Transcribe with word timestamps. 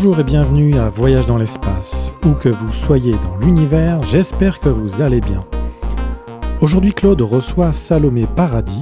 Bonjour 0.00 0.20
et 0.20 0.24
bienvenue 0.24 0.78
à 0.78 0.88
Voyage 0.88 1.26
dans 1.26 1.38
l'espace. 1.38 2.12
Où 2.24 2.30
que 2.34 2.48
vous 2.48 2.70
soyez 2.70 3.14
dans 3.14 3.36
l'univers, 3.38 4.00
j'espère 4.04 4.60
que 4.60 4.68
vous 4.68 5.02
allez 5.02 5.20
bien. 5.20 5.44
Aujourd'hui, 6.60 6.94
Claude 6.94 7.20
reçoit 7.20 7.72
Salomé 7.72 8.28
Paradis, 8.36 8.80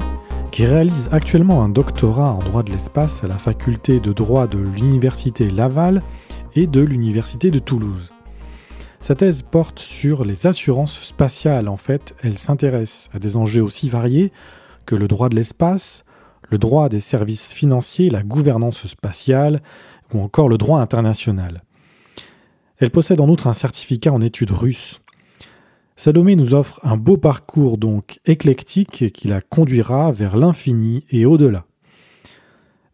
qui 0.50 0.66
réalise 0.66 1.08
actuellement 1.12 1.62
un 1.62 1.70
doctorat 1.70 2.32
en 2.32 2.40
droit 2.40 2.62
de 2.62 2.70
l'espace 2.70 3.24
à 3.24 3.28
la 3.28 3.38
faculté 3.38 3.98
de 3.98 4.12
droit 4.12 4.46
de 4.46 4.58
l'Université 4.58 5.48
Laval 5.48 6.02
et 6.54 6.66
de 6.66 6.82
l'Université 6.82 7.50
de 7.50 7.60
Toulouse. 7.60 8.12
Sa 9.00 9.14
thèse 9.14 9.40
porte 9.42 9.78
sur 9.78 10.22
les 10.22 10.46
assurances 10.46 11.00
spatiales. 11.00 11.68
En 11.68 11.78
fait, 11.78 12.14
elle 12.22 12.36
s'intéresse 12.36 13.08
à 13.14 13.18
des 13.18 13.38
enjeux 13.38 13.62
aussi 13.62 13.88
variés 13.88 14.32
que 14.84 14.94
le 14.94 15.08
droit 15.08 15.30
de 15.30 15.36
l'espace, 15.36 16.04
le 16.50 16.58
droit 16.58 16.88
des 16.88 17.00
services 17.00 17.54
financiers, 17.54 18.10
la 18.10 18.22
gouvernance 18.22 18.86
spatiale 18.86 19.60
ou 20.12 20.20
encore 20.20 20.48
le 20.48 20.58
droit 20.58 20.80
international. 20.80 21.62
Elle 22.78 22.90
possède 22.90 23.20
en 23.20 23.28
outre 23.28 23.46
un 23.46 23.54
certificat 23.54 24.12
en 24.12 24.20
études 24.20 24.50
russes. 24.50 25.00
Salomé 25.96 26.36
nous 26.36 26.52
offre 26.52 26.78
un 26.82 26.96
beau 26.96 27.16
parcours 27.16 27.78
donc 27.78 28.20
éclectique 28.26 29.12
qui 29.12 29.28
la 29.28 29.40
conduira 29.40 30.12
vers 30.12 30.36
l'infini 30.36 31.04
et 31.10 31.24
au-delà. 31.24 31.64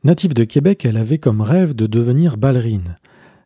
Native 0.04 0.34
de 0.34 0.44
Québec, 0.44 0.84
elle 0.84 0.96
avait 0.96 1.18
comme 1.18 1.40
rêve 1.40 1.74
de 1.74 1.86
devenir 1.86 2.36
ballerine. 2.36 2.98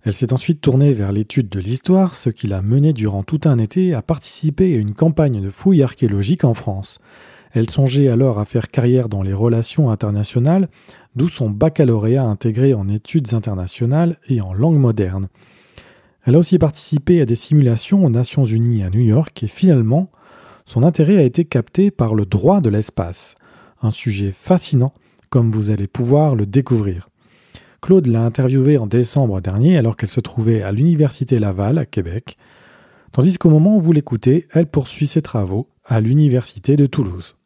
Elle 0.03 0.15
s'est 0.15 0.33
ensuite 0.33 0.61
tournée 0.61 0.93
vers 0.93 1.11
l'étude 1.11 1.49
de 1.49 1.59
l'histoire, 1.59 2.15
ce 2.15 2.31
qui 2.31 2.47
l'a 2.47 2.63
menée 2.63 2.93
durant 2.93 3.23
tout 3.23 3.41
un 3.45 3.59
été 3.59 3.93
à 3.93 4.03
participer 4.03 4.75
à 4.75 4.79
une 4.79 4.95
campagne 4.95 5.41
de 5.41 5.51
fouilles 5.51 5.83
archéologiques 5.83 6.45
en 6.45 6.55
France. 6.55 6.99
Elle 7.57 7.71
songeait 7.71 8.09
alors 8.09 8.39
à 8.39 8.45
faire 8.45 8.69
carrière 8.69 9.09
dans 9.09 9.23
les 9.23 9.33
relations 9.33 9.91
internationales, 9.91 10.69
d'où 11.15 11.27
son 11.27 11.49
baccalauréat 11.49 12.23
intégré 12.23 12.75
en 12.75 12.87
études 12.87 13.33
internationales 13.33 14.19
et 14.29 14.43
en 14.43 14.53
langue 14.53 14.77
moderne. 14.77 15.29
Elle 16.27 16.35
a 16.35 16.39
aussi 16.39 16.59
participé 16.59 17.23
à 17.23 17.25
des 17.25 17.35
simulations 17.35 18.05
aux 18.05 18.11
Nations 18.11 18.45
Unies 18.45 18.83
à 18.83 18.91
New 18.91 19.01
York 19.01 19.43
et 19.43 19.47
finalement, 19.47 20.11
son 20.67 20.83
intérêt 20.83 21.17
a 21.17 21.23
été 21.23 21.47
capté 21.47 21.91
par 21.91 22.15
le 22.15 22.27
droit 22.27 22.61
de 22.61 22.69
l'espace, 22.69 23.37
un 23.81 23.91
sujet 23.91 24.33
fascinant 24.33 24.93
comme 25.31 25.51
vous 25.51 25.71
allez 25.71 25.87
pouvoir 25.87 26.35
le 26.35 26.45
découvrir. 26.45 27.09
Claude 27.81 28.07
l'a 28.07 28.23
interviewée 28.23 28.77
en 28.77 28.87
décembre 28.87 29.41
dernier 29.41 29.79
alors 29.79 29.97
qu'elle 29.97 30.11
se 30.11 30.21
trouvait 30.21 30.61
à 30.61 30.73
l'Université 30.73 31.39
Laval 31.39 31.79
à 31.79 31.87
Québec, 31.87 32.37
tandis 33.13 33.39
qu'au 33.39 33.49
moment 33.49 33.77
où 33.77 33.81
vous 33.81 33.93
l'écoutez, 33.93 34.47
elle 34.53 34.67
poursuit 34.67 35.07
ses 35.07 35.23
travaux 35.23 35.71
à 35.87 36.01
l'Université 36.03 36.77
de 36.77 36.85
Toulouse. 36.85 37.37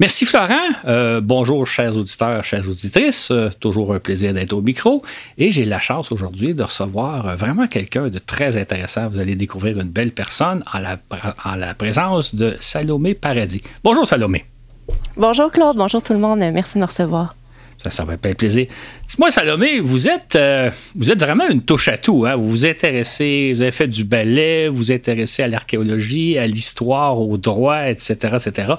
Merci 0.00 0.24
Florent. 0.24 0.56
Euh, 0.86 1.20
bonjour 1.20 1.66
chers 1.66 1.96
auditeurs, 1.96 2.42
chères 2.44 2.68
auditrices. 2.68 3.30
Euh, 3.30 3.50
toujours 3.60 3.94
un 3.94 4.00
plaisir 4.00 4.32
d'être 4.32 4.52
au 4.52 4.62
micro. 4.62 5.02
Et 5.38 5.50
j'ai 5.50 5.64
la 5.64 5.78
chance 5.78 6.10
aujourd'hui 6.10 6.54
de 6.54 6.62
recevoir 6.62 7.28
euh, 7.28 7.36
vraiment 7.36 7.66
quelqu'un 7.66 8.08
de 8.08 8.18
très 8.18 8.56
intéressant. 8.56 9.08
Vous 9.08 9.18
allez 9.18 9.36
découvrir 9.36 9.78
une 9.78 9.90
belle 9.90 10.10
personne 10.10 10.64
en 10.72 10.78
la, 10.78 10.98
en 11.44 11.54
la 11.54 11.74
présence 11.74 12.34
de 12.34 12.56
Salomé 12.58 13.14
Paradis. 13.14 13.62
Bonjour 13.84 14.06
Salomé. 14.06 14.46
Bonjour 15.16 15.50
Claude, 15.52 15.76
bonjour 15.76 16.02
tout 16.02 16.14
le 16.14 16.18
monde. 16.18 16.38
Merci 16.38 16.74
de 16.74 16.80
me 16.80 16.86
recevoir. 16.86 17.36
Ça, 17.78 17.90
ça 17.90 18.04
va 18.04 18.14
être 18.14 18.36
plaisir. 18.36 18.66
Dis-moi, 19.08 19.30
Salomé, 19.30 19.80
vous 19.80 20.08
êtes, 20.08 20.38
vous 20.94 21.10
êtes 21.10 21.20
vraiment 21.20 21.48
une 21.48 21.62
touche 21.62 21.88
à 21.88 21.98
tout. 21.98 22.24
Hein? 22.26 22.36
Vous 22.36 22.48
vous 22.48 22.66
intéressez, 22.66 23.52
vous 23.54 23.62
avez 23.62 23.72
fait 23.72 23.88
du 23.88 24.04
ballet, 24.04 24.68
vous 24.68 24.76
vous 24.76 24.92
intéressez 24.92 25.42
à 25.42 25.48
l'archéologie, 25.48 26.38
à 26.38 26.46
l'histoire, 26.46 27.20
au 27.20 27.36
droit, 27.38 27.88
etc., 27.88 28.36
etc. 28.36 28.74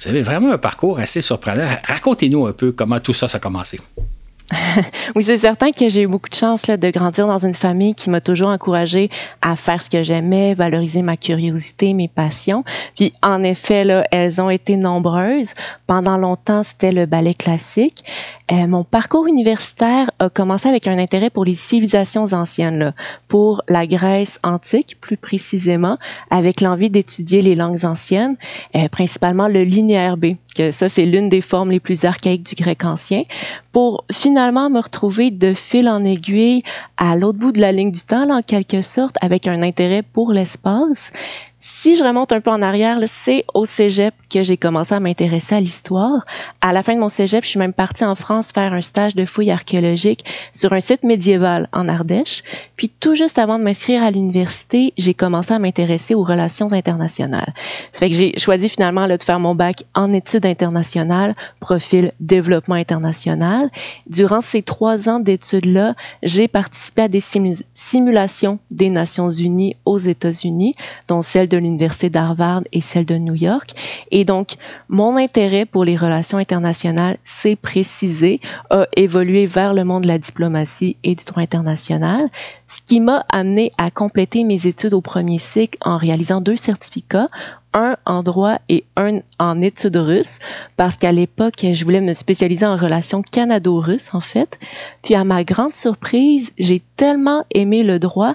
Vous 0.00 0.08
avez 0.08 0.22
vraiment 0.22 0.50
un 0.50 0.58
parcours 0.58 0.98
assez 0.98 1.20
surprenant. 1.20 1.68
Racontez-nous 1.84 2.46
un 2.46 2.52
peu 2.52 2.72
comment 2.72 3.00
tout 3.00 3.12
ça, 3.12 3.26
a 3.30 3.38
commencé. 3.38 3.78
oui, 5.14 5.22
c'est 5.22 5.36
certain 5.36 5.70
que 5.70 5.88
j'ai 5.88 6.02
eu 6.02 6.06
beaucoup 6.06 6.28
de 6.28 6.34
chance 6.34 6.66
là, 6.66 6.76
de 6.76 6.90
grandir 6.90 7.26
dans 7.26 7.38
une 7.38 7.54
famille 7.54 7.94
qui 7.94 8.10
m'a 8.10 8.20
toujours 8.20 8.48
encouragée 8.48 9.10
à 9.42 9.54
faire 9.54 9.82
ce 9.82 9.90
que 9.90 10.02
j'aimais, 10.02 10.54
valoriser 10.54 11.02
ma 11.02 11.16
curiosité, 11.16 11.94
mes 11.94 12.08
passions. 12.08 12.64
Puis 12.96 13.12
en 13.22 13.42
effet, 13.42 13.84
là, 13.84 14.04
elles 14.10 14.40
ont 14.40 14.50
été 14.50 14.76
nombreuses. 14.76 15.52
Pendant 15.86 16.16
longtemps, 16.16 16.62
c'était 16.62 16.92
le 16.92 17.06
ballet 17.06 17.34
classique. 17.34 18.02
Euh, 18.52 18.66
mon 18.66 18.82
parcours 18.82 19.26
universitaire 19.28 20.10
a 20.18 20.28
commencé 20.28 20.68
avec 20.68 20.88
un 20.88 20.98
intérêt 20.98 21.30
pour 21.30 21.44
les 21.44 21.54
civilisations 21.54 22.32
anciennes, 22.32 22.78
là, 22.78 22.94
pour 23.28 23.62
la 23.68 23.86
Grèce 23.86 24.38
antique 24.42 24.96
plus 25.00 25.16
précisément, 25.16 25.98
avec 26.30 26.60
l'envie 26.60 26.90
d'étudier 26.90 27.42
les 27.42 27.54
langues 27.54 27.84
anciennes, 27.84 28.36
euh, 28.74 28.88
principalement 28.88 29.46
le 29.46 29.62
linéaire 29.62 30.16
B, 30.16 30.34
que 30.56 30.72
ça 30.72 30.88
c'est 30.88 31.06
l'une 31.06 31.28
des 31.28 31.42
formes 31.42 31.70
les 31.70 31.80
plus 31.80 32.04
archaïques 32.04 32.42
du 32.42 32.60
grec 32.60 32.84
ancien, 32.84 33.22
pour 33.72 34.04
finalement 34.10 34.68
me 34.68 34.80
retrouver 34.80 35.30
de 35.30 35.54
fil 35.54 35.88
en 35.88 36.02
aiguille 36.02 36.62
à 36.96 37.16
l'autre 37.16 37.38
bout 37.38 37.52
de 37.52 37.60
la 37.60 37.70
ligne 37.70 37.92
du 37.92 38.00
temps, 38.00 38.24
là, 38.24 38.36
en 38.36 38.42
quelque 38.42 38.82
sorte, 38.82 39.16
avec 39.20 39.46
un 39.46 39.62
intérêt 39.62 40.02
pour 40.02 40.32
l'espace. 40.32 41.12
Si 41.62 41.94
je 41.94 42.02
remonte 42.02 42.32
un 42.32 42.40
peu 42.40 42.50
en 42.50 42.62
arrière, 42.62 42.98
c'est 43.04 43.44
au 43.52 43.66
cégep 43.66 44.14
que 44.30 44.42
j'ai 44.42 44.56
commencé 44.56 44.94
à 44.94 45.00
m'intéresser 45.00 45.56
à 45.56 45.60
l'histoire. 45.60 46.24
À 46.62 46.72
la 46.72 46.82
fin 46.82 46.94
de 46.94 47.00
mon 47.00 47.10
cégep, 47.10 47.44
je 47.44 47.50
suis 47.50 47.58
même 47.58 47.74
partie 47.74 48.02
en 48.02 48.14
France 48.14 48.50
faire 48.50 48.72
un 48.72 48.80
stage 48.80 49.14
de 49.14 49.26
fouilles 49.26 49.50
archéologiques 49.50 50.24
sur 50.52 50.72
un 50.72 50.80
site 50.80 51.02
médiéval 51.02 51.68
en 51.74 51.86
Ardèche. 51.86 52.44
Puis 52.76 52.88
tout 52.88 53.14
juste 53.14 53.38
avant 53.38 53.58
de 53.58 53.64
m'inscrire 53.64 54.02
à 54.02 54.10
l'université, 54.10 54.94
j'ai 54.96 55.12
commencé 55.12 55.52
à 55.52 55.58
m'intéresser 55.58 56.14
aux 56.14 56.24
relations 56.24 56.72
internationales. 56.72 57.52
Ça 57.92 57.98
fait 57.98 58.08
que 58.08 58.16
j'ai 58.16 58.38
choisi 58.38 58.70
finalement 58.70 59.04
là, 59.04 59.18
de 59.18 59.22
faire 59.22 59.38
mon 59.38 59.54
bac 59.54 59.84
en 59.94 60.14
études 60.14 60.46
internationales, 60.46 61.34
profil 61.60 62.12
développement 62.20 62.76
international. 62.76 63.68
Durant 64.06 64.40
ces 64.40 64.62
trois 64.62 65.10
ans 65.10 65.20
d'études-là, 65.20 65.94
j'ai 66.22 66.48
participé 66.48 67.02
à 67.02 67.08
des 67.08 67.22
simulations 67.74 68.60
des 68.70 68.88
Nations 68.88 69.28
Unies 69.28 69.76
aux 69.84 69.98
États-Unis, 69.98 70.74
dont 71.06 71.20
celle 71.20 71.49
de 71.50 71.58
l'Université 71.58 72.08
d'Harvard 72.08 72.62
et 72.72 72.80
celle 72.80 73.04
de 73.04 73.16
New 73.16 73.34
York. 73.34 73.72
Et 74.10 74.24
donc, 74.24 74.54
mon 74.88 75.16
intérêt 75.16 75.66
pour 75.66 75.84
les 75.84 75.96
relations 75.96 76.38
internationales 76.38 77.18
s'est 77.24 77.56
précisé, 77.56 78.40
a 78.70 78.86
évolué 78.96 79.46
vers 79.46 79.74
le 79.74 79.84
monde 79.84 80.04
de 80.04 80.08
la 80.08 80.18
diplomatie 80.18 80.96
et 81.04 81.14
du 81.14 81.24
droit 81.24 81.42
international, 81.42 82.28
ce 82.68 82.80
qui 82.80 83.00
m'a 83.00 83.24
amené 83.28 83.72
à 83.76 83.90
compléter 83.90 84.44
mes 84.44 84.66
études 84.66 84.94
au 84.94 85.00
premier 85.00 85.38
cycle 85.38 85.76
en 85.82 85.96
réalisant 85.96 86.40
deux 86.40 86.56
certificats, 86.56 87.26
un 87.72 87.96
en 88.04 88.22
droit 88.22 88.58
et 88.68 88.84
un 88.96 89.20
en 89.38 89.60
études 89.60 89.96
russes, 89.96 90.38
parce 90.76 90.96
qu'à 90.96 91.12
l'époque, 91.12 91.64
je 91.72 91.84
voulais 91.84 92.00
me 92.00 92.12
spécialiser 92.12 92.66
en 92.66 92.76
relations 92.76 93.22
canado-russes, 93.22 94.14
en 94.14 94.20
fait. 94.20 94.58
Puis 95.02 95.14
à 95.14 95.24
ma 95.24 95.44
grande 95.44 95.74
surprise, 95.74 96.52
j'ai 96.58 96.82
tellement 96.96 97.44
aimé 97.54 97.82
le 97.82 97.98
droit 97.98 98.32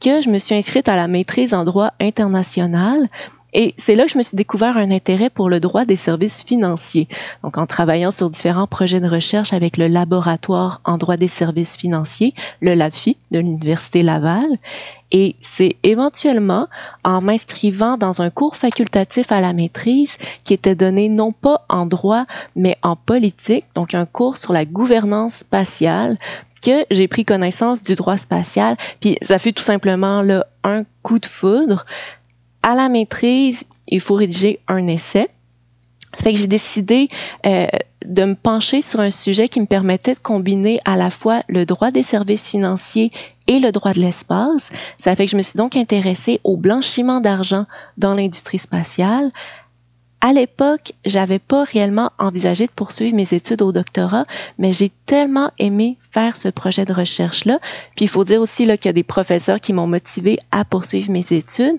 que 0.00 0.22
je 0.22 0.30
me 0.30 0.38
suis 0.38 0.54
inscrite 0.54 0.88
à 0.88 0.96
la 0.96 1.08
maîtrise 1.08 1.54
en 1.54 1.64
droit 1.64 1.92
international. 2.00 3.08
Et 3.54 3.74
c'est 3.78 3.96
là 3.96 4.04
que 4.04 4.10
je 4.10 4.18
me 4.18 4.22
suis 4.22 4.36
découvert 4.36 4.76
un 4.76 4.90
intérêt 4.90 5.30
pour 5.30 5.48
le 5.48 5.60
droit 5.60 5.84
des 5.84 5.96
services 5.96 6.42
financiers. 6.42 7.08
Donc, 7.42 7.56
en 7.56 7.66
travaillant 7.66 8.10
sur 8.10 8.28
différents 8.30 8.66
projets 8.66 9.00
de 9.00 9.08
recherche 9.08 9.52
avec 9.52 9.76
le 9.76 9.88
laboratoire 9.88 10.80
en 10.84 10.98
droit 10.98 11.16
des 11.16 11.28
services 11.28 11.76
financiers, 11.76 12.32
le 12.60 12.74
LAFI 12.74 13.16
de 13.30 13.38
l'Université 13.38 14.02
Laval. 14.02 14.46
Et 15.10 15.36
c'est 15.40 15.76
éventuellement 15.84 16.68
en 17.02 17.22
m'inscrivant 17.22 17.96
dans 17.96 18.20
un 18.20 18.28
cours 18.28 18.56
facultatif 18.56 19.32
à 19.32 19.40
la 19.40 19.54
maîtrise 19.54 20.18
qui 20.44 20.52
était 20.52 20.74
donné 20.74 21.08
non 21.08 21.32
pas 21.32 21.64
en 21.70 21.86
droit, 21.86 22.24
mais 22.54 22.76
en 22.82 22.94
politique, 22.96 23.64
donc 23.74 23.94
un 23.94 24.04
cours 24.04 24.36
sur 24.36 24.52
la 24.52 24.66
gouvernance 24.66 25.36
spatiale, 25.36 26.18
que 26.60 26.84
j'ai 26.90 27.08
pris 27.08 27.24
connaissance 27.24 27.82
du 27.82 27.94
droit 27.94 28.16
spatial. 28.16 28.76
Puis 29.00 29.16
ça 29.22 29.38
fut 29.38 29.52
tout 29.52 29.62
simplement 29.62 30.22
là, 30.22 30.44
un 30.64 30.84
coup 31.02 31.18
de 31.18 31.26
foudre. 31.26 31.86
À 32.62 32.74
la 32.74 32.88
maîtrise, 32.88 33.64
il 33.88 34.00
faut 34.00 34.14
rédiger 34.14 34.60
un 34.68 34.86
essai. 34.86 35.28
Fait 36.16 36.32
que 36.32 36.38
j'ai 36.38 36.46
décidé 36.46 37.08
euh, 37.46 37.66
de 38.04 38.24
me 38.24 38.34
pencher 38.34 38.82
sur 38.82 39.00
un 39.00 39.10
sujet 39.10 39.48
qui 39.48 39.60
me 39.60 39.66
permettait 39.66 40.14
de 40.14 40.18
combiner 40.18 40.80
à 40.84 40.96
la 40.96 41.10
fois 41.10 41.42
le 41.48 41.64
droit 41.64 41.90
des 41.90 42.02
services 42.02 42.50
financiers 42.50 43.10
et 43.46 43.60
le 43.60 43.72
droit 43.72 43.92
de 43.92 44.00
l'espace. 44.00 44.70
Ça 44.98 45.14
fait 45.14 45.26
que 45.26 45.30
je 45.30 45.36
me 45.36 45.42
suis 45.42 45.56
donc 45.56 45.76
intéressée 45.76 46.40
au 46.44 46.56
blanchiment 46.56 47.20
d'argent 47.20 47.66
dans 47.96 48.14
l'industrie 48.14 48.58
spatiale, 48.58 49.30
à 50.20 50.32
l'époque, 50.32 50.94
j'avais 51.04 51.38
pas 51.38 51.62
réellement 51.62 52.10
envisagé 52.18 52.66
de 52.66 52.72
poursuivre 52.72 53.14
mes 53.14 53.32
études 53.34 53.62
au 53.62 53.70
doctorat, 53.70 54.24
mais 54.58 54.72
j'ai 54.72 54.90
tellement 55.06 55.52
aimé 55.60 55.96
faire 56.10 56.36
ce 56.36 56.48
projet 56.48 56.84
de 56.84 56.92
recherche-là. 56.92 57.60
Puis 57.94 58.06
il 58.06 58.08
faut 58.08 58.24
dire 58.24 58.40
aussi 58.40 58.66
là, 58.66 58.76
qu'il 58.76 58.88
y 58.88 58.90
a 58.90 58.94
des 58.94 59.04
professeurs 59.04 59.60
qui 59.60 59.72
m'ont 59.72 59.86
motivé 59.86 60.40
à 60.50 60.64
poursuivre 60.64 61.12
mes 61.12 61.24
études. 61.30 61.76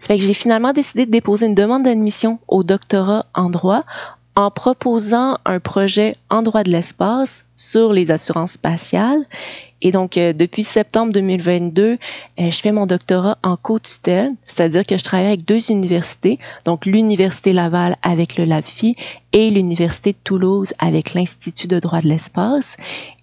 Fait 0.00 0.16
que 0.16 0.24
j'ai 0.24 0.34
finalement 0.34 0.72
décidé 0.72 1.06
de 1.06 1.10
déposer 1.10 1.46
une 1.46 1.54
demande 1.54 1.82
d'admission 1.82 2.38
au 2.48 2.62
doctorat 2.62 3.26
en 3.34 3.50
droit 3.50 3.82
en 4.36 4.52
proposant 4.52 5.38
un 5.44 5.58
projet 5.58 6.14
en 6.30 6.42
droit 6.42 6.62
de 6.62 6.70
l'espace 6.70 7.46
sur 7.56 7.92
les 7.92 8.12
assurances 8.12 8.52
spatiales. 8.52 9.24
Et 9.82 9.92
donc, 9.92 10.16
euh, 10.16 10.32
depuis 10.32 10.64
septembre 10.64 11.12
2022, 11.12 11.82
euh, 11.92 11.96
je 12.36 12.56
fais 12.56 12.72
mon 12.72 12.86
doctorat 12.86 13.38
en 13.42 13.56
co-tutelle, 13.56 14.32
c'est-à-dire 14.46 14.84
que 14.84 14.96
je 14.96 15.04
travaille 15.04 15.28
avec 15.28 15.44
deux 15.44 15.70
universités, 15.70 16.38
donc 16.64 16.84
l'Université 16.86 17.52
Laval 17.52 17.96
avec 18.02 18.36
le 18.36 18.44
LABFI 18.44 18.96
et 19.32 19.50
l'Université 19.50 20.12
de 20.12 20.18
Toulouse 20.24 20.72
avec 20.78 21.14
l'Institut 21.14 21.68
de 21.68 21.78
droit 21.78 22.00
de 22.00 22.08
l'espace. 22.08 22.76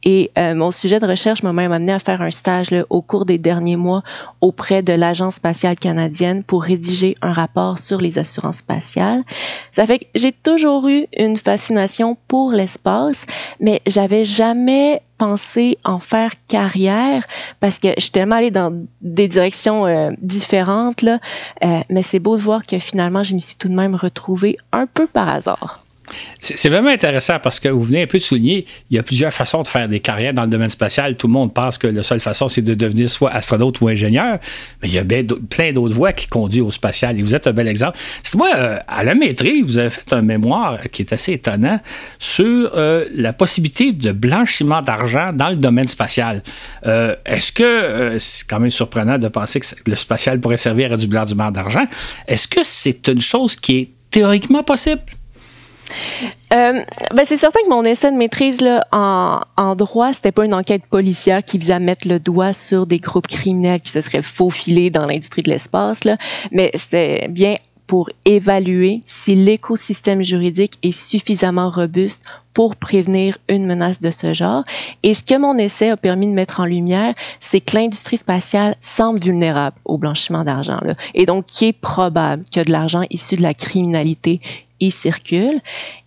Et 0.03 0.31
euh, 0.37 0.53
mon 0.53 0.69
sujet 0.71 0.99
de 0.99 1.07
recherche 1.07 1.41
m'a 1.41 1.51
même 1.51 1.71
amené 1.71 1.91
à 1.91 1.99
faire 1.99 2.21
un 2.21 2.29
stage 2.29 2.69
là, 2.69 2.85
au 2.91 3.01
cours 3.01 3.25
des 3.25 3.39
derniers 3.39 3.75
mois 3.75 4.03
auprès 4.39 4.83
de 4.83 4.93
l'Agence 4.93 5.35
spatiale 5.35 5.77
canadienne 5.77 6.43
pour 6.43 6.63
rédiger 6.63 7.15
un 7.23 7.33
rapport 7.33 7.79
sur 7.79 7.99
les 7.99 8.19
assurances 8.19 8.57
spatiales. 8.57 9.23
Ça 9.71 9.87
fait 9.87 9.99
que 9.99 10.05
j'ai 10.13 10.31
toujours 10.31 10.87
eu 10.87 11.05
une 11.17 11.37
fascination 11.37 12.15
pour 12.27 12.51
l'espace, 12.51 13.25
mais 13.59 13.81
j'avais 13.87 14.25
jamais 14.25 15.01
pensé 15.17 15.77
en 15.83 15.99
faire 15.99 16.33
carrière 16.47 17.23
parce 17.59 17.79
que 17.79 17.89
je 17.95 18.01
suis 18.01 18.11
tellement 18.11 18.35
allée 18.35 18.51
dans 18.51 18.85
des 19.01 19.27
directions 19.27 19.85
euh, 19.85 20.11
différentes 20.21 21.01
là, 21.01 21.19
euh, 21.63 21.79
mais 21.89 22.01
c'est 22.01 22.19
beau 22.19 22.37
de 22.37 22.41
voir 22.41 22.65
que 22.65 22.79
finalement 22.79 23.23
je 23.23 23.33
me 23.33 23.39
suis 23.39 23.55
tout 23.55 23.69
de 23.69 23.75
même 23.75 23.95
retrouvée 23.95 24.57
un 24.71 24.87
peu 24.87 25.07
par 25.07 25.29
hasard. 25.29 25.84
C'est 26.39 26.69
vraiment 26.69 26.89
intéressant 26.89 27.39
parce 27.39 27.59
que 27.59 27.69
vous 27.69 27.81
venez 27.81 28.03
un 28.03 28.07
peu 28.07 28.19
de 28.19 28.23
souligner, 28.23 28.65
il 28.91 28.95
y 28.95 28.99
a 28.99 29.03
plusieurs 29.03 29.33
façons 29.33 29.63
de 29.63 29.67
faire 29.67 29.87
des 29.87 29.99
carrières 29.99 30.33
dans 30.33 30.43
le 30.43 30.49
domaine 30.49 30.69
spatial. 30.69 31.17
Tout 31.17 31.27
le 31.27 31.33
monde 31.33 31.53
pense 31.53 31.77
que 31.77 31.87
la 31.87 32.03
seule 32.03 32.19
façon, 32.19 32.49
c'est 32.49 32.61
de 32.61 32.75
devenir 32.75 33.09
soit 33.09 33.31
astronaute 33.31 33.81
ou 33.81 33.87
ingénieur, 33.87 34.39
mais 34.81 34.89
il 34.89 34.93
y 34.93 34.99
a 34.99 35.03
plein 35.03 35.71
d'autres 35.71 35.95
voies 35.95 36.13
qui 36.13 36.27
conduisent 36.27 36.61
au 36.61 36.71
spatial. 36.71 37.19
Et 37.19 37.23
vous 37.23 37.33
êtes 37.33 37.47
un 37.47 37.53
bel 37.53 37.67
exemple. 37.67 37.97
C'est 38.21 38.37
moi, 38.37 38.51
euh, 38.55 38.77
à 38.87 39.03
la 39.03 39.15
maîtrise, 39.15 39.63
vous 39.63 39.77
avez 39.77 39.89
fait 39.89 40.13
un 40.13 40.21
mémoire 40.21 40.79
qui 40.91 41.01
est 41.01 41.13
assez 41.13 41.33
étonnant 41.33 41.79
sur 42.19 42.71
euh, 42.75 43.05
la 43.13 43.33
possibilité 43.33 43.91
de 43.91 44.11
blanchiment 44.11 44.81
d'argent 44.81 45.31
dans 45.33 45.49
le 45.49 45.55
domaine 45.55 45.87
spatial. 45.87 46.43
Euh, 46.85 47.15
est-ce 47.25 47.51
que, 47.51 48.17
c'est 48.19 48.47
quand 48.47 48.59
même 48.59 48.69
surprenant 48.69 49.17
de 49.17 49.27
penser 49.29 49.59
que 49.59 49.65
le 49.87 49.95
spatial 49.95 50.39
pourrait 50.39 50.57
servir 50.57 50.93
à 50.93 50.97
du 50.97 51.07
blanchiment 51.07 51.49
d'argent, 51.49 51.85
est-ce 52.27 52.47
que 52.47 52.59
c'est 52.63 53.07
une 53.07 53.21
chose 53.21 53.55
qui 53.55 53.77
est 53.77 53.89
théoriquement 54.11 54.63
possible? 54.63 55.01
Euh, 56.53 56.83
ben 57.13 57.25
c'est 57.25 57.37
certain 57.37 57.59
que 57.63 57.69
mon 57.69 57.83
essai 57.83 58.11
de 58.11 58.17
maîtrise 58.17 58.61
là, 58.61 58.85
en, 58.91 59.41
en 59.57 59.75
droit, 59.75 60.13
c'était 60.13 60.31
pas 60.31 60.45
une 60.45 60.53
enquête 60.53 60.85
policière 60.85 61.43
qui 61.43 61.57
visait 61.57 61.73
à 61.73 61.79
mettre 61.79 62.07
le 62.07 62.19
doigt 62.19 62.53
sur 62.53 62.85
des 62.85 62.99
groupes 62.99 63.27
criminels 63.27 63.79
qui 63.79 63.91
se 63.91 64.01
seraient 64.01 64.21
faufilés 64.21 64.89
dans 64.89 65.05
l'industrie 65.05 65.43
de 65.43 65.49
l'espace, 65.49 66.01
mais 66.51 66.71
c'était 66.73 67.27
bien 67.29 67.55
pour 67.87 68.09
évaluer 68.25 69.01
si 69.05 69.35
l'écosystème 69.35 70.23
juridique 70.23 70.73
est 70.81 70.91
suffisamment 70.91 71.69
robuste 71.69 72.23
pour 72.53 72.75
prévenir 72.75 73.37
une 73.49 73.67
menace 73.67 73.99
de 73.99 74.11
ce 74.11 74.33
genre. 74.33 74.63
Et 75.03 75.13
ce 75.13 75.23
que 75.23 75.37
mon 75.37 75.57
essai 75.57 75.89
a 75.89 75.97
permis 75.97 76.27
de 76.27 76.33
mettre 76.33 76.61
en 76.61 76.65
lumière, 76.65 77.13
c'est 77.39 77.59
que 77.59 77.75
l'industrie 77.75 78.17
spatiale 78.17 78.75
semble 78.79 79.19
vulnérable 79.19 79.77
au 79.85 79.97
blanchiment 79.97 80.43
d'argent, 80.43 80.79
et 81.13 81.25
donc 81.25 81.45
qui 81.45 81.65
est 81.65 81.73
probable 81.73 82.45
que 82.53 82.61
de 82.61 82.71
l'argent 82.71 83.03
issu 83.09 83.35
de 83.35 83.43
la 83.43 83.53
criminalité 83.53 84.39
y 84.79 84.91
circule. 84.91 85.59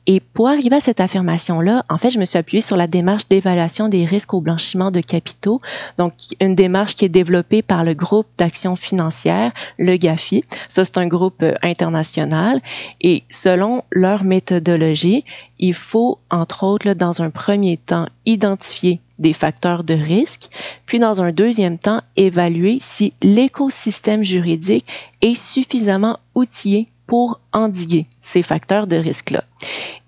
Et 0.06 0.20
pour 0.20 0.49
arriver 0.49 0.76
à 0.76 0.81
cette 0.81 1.00
affirmation-là, 1.00 1.85
en 1.91 1.99
fait, 1.99 2.09
je 2.09 2.19
me 2.19 2.25
suis 2.25 2.38
appuyée 2.38 2.62
sur 2.62 2.79
la 2.79 2.87
démarche 2.87 3.29
d'évaluation 3.29 3.88
des 3.88 4.06
risques 4.06 4.32
au 4.32 4.41
blanchiment 4.41 4.91
de 4.91 5.00
capitaux, 5.00 5.61
donc 5.99 6.15
une 6.41 6.55
démarche 6.55 6.94
qui 6.94 7.05
est 7.05 7.11
développée 7.11 7.61
par 7.61 7.85
le 7.85 7.93
groupe 7.93 8.26
d'action 8.38 8.75
financière, 8.75 9.53
le 9.79 9.97
GAFI. 9.97 10.44
Ça, 10.70 10.87
c'est 10.87 10.97
un 10.97 11.06
groupe 11.06 11.43
euh, 11.43 11.55
international. 11.62 12.62
Et 13.03 13.25
selon 13.29 13.85
leur 13.91 14.25
méthodologie, 14.25 15.25
il 15.59 15.75
faut, 15.75 16.19
entre 16.31 16.65
autres, 16.65 16.94
dans 16.94 17.20
un 17.20 17.29
premier 17.29 17.76
temps, 17.76 18.06
identifier 18.25 19.00
des 19.19 19.35
facteurs 19.35 19.85
de 19.85 19.94
risque, 19.94 20.49
puis 20.87 21.00
dans 21.00 21.20
un 21.20 21.32
deuxième 21.32 21.79
temps, 21.79 22.03
évaluer 22.17 22.79
si 22.81 23.12
l'écosystème 23.20 24.23
juridique 24.23 24.87
est 25.20 25.35
suffisamment 25.35 26.19
outillé 26.35 26.88
pour 27.08 27.40
endiguer 27.52 28.06
ces 28.20 28.44
facteurs 28.44 28.87
de 28.87 28.94
risque-là. 28.94 29.43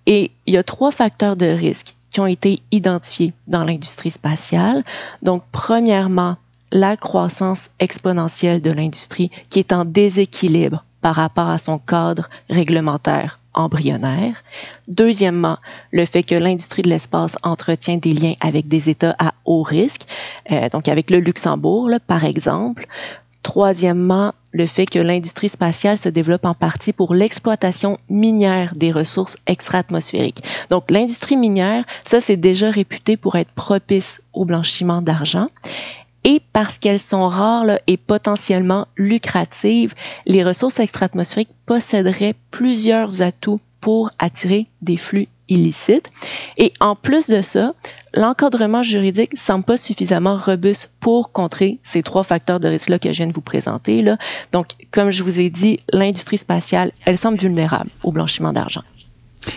Et 0.07 0.31
il 0.47 0.55
y 0.55 0.59
a 0.59 0.63
trois 0.63 0.93
facteurs 0.93 1.35
de 1.35 1.47
risque 1.47 1.95
qui 2.13 2.21
ont 2.21 2.27
été 2.27 2.63
identifiés 2.71 3.33
dans 3.49 3.65
l'industrie 3.65 4.11
spatiale. 4.11 4.85
Donc, 5.23 5.43
premièrement, 5.51 6.37
la 6.71 6.97
croissance 6.97 7.71
exponentielle 7.81 8.63
de 8.63 8.71
l'industrie 8.71 9.31
qui 9.49 9.59
est 9.59 9.73
en 9.73 9.85
déséquilibre 9.85 10.85
par 11.01 11.17
rapport 11.17 11.49
à 11.49 11.59
son 11.59 11.79
cadre 11.79 12.29
réglementaire 12.49 13.41
embryonnaire. 13.55 14.45
Deuxièmement, 14.87 15.59
le 15.91 16.05
fait 16.05 16.23
que 16.23 16.35
l'industrie 16.35 16.83
de 16.83 16.89
l'espace 16.89 17.37
entretient 17.43 17.97
des 17.97 18.13
liens 18.13 18.35
avec 18.41 18.69
des 18.69 18.89
États 18.89 19.17
à 19.19 19.35
haut 19.45 19.63
risque, 19.63 20.03
euh, 20.53 20.69
donc 20.69 20.87
avec 20.87 21.11
le 21.11 21.19
Luxembourg, 21.19 21.91
par 22.07 22.25
exemple. 22.25 22.87
Troisièmement, 23.43 24.33
le 24.53 24.67
fait 24.67 24.87
que 24.87 24.99
l'industrie 24.99 25.49
spatiale 25.49 25.97
se 25.97 26.09
développe 26.09 26.45
en 26.45 26.55
partie 26.55 26.93
pour 26.93 27.15
l'exploitation 27.15 27.97
minière 28.09 28.75
des 28.75 28.93
ressources 28.93 29.37
extra-atmosphériques. 29.47 30.43
Donc, 30.69 30.91
l'industrie 30.91 31.37
minière, 31.37 31.85
ça, 32.05 32.21
c'est 32.21 32.37
déjà 32.37 32.71
réputé 32.71 33.17
pour 33.17 33.37
être 33.37 33.51
propice 33.53 34.21
au 34.33 34.45
blanchiment 34.45 35.03
d'argent. 35.03 35.47
Et 36.25 36.43
parce 36.53 36.79
qu'elles 36.79 37.01
sont 37.01 37.29
rares 37.29 37.65
là, 37.65 37.81
et 37.87 37.97
potentiellement 37.97 38.87
lucratives, 38.97 39.95
les 40.27 40.45
ressources 40.45 40.79
extra-atmosphériques 40.79 41.49
posséderaient 41.65 42.35
plusieurs 42.51 43.23
atouts 43.23 43.61
pour 43.81 44.11
attirer 44.19 44.67
des 44.83 44.99
flux 44.99 45.29
illicites. 45.49 46.11
Et 46.59 46.73
en 46.81 46.95
plus 46.95 47.29
de 47.29 47.41
ça, 47.41 47.73
l'encadrement 48.15 48.83
juridique 48.83 49.37
semble 49.37 49.65
pas 49.65 49.77
suffisamment 49.77 50.37
robuste 50.37 50.91
pour 51.01 51.33
contrer 51.33 51.79
ces 51.83 52.03
trois 52.03 52.23
facteurs 52.23 52.61
de 52.61 52.69
risque-là 52.69 52.99
que 52.99 53.13
je 53.13 53.19
viens 53.19 53.27
de 53.27 53.33
vous 53.33 53.41
présenter. 53.41 54.05
Donc, 54.53 54.69
comme 54.91 55.11
je 55.11 55.23
vous 55.23 55.41
ai 55.41 55.51
dit, 55.51 55.79
l'industrie 55.93 56.39
spatiale, 56.39 56.93
elle 57.05 57.19
semble 57.19 57.39
vulnérable 57.39 57.91
au 58.03 58.13
blanchiment 58.13 58.53
d'argent. 58.53 58.83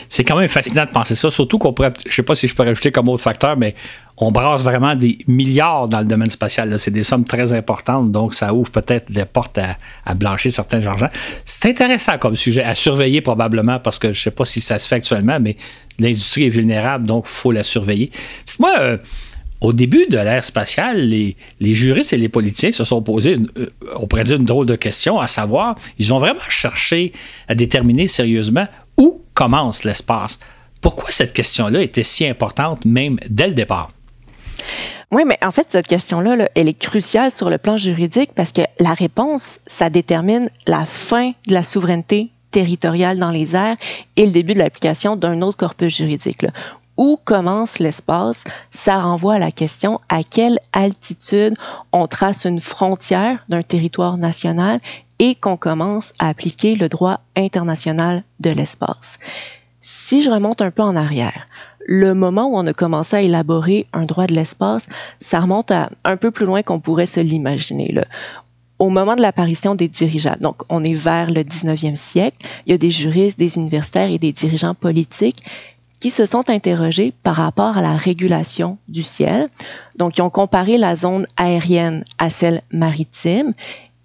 C'est 0.08 0.24
quand 0.24 0.38
même 0.38 0.48
fascinant 0.48 0.86
de 0.86 0.92
penser 0.92 1.16
ça, 1.16 1.30
surtout 1.30 1.58
qu'on 1.58 1.74
pourrait, 1.74 1.92
je 2.08 2.14
sais 2.14 2.24
pas 2.24 2.36
si 2.36 2.48
je 2.48 2.56
peux 2.56 2.64
rajouter 2.64 2.92
comme 2.92 3.10
autre 3.10 3.24
facteur, 3.24 3.58
mais 3.58 3.76
on 4.18 4.32
brasse 4.32 4.62
vraiment 4.62 4.96
des 4.96 5.18
milliards 5.28 5.88
dans 5.88 6.00
le 6.00 6.06
domaine 6.06 6.30
spatial. 6.30 6.78
C'est 6.78 6.92
des 6.92 7.04
sommes 7.04 7.26
très 7.26 7.54
importantes, 7.54 8.12
donc 8.12 8.34
ça 8.34 8.54
ouvre 8.54 8.70
peut-être 8.70 9.12
des 9.12 9.26
portes 9.26 9.58
à, 9.58 10.14
blanchir 10.14 10.52
certains 10.52 10.86
argents. 10.86 11.10
C'est 11.46 11.68
intéressant 11.68 12.18
comme 12.18 12.36
sujet 12.36 12.64
à 12.64 12.76
surveiller 12.76 13.22
probablement 13.22 13.80
parce 13.80 13.98
que 13.98 14.14
je 14.14 14.20
ne 14.20 14.24
sais 14.24 14.32
pas 14.32 14.46
si 14.46 14.62
ça 14.62 14.78
se 14.78 14.88
fait 14.88 14.96
actuellement, 14.96 15.40
mais 15.40 15.58
l'industrie 16.00 16.46
est 16.46 16.50
vulnérable, 16.50 17.08
donc 17.08 17.26
il 17.28 17.32
faut 17.32 17.52
la 17.52 17.64
surveiller. 17.64 18.12
Dites-moi, 18.46 18.74
euh, 18.80 18.98
au 19.62 19.74
début 19.74 20.06
de 20.08 20.18
l'ère 20.18 20.44
spatiale, 20.44 21.08
les, 21.08 21.36
juristes 21.62 22.14
et 22.14 22.18
les 22.18 22.30
politiciens 22.30 22.72
se 22.72 22.84
sont 22.84 23.02
posés, 23.02 23.40
euh, 23.58 23.68
pourrait 24.10 24.26
dire, 24.26 24.38
une 24.38 24.46
drôle 24.46 24.66
de 24.66 24.76
question, 24.76 25.20
à 25.20 25.28
savoir, 25.28 25.76
ils 25.98 26.14
ont 26.14 26.20
vraiment 26.20 26.40
cherché 26.50 27.14
à 27.48 27.56
déterminer 27.56 28.08
sérieusement 28.08 28.68
où 28.98 29.22
commence 29.34 29.86
l'espace. 29.86 30.38
Pourquoi 30.82 31.12
cette 31.12 31.34
question-là 31.34 31.82
était 31.82 32.04
si 32.04 32.28
importante 32.28 32.86
même 32.86 33.18
dès 33.30 33.48
le 33.48 33.54
départ? 33.54 33.92
Oui, 35.12 35.24
mais 35.26 35.38
en 35.44 35.52
fait, 35.52 35.68
cette 35.70 35.88
question-là, 35.88 36.50
elle 36.56 36.68
est 36.68 36.80
cruciale 36.80 37.32
sur 37.32 37.50
le 37.50 37.58
plan 37.58 37.78
juridique 37.78 38.32
parce 38.34 38.52
que 38.52 38.62
la 38.80 38.94
réponse, 38.94 39.60
ça 39.68 39.90
détermine 39.90 40.50
la 40.66 40.86
fin 40.86 41.32
de 41.48 41.54
la 41.54 41.64
souveraineté 41.64 42.32
territoriale 42.52 43.20
dans 43.20 43.32
les 43.32 43.56
airs 43.56 43.78
et 44.16 44.26
le 44.26 44.32
début 44.32 44.54
de 44.54 44.60
l'application 44.60 45.16
d'un 45.16 45.42
autre 45.42 45.58
corpus 45.58 45.98
juridique. 45.98 46.46
Où 46.98 47.20
commence 47.24 47.80
l'espace? 47.80 48.44
Ça 48.72 49.02
renvoie 49.02 49.36
à 49.36 49.40
la 49.40 49.52
question 49.52 50.00
à 50.10 50.22
quelle 50.24 50.60
altitude 50.74 51.56
on 51.92 52.08
trace 52.08 52.46
une 52.46 52.60
frontière 52.60 53.44
d'un 53.50 53.64
territoire 53.64 54.18
national 54.18 54.80
et 55.18 55.36
qu'on 55.36 55.58
commence 55.58 56.14
à 56.20 56.30
appliquer 56.30 56.76
le 56.76 56.90
droit 56.90 57.20
international 57.36 58.24
de 58.40 58.52
l'espace? 58.52 59.18
Si 59.82 60.22
je 60.22 60.30
remonte 60.30 60.62
un 60.62 60.72
peu 60.72 60.84
en 60.84 60.96
arrière, 60.96 61.48
le 61.86 62.14
moment 62.14 62.46
où 62.48 62.58
on 62.58 62.68
a 62.68 62.74
commencé 62.74 63.16
à 63.16 63.22
élaborer 63.22 63.88
un 63.94 64.06
droit 64.06 64.28
de 64.28 64.34
l'espace, 64.34 64.88
ça 65.20 65.40
remonte 65.40 65.72
à 65.72 65.90
un 66.04 66.18
peu 66.18 66.32
plus 66.32 66.46
loin 66.46 66.64
qu'on 66.64 66.80
pourrait 66.80 67.06
se 67.06 67.20
l'imaginer. 67.20 67.94
Au 68.80 68.90
moment 68.90 69.16
de 69.16 69.22
l'apparition 69.22 69.76
des 69.76 69.88
dirigeables, 69.88 70.42
donc 70.42 70.64
on 70.70 70.84
est 70.84 70.94
vers 70.94 71.30
le 71.30 71.42
19e 71.42 71.96
siècle, 71.96 72.38
il 72.66 72.72
y 72.72 72.74
a 72.74 72.78
des 72.78 72.92
juristes, 72.92 73.40
des 73.40 73.58
universitaires 73.58 74.10
et 74.10 74.18
des 74.18 74.32
dirigeants 74.32 74.76
politiques 74.76 75.44
qui 76.00 76.10
se 76.10 76.26
sont 76.26 76.50
interrogés 76.50 77.14
par 77.24 77.38
rapport 77.38 77.78
à 77.78 77.82
la 77.82 77.96
régulation 77.96 78.78
du 78.90 79.04
ciel. 79.04 79.48
Donc, 79.96 80.18
ils 80.18 80.22
ont 80.22 80.30
comparé 80.30 80.78
la 80.78 80.98
zone 80.98 81.26
aérienne 81.38 82.04
à 82.18 82.30
celle 82.30 82.62
maritime 82.72 83.54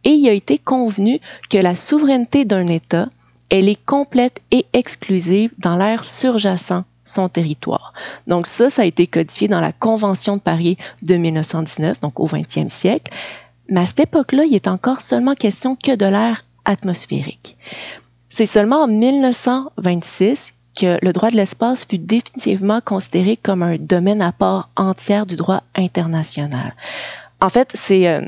et 0.04 0.10
il 0.10 0.28
a 0.28 0.32
été 0.32 0.58
convenu 0.58 1.18
que 1.50 1.58
la 1.58 1.74
souveraineté 1.74 2.44
d'un 2.44 2.68
État, 2.68 3.08
elle 3.50 3.68
est 3.68 3.84
complète 3.84 4.40
et 4.52 4.64
exclusive 4.74 5.50
dans 5.58 5.76
l'air 5.76 6.04
surjacent 6.04 6.84
son 7.08 7.28
territoire. 7.28 7.92
Donc 8.26 8.46
ça, 8.46 8.70
ça 8.70 8.82
a 8.82 8.84
été 8.84 9.06
codifié 9.06 9.48
dans 9.48 9.60
la 9.60 9.72
Convention 9.72 10.36
de 10.36 10.42
Paris 10.42 10.76
de 11.02 11.16
1919, 11.16 12.00
donc 12.00 12.20
au 12.20 12.26
20e 12.26 12.68
siècle. 12.68 13.12
Mais 13.68 13.80
à 13.80 13.86
cette 13.86 14.00
époque-là, 14.00 14.44
il 14.44 14.54
est 14.54 14.68
encore 14.68 15.00
seulement 15.00 15.34
question 15.34 15.76
que 15.76 15.94
de 15.94 16.06
l'air 16.06 16.44
atmosphérique. 16.64 17.56
C'est 18.28 18.46
seulement 18.46 18.84
en 18.84 18.88
1926 18.88 20.54
que 20.78 21.04
le 21.04 21.12
droit 21.12 21.30
de 21.30 21.36
l'espace 21.36 21.84
fut 21.84 21.98
définitivement 21.98 22.80
considéré 22.80 23.36
comme 23.36 23.62
un 23.62 23.76
domaine 23.76 24.22
à 24.22 24.32
part 24.32 24.70
entière 24.76 25.26
du 25.26 25.36
droit 25.36 25.62
international. 25.74 26.74
En 27.40 27.48
fait, 27.48 27.70
c'est 27.74 28.08
euh, 28.08 28.20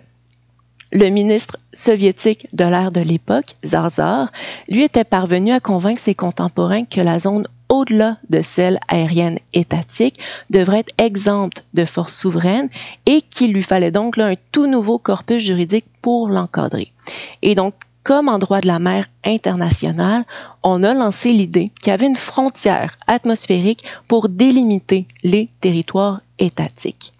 le 0.92 1.08
ministre 1.08 1.56
soviétique 1.72 2.48
de 2.52 2.64
l'ère 2.64 2.92
de 2.92 3.00
l'époque, 3.00 3.54
Zarzar, 3.64 4.32
lui 4.68 4.82
était 4.82 5.04
parvenu 5.04 5.52
à 5.52 5.60
convaincre 5.60 6.00
ses 6.00 6.14
contemporains 6.14 6.84
que 6.84 7.00
la 7.00 7.18
zone 7.18 7.46
au-delà 7.70 8.18
de 8.28 8.42
celle 8.42 8.78
aérienne 8.88 9.38
étatique 9.54 10.20
devrait 10.50 10.80
être 10.80 10.94
exempte 10.98 11.64
de 11.72 11.86
force 11.86 12.14
souveraine 12.14 12.68
et 13.06 13.22
qu'il 13.22 13.54
lui 13.54 13.62
fallait 13.62 13.90
donc 13.90 14.18
là, 14.18 14.26
un 14.26 14.34
tout 14.52 14.66
nouveau 14.66 14.98
corpus 14.98 15.42
juridique 15.42 15.86
pour 16.02 16.28
l'encadrer. 16.28 16.92
Et 17.40 17.54
donc, 17.54 17.72
comme 18.02 18.28
en 18.28 18.38
droit 18.38 18.60
de 18.60 18.66
la 18.66 18.78
mer 18.78 19.06
international, 19.24 20.24
on 20.62 20.82
a 20.82 20.94
lancé 20.94 21.32
l'idée 21.32 21.70
qu'il 21.80 21.90
y 21.90 21.94
avait 21.94 22.06
une 22.06 22.16
frontière 22.16 22.96
atmosphérique 23.06 23.84
pour 24.08 24.28
délimiter 24.28 25.06
les 25.22 25.48
territoires 25.60 26.20
étatiques. 26.38 27.12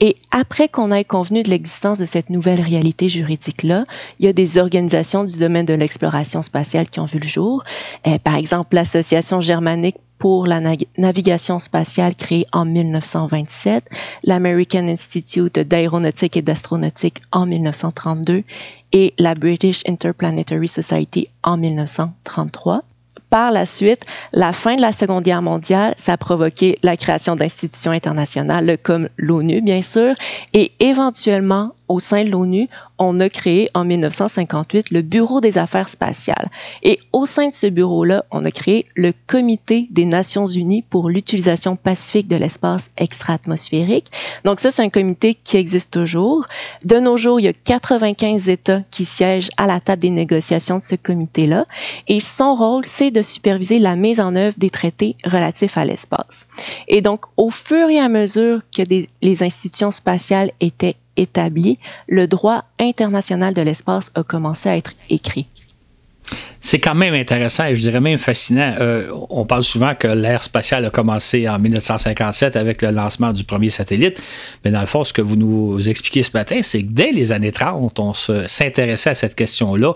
Et 0.00 0.16
après 0.30 0.68
qu'on 0.68 0.90
ait 0.90 1.04
convenu 1.04 1.42
de 1.42 1.50
l'existence 1.50 1.98
de 1.98 2.04
cette 2.04 2.30
nouvelle 2.30 2.60
réalité 2.60 3.08
juridique-là, 3.08 3.84
il 4.18 4.26
y 4.26 4.28
a 4.28 4.32
des 4.32 4.58
organisations 4.58 5.24
du 5.24 5.38
domaine 5.38 5.66
de 5.66 5.74
l'exploration 5.74 6.42
spatiale 6.42 6.90
qui 6.90 7.00
ont 7.00 7.04
vu 7.04 7.18
le 7.18 7.28
jour. 7.28 7.62
Euh, 8.06 8.18
par 8.18 8.36
exemple, 8.36 8.74
l'Association 8.74 9.40
germanique 9.40 9.96
pour 10.18 10.46
la 10.46 10.60
navigation 10.96 11.58
spatiale 11.58 12.14
créée 12.14 12.46
en 12.52 12.64
1927, 12.64 13.84
l'American 14.24 14.86
Institute 14.88 15.58
d'aéronautique 15.58 16.36
et 16.36 16.42
d'astronautique 16.42 17.20
en 17.30 17.46
1932 17.46 18.42
et 18.92 19.12
la 19.18 19.34
British 19.34 19.82
Interplanetary 19.86 20.68
Society 20.68 21.28
en 21.42 21.56
1933 21.56 22.82
par 23.34 23.50
la 23.50 23.66
suite, 23.66 24.06
la 24.32 24.52
fin 24.52 24.76
de 24.76 24.80
la 24.80 24.92
Seconde 24.92 25.24
Guerre 25.24 25.42
mondiale, 25.42 25.96
ça 25.96 26.12
a 26.12 26.16
provoqué 26.16 26.78
la 26.84 26.96
création 26.96 27.34
d'institutions 27.34 27.90
internationales 27.90 28.78
comme 28.80 29.08
l'ONU, 29.16 29.60
bien 29.60 29.82
sûr, 29.82 30.14
et 30.52 30.70
éventuellement 30.78 31.72
au 31.88 32.00
sein 32.00 32.24
de 32.24 32.30
l'ONU, 32.30 32.68
on 32.98 33.18
a 33.20 33.28
créé 33.28 33.68
en 33.74 33.84
1958 33.84 34.90
le 34.90 35.02
Bureau 35.02 35.40
des 35.40 35.58
affaires 35.58 35.88
spatiales. 35.88 36.48
Et 36.82 36.98
au 37.12 37.26
sein 37.26 37.48
de 37.48 37.54
ce 37.54 37.66
bureau-là, 37.66 38.24
on 38.30 38.44
a 38.44 38.50
créé 38.50 38.86
le 38.94 39.12
Comité 39.26 39.88
des 39.90 40.04
Nations 40.04 40.46
unies 40.46 40.82
pour 40.82 41.10
l'utilisation 41.10 41.76
pacifique 41.76 42.28
de 42.28 42.36
l'espace 42.36 42.90
extra-atmosphérique. 42.96 44.06
Donc 44.44 44.60
ça, 44.60 44.70
c'est 44.70 44.82
un 44.82 44.90
comité 44.90 45.34
qui 45.34 45.56
existe 45.56 45.90
toujours. 45.90 46.46
De 46.84 46.98
nos 46.98 47.16
jours, 47.16 47.40
il 47.40 47.44
y 47.44 47.48
a 47.48 47.52
95 47.52 48.48
États 48.48 48.82
qui 48.90 49.04
siègent 49.04 49.50
à 49.56 49.66
la 49.66 49.80
table 49.80 50.02
des 50.02 50.10
négociations 50.10 50.78
de 50.78 50.82
ce 50.82 50.94
comité-là. 50.94 51.66
Et 52.08 52.20
son 52.20 52.54
rôle, 52.54 52.84
c'est 52.86 53.10
de 53.10 53.22
superviser 53.22 53.78
la 53.78 53.96
mise 53.96 54.20
en 54.20 54.36
œuvre 54.36 54.54
des 54.56 54.70
traités 54.70 55.16
relatifs 55.24 55.76
à 55.76 55.84
l'espace. 55.84 56.46
Et 56.88 57.00
donc, 57.00 57.24
au 57.36 57.50
fur 57.50 57.88
et 57.88 57.98
à 57.98 58.08
mesure 58.08 58.60
que 58.74 58.82
les 59.22 59.42
institutions 59.42 59.90
spatiales 59.90 60.50
étaient 60.60 60.96
établi, 61.16 61.78
le 62.08 62.26
droit 62.26 62.64
international 62.78 63.54
de 63.54 63.62
l'espace 63.62 64.10
a 64.14 64.22
commencé 64.22 64.68
à 64.68 64.76
être 64.76 64.92
écrit 65.10 65.48
c'est 66.64 66.78
quand 66.78 66.94
même 66.94 67.12
intéressant 67.12 67.66
et 67.66 67.74
je 67.74 67.80
dirais 67.80 68.00
même 68.00 68.16
fascinant. 68.16 68.74
Euh, 68.80 69.10
on 69.28 69.44
parle 69.44 69.62
souvent 69.62 69.94
que 69.94 70.08
l'ère 70.08 70.42
spatiale 70.42 70.86
a 70.86 70.90
commencé 70.90 71.46
en 71.46 71.58
1957 71.58 72.56
avec 72.56 72.80
le 72.80 72.90
lancement 72.90 73.34
du 73.34 73.44
premier 73.44 73.68
satellite, 73.68 74.22
mais 74.64 74.70
dans 74.70 74.80
le 74.80 74.86
fond, 74.86 75.04
ce 75.04 75.12
que 75.12 75.20
vous 75.20 75.36
nous 75.36 75.90
expliquez 75.90 76.22
ce 76.22 76.30
matin, 76.32 76.60
c'est 76.62 76.80
que 76.80 76.88
dès 76.88 77.12
les 77.12 77.32
années 77.32 77.52
30, 77.52 78.00
on 78.00 78.14
s'intéressait 78.14 79.10
à 79.10 79.14
cette 79.14 79.34
question-là. 79.34 79.92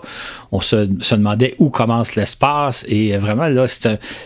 On 0.51 0.61
se, 0.61 0.75
demandait 1.15 1.55
où 1.57 1.71
commence 1.71 2.13
l'espace 2.15 2.85
et 2.87 3.17
vraiment, 3.17 3.47
là, 3.47 3.65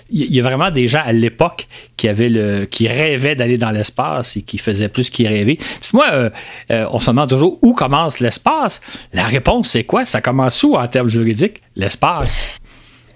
il 0.09 0.35
y 0.35 0.41
a 0.41 0.43
vraiment 0.43 0.69
des 0.69 0.89
gens 0.89 1.01
à 1.05 1.13
l'époque 1.13 1.69
qui, 1.95 2.09
avaient 2.09 2.27
le, 2.27 2.65
qui 2.65 2.89
rêvaient 2.89 3.35
d'aller 3.35 3.57
dans 3.57 3.71
l'espace 3.71 4.35
et 4.35 4.41
qui 4.41 4.57
faisaient 4.57 4.89
plus 4.89 5.09
qu'ils 5.09 5.29
rêvaient. 5.29 5.57
Dites-moi, 5.81 6.07
euh, 6.11 6.29
euh, 6.71 6.87
on 6.91 6.99
se 6.99 7.09
demande 7.09 7.29
toujours 7.29 7.57
où 7.61 7.73
commence 7.73 8.19
l'espace? 8.19 8.81
La 9.13 9.23
réponse, 9.23 9.69
c'est 9.69 9.85
quoi? 9.85 10.05
Ça 10.05 10.19
commence 10.19 10.61
où 10.63 10.75
en 10.75 10.87
termes 10.89 11.07
juridiques? 11.07 11.62
L'espace. 11.75 12.45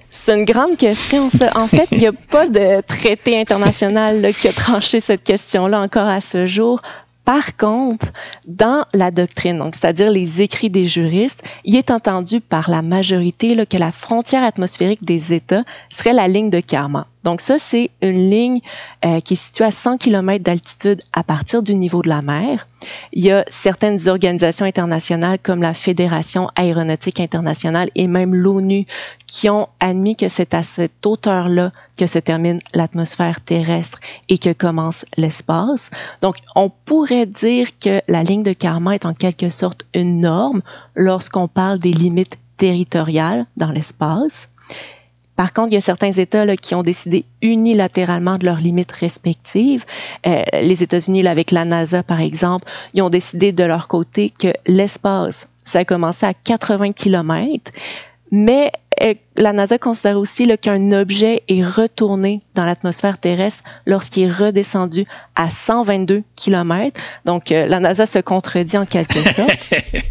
C'est 0.09 0.33
une 0.33 0.45
grande 0.45 0.77
question, 0.77 1.29
ça. 1.29 1.51
En 1.55 1.67
fait, 1.67 1.87
il 1.91 1.99
n'y 1.99 2.07
a 2.07 2.11
pas 2.11 2.47
de 2.47 2.81
traité 2.81 3.39
international 3.39 4.33
qui 4.33 4.47
a 4.47 4.53
tranché 4.53 4.99
cette 4.99 5.23
question-là 5.23 5.79
encore 5.79 6.07
à 6.07 6.21
ce 6.21 6.45
jour. 6.45 6.81
Par 7.23 7.57
contre, 7.57 8.07
dans 8.47 8.85
la 8.93 9.11
doctrine, 9.11 9.57
donc 9.57 9.75
c'est-à-dire 9.75 10.09
les 10.09 10.41
écrits 10.41 10.69
des 10.69 10.87
juristes, 10.87 11.43
il 11.65 11.75
est 11.75 11.91
entendu 11.91 12.39
par 12.39 12.69
la 12.69 12.81
majorité 12.81 13.53
là, 13.53 13.65
que 13.65 13.75
la 13.75 13.91
frontière 13.91 14.43
atmosphérique 14.43 15.03
des 15.03 15.33
États 15.33 15.59
serait 15.89 16.13
la 16.13 16.29
ligne 16.29 16.49
de 16.49 16.61
karma. 16.61 17.05
Donc 17.27 17.41
ça, 17.41 17.59
c'est 17.59 17.91
une 18.01 18.29
ligne 18.29 18.61
euh, 19.03 19.19
qui 19.19 19.33
est 19.33 19.35
située 19.35 19.65
à 19.65 19.71
100 19.71 19.97
km 19.97 20.41
d'altitude 20.41 21.01
à 21.11 21.25
partir 21.25 21.61
du 21.61 21.75
niveau 21.75 22.01
de 22.01 22.07
la 22.07 22.21
mer. 22.21 22.65
Il 23.11 23.21
y 23.21 23.31
a 23.31 23.43
certaines 23.49 24.07
organisations 24.07 24.65
internationales 24.65 25.37
comme 25.43 25.61
la 25.61 25.73
Fédération 25.73 26.49
aéronautique 26.55 27.19
internationale 27.19 27.89
et 27.95 28.07
même 28.07 28.33
l'ONU 28.33 28.85
qui 29.25 29.49
ont 29.49 29.67
admis 29.81 30.15
que 30.15 30.29
c'est 30.29 30.53
à 30.53 30.63
cette 30.63 31.05
hauteur-là 31.05 31.73
que 31.99 32.07
se 32.07 32.17
termine 32.17 32.61
l'atmosphère 32.73 33.41
terrestre 33.41 33.99
et 34.29 34.37
que 34.37 34.53
commence 34.53 35.03
l'espace. 35.17 35.91
Donc, 36.21 36.37
on 36.55 36.69
pourrait 36.69 37.25
dire 37.25 37.77
que 37.77 37.99
la 38.07 38.23
ligne 38.23 38.43
de 38.43 38.53
Karma 38.53 38.95
est 38.95 39.05
en 39.05 39.13
quelque 39.13 39.49
sorte 39.49 39.85
une 39.93 40.19
norme 40.19 40.61
lorsqu'on 40.95 41.49
parle 41.49 41.79
des 41.79 41.91
limites 41.91 42.37
territoriales 42.55 43.47
dans 43.57 43.71
l'espace. 43.71 44.47
Par 45.37 45.53
contre, 45.53 45.71
il 45.71 45.75
y 45.75 45.77
a 45.77 45.81
certains 45.81 46.11
États 46.11 46.45
là, 46.45 46.57
qui 46.57 46.75
ont 46.75 46.81
décidé 46.81 47.23
unilatéralement 47.41 48.37
de 48.37 48.45
leurs 48.45 48.57
limites 48.57 48.91
respectives. 48.91 49.85
Euh, 50.25 50.41
les 50.51 50.83
États-Unis, 50.83 51.25
avec 51.27 51.51
la 51.51 51.63
NASA, 51.63 52.03
par 52.03 52.19
exemple, 52.19 52.67
ils 52.95 53.03
ont 53.03 53.09
décidé 53.09 53.53
de 53.53 53.63
leur 53.63 53.87
côté 53.87 54.31
que 54.31 54.49
l'espace, 54.65 55.47
ça 55.63 55.79
a 55.79 55.85
commencé 55.85 56.25
à 56.25 56.33
80 56.33 56.93
km, 56.93 57.71
mais 58.31 58.71
euh, 59.01 59.13
la 59.35 59.53
NASA 59.53 59.77
considère 59.77 60.17
aussi 60.17 60.49
qu'un 60.57 60.91
objet 60.91 61.43
est 61.47 61.63
retourné 61.63 62.41
dans 62.55 62.65
l'atmosphère 62.65 63.19
terrestre 63.19 63.63
lorsqu'il 63.85 64.23
est 64.23 64.31
redescendu 64.31 65.05
à 65.35 65.49
122 65.51 66.23
km. 66.35 66.99
Donc, 67.25 67.51
euh, 67.51 67.67
la 67.67 67.79
NASA 67.79 68.05
se 68.07 68.19
contredit 68.19 68.77
en 68.77 68.85
quelque 68.85 69.19
sorte. 69.31 69.73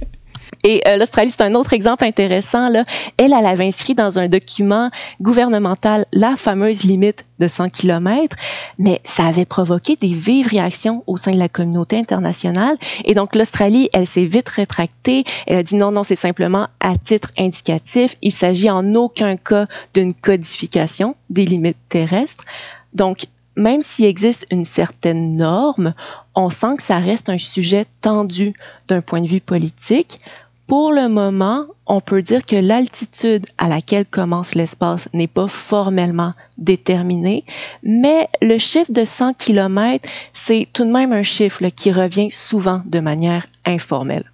Et 0.68 0.82
euh, 0.84 0.96
l'Australie, 0.96 1.30
c'est 1.30 1.44
un 1.44 1.54
autre 1.54 1.72
exemple 1.74 2.04
intéressant. 2.04 2.68
Elle, 2.72 2.84
elle 3.18 3.32
avait 3.32 3.68
inscrit 3.68 3.94
dans 3.94 4.18
un 4.18 4.26
document 4.26 4.90
gouvernemental 5.20 6.06
la 6.12 6.34
fameuse 6.34 6.82
limite 6.82 7.24
de 7.38 7.46
100 7.46 7.68
km, 7.68 8.36
mais 8.76 9.00
ça 9.04 9.26
avait 9.26 9.44
provoqué 9.44 9.94
des 9.94 10.12
vives 10.12 10.48
réactions 10.48 11.04
au 11.06 11.16
sein 11.16 11.30
de 11.30 11.38
la 11.38 11.48
communauté 11.48 11.96
internationale. 11.96 12.76
Et 13.04 13.14
donc, 13.14 13.36
l'Australie, 13.36 13.88
elle 13.92 14.08
s'est 14.08 14.24
vite 14.24 14.48
rétractée. 14.48 15.22
Elle 15.46 15.58
a 15.58 15.62
dit 15.62 15.76
non, 15.76 15.92
non, 15.92 16.02
c'est 16.02 16.16
simplement 16.16 16.66
à 16.80 16.96
titre 16.96 17.30
indicatif. 17.38 18.16
Il 18.20 18.32
s'agit 18.32 18.68
en 18.68 18.96
aucun 18.96 19.36
cas 19.36 19.66
d'une 19.94 20.14
codification 20.14 21.14
des 21.30 21.44
limites 21.44 21.78
terrestres. 21.88 22.44
Donc, 22.92 23.26
même 23.54 23.82
s'il 23.82 24.06
existe 24.06 24.46
une 24.50 24.64
certaine 24.64 25.36
norme, 25.36 25.94
on 26.34 26.50
sent 26.50 26.76
que 26.76 26.82
ça 26.82 26.98
reste 26.98 27.28
un 27.28 27.38
sujet 27.38 27.86
tendu 28.00 28.52
d'un 28.88 29.00
point 29.00 29.20
de 29.20 29.28
vue 29.28 29.40
politique. 29.40 30.18
Pour 30.66 30.92
le 30.92 31.08
moment, 31.08 31.66
on 31.86 32.00
peut 32.00 32.22
dire 32.22 32.44
que 32.44 32.56
l'altitude 32.56 33.46
à 33.56 33.68
laquelle 33.68 34.04
commence 34.04 34.56
l'espace 34.56 35.08
n'est 35.12 35.28
pas 35.28 35.46
formellement 35.46 36.34
déterminée, 36.58 37.44
mais 37.84 38.28
le 38.42 38.58
chiffre 38.58 38.90
de 38.90 39.04
100 39.04 39.34
km, 39.34 40.04
c'est 40.34 40.66
tout 40.72 40.84
de 40.84 40.90
même 40.90 41.12
un 41.12 41.22
chiffre 41.22 41.64
qui 41.68 41.92
revient 41.92 42.32
souvent 42.32 42.82
de 42.84 42.98
manière 42.98 43.46
informelle 43.64 44.32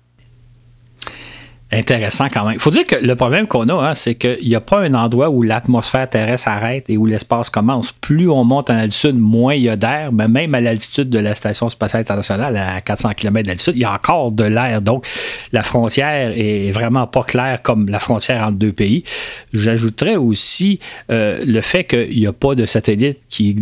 intéressant 1.73 2.29
quand 2.29 2.45
même. 2.45 2.55
Il 2.55 2.61
faut 2.61 2.71
dire 2.71 2.87
que 2.87 2.97
le 2.97 3.17
problème 3.17 3.47
qu'on 3.47 3.69
a, 3.69 3.75
hein, 3.75 3.95
c'est 3.95 4.15
qu'il 4.15 4.47
n'y 4.47 4.55
a 4.55 4.61
pas 4.61 4.81
un 4.81 4.95
endroit 4.95 5.31
où 5.31 5.43
l'atmosphère 5.43 6.09
terrestre 6.09 6.49
arrête 6.49 6.89
et 6.91 6.99
où 6.99 7.07
l'espace 7.07 7.51
commence. 7.51 7.93
Plus 7.93 8.29
on 8.29 8.45
monte 8.45 8.71
en 8.71 8.77
altitude, 8.77 9.19
moins 9.19 9.55
il 9.55 9.63
y 9.63 9.69
a 9.69 9.77
d'air, 9.77 10.13
mais 10.13 10.29
même 10.29 10.55
à 10.55 10.61
l'altitude 10.61 11.09
de 11.09 11.19
la 11.19 11.35
Station 11.35 11.69
spatiale 11.69 12.03
internationale, 12.03 12.57
à 12.57 12.81
400 12.81 13.15
km 13.15 13.47
d'altitude, 13.47 13.75
il 13.77 13.83
y 13.83 13.85
a 13.85 13.93
encore 13.93 14.33
de 14.33 14.45
l'air. 14.45 14.83
Donc, 14.83 15.07
la 15.53 15.63
frontière 15.63 16.33
est 16.37 16.71
vraiment 16.73 17.07
pas 17.07 17.23
claire 17.23 17.63
comme 17.63 17.89
la 17.89 17.99
frontière 17.99 18.43
entre 18.43 18.59
deux 18.59 18.73
pays. 18.73 19.05
J'ajouterais 19.53 20.17
aussi 20.17 20.79
euh, 21.11 21.43
le 21.45 21.61
fait 21.61 21.85
qu'il 21.85 22.19
n'y 22.19 22.27
a 22.27 22.33
pas 22.33 22.55
de 22.55 22.67
satellite 22.67 23.19
qui 23.29 23.57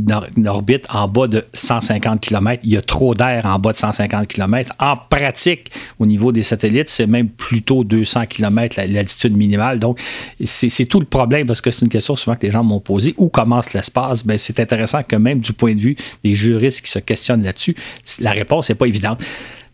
orbite 0.47 0.87
en 0.91 1.07
bas 1.07 1.29
de 1.29 1.45
150 1.55 2.21
km. 2.21 2.61
Il 2.65 2.73
y 2.73 2.77
a 2.77 2.81
trop 2.81 3.15
d'air 3.15 3.47
en 3.47 3.59
bas 3.59 3.73
de 3.73 3.79
150 3.79 4.27
km. 4.27 4.73
En 4.79 4.97
pratique, 4.97 5.71
au 5.99 6.07
niveau 6.07 6.33
des 6.33 6.43
satellites, 6.43 6.89
c'est 6.89 7.07
même 7.07 7.29
plutôt 7.29 7.85
deux 7.85 8.00
200 8.01 8.27
km 8.27 8.81
l'altitude 8.89 9.37
minimale. 9.37 9.79
Donc, 9.79 10.01
c'est 10.43 10.87
tout 10.87 11.01
le 11.01 11.07
problème 11.07 11.47
parce 11.47 11.61
que 11.61 11.71
c'est 11.71 11.83
une 11.83 11.91
question 11.91 12.17
souvent 12.17 12.37
que 12.37 12.47
les 12.47 12.53
gens 12.53 12.65
m'ont 12.65 12.81
posée. 12.81 13.15
Où 13.19 13.29
commence 13.29 13.75
l'espace? 13.75 14.25
Ben, 14.25 14.39
c'est 14.39 14.59
intéressant 14.59 15.03
que 15.03 15.17
même 15.17 15.41
du 15.41 15.53
point 15.53 15.75
de 15.75 15.81
vue 15.81 15.97
des 16.25 16.35
juristes 16.35 16.81
qui 16.81 16.91
se 16.91 16.99
questionnent 16.99 17.43
là-dessus, 17.43 17.77
la 18.21 18.33
réponse 18.33 18.71
n'est 18.71 18.75
pas 18.75 18.87
évidente. 18.87 19.23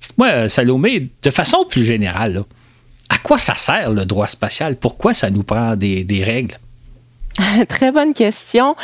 Dites-moi, 0.00 0.28
euh, 0.28 0.49
Salomé, 0.49 1.09
de 1.23 1.30
façon 1.30 1.64
plus 1.68 1.85
générale, 1.85 2.45
à 3.09 3.18
quoi 3.18 3.38
ça 3.38 3.54
sert 3.54 3.92
le 3.92 4.04
droit 4.04 4.26
spatial? 4.26 4.76
Pourquoi 4.76 5.14
ça 5.14 5.30
nous 5.30 5.45
prend 5.45 5.76
des, 5.76 6.25
règles? 6.25 6.59
Très 7.68 7.92
bonne 7.92 8.12
question. 8.12 8.75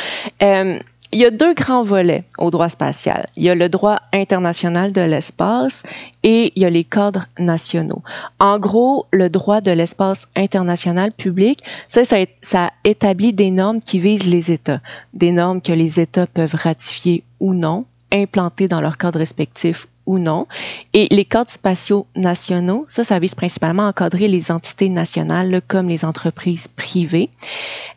Euh, 0.41 0.79
il 1.13 1.19
y 1.19 1.25
a 1.25 1.31
deux 1.31 1.53
grands 1.53 1.83
volets 1.83 2.23
au 2.39 2.49
droit 2.49 2.69
spatial. 2.69 3.27
Il 3.35 3.43
y 3.43 3.49
a 3.49 3.55
le 3.55 3.69
droit 3.69 3.99
international 4.11 4.91
de 4.91 5.01
l'espace 5.01 5.83
et 6.23 6.51
il 6.55 6.61
y 6.63 6.65
a 6.65 6.71
les 6.71 6.83
cadres 6.83 7.27
nationaux. 7.37 8.01
En 8.39 8.57
gros, 8.57 9.05
le 9.11 9.29
droit 9.29 9.61
de 9.61 9.71
l'espace 9.71 10.27
international 10.35 11.11
public, 11.11 11.59
ça, 11.87 12.01
ça, 12.41 12.71
établit 12.83 13.31
des 13.31 13.51
normes 13.51 13.79
qui 13.79 13.99
visent 13.99 14.27
les 14.27 14.51
États, 14.51 14.81
des 15.13 15.31
normes 15.31 15.61
que 15.61 15.71
les 15.71 15.99
États 15.99 16.25
peuvent 16.25 16.55
ratifier 16.55 17.23
ou 17.39 17.53
non, 17.53 17.83
implanter 18.11 18.67
dans 18.67 18.81
leur 18.81 18.97
cadre 18.97 19.19
respectif 19.19 19.87
ou 20.05 20.19
non. 20.19 20.47
Et 20.93 21.07
les 21.11 21.25
cadres 21.25 21.51
spatiaux 21.51 22.07
nationaux, 22.15 22.85
ça, 22.87 23.03
ça 23.03 23.19
vise 23.19 23.35
principalement 23.35 23.85
à 23.85 23.89
encadrer 23.89 24.27
les 24.27 24.51
entités 24.51 24.89
nationales 24.89 25.61
comme 25.67 25.87
les 25.87 26.05
entreprises 26.05 26.67
privées. 26.67 27.29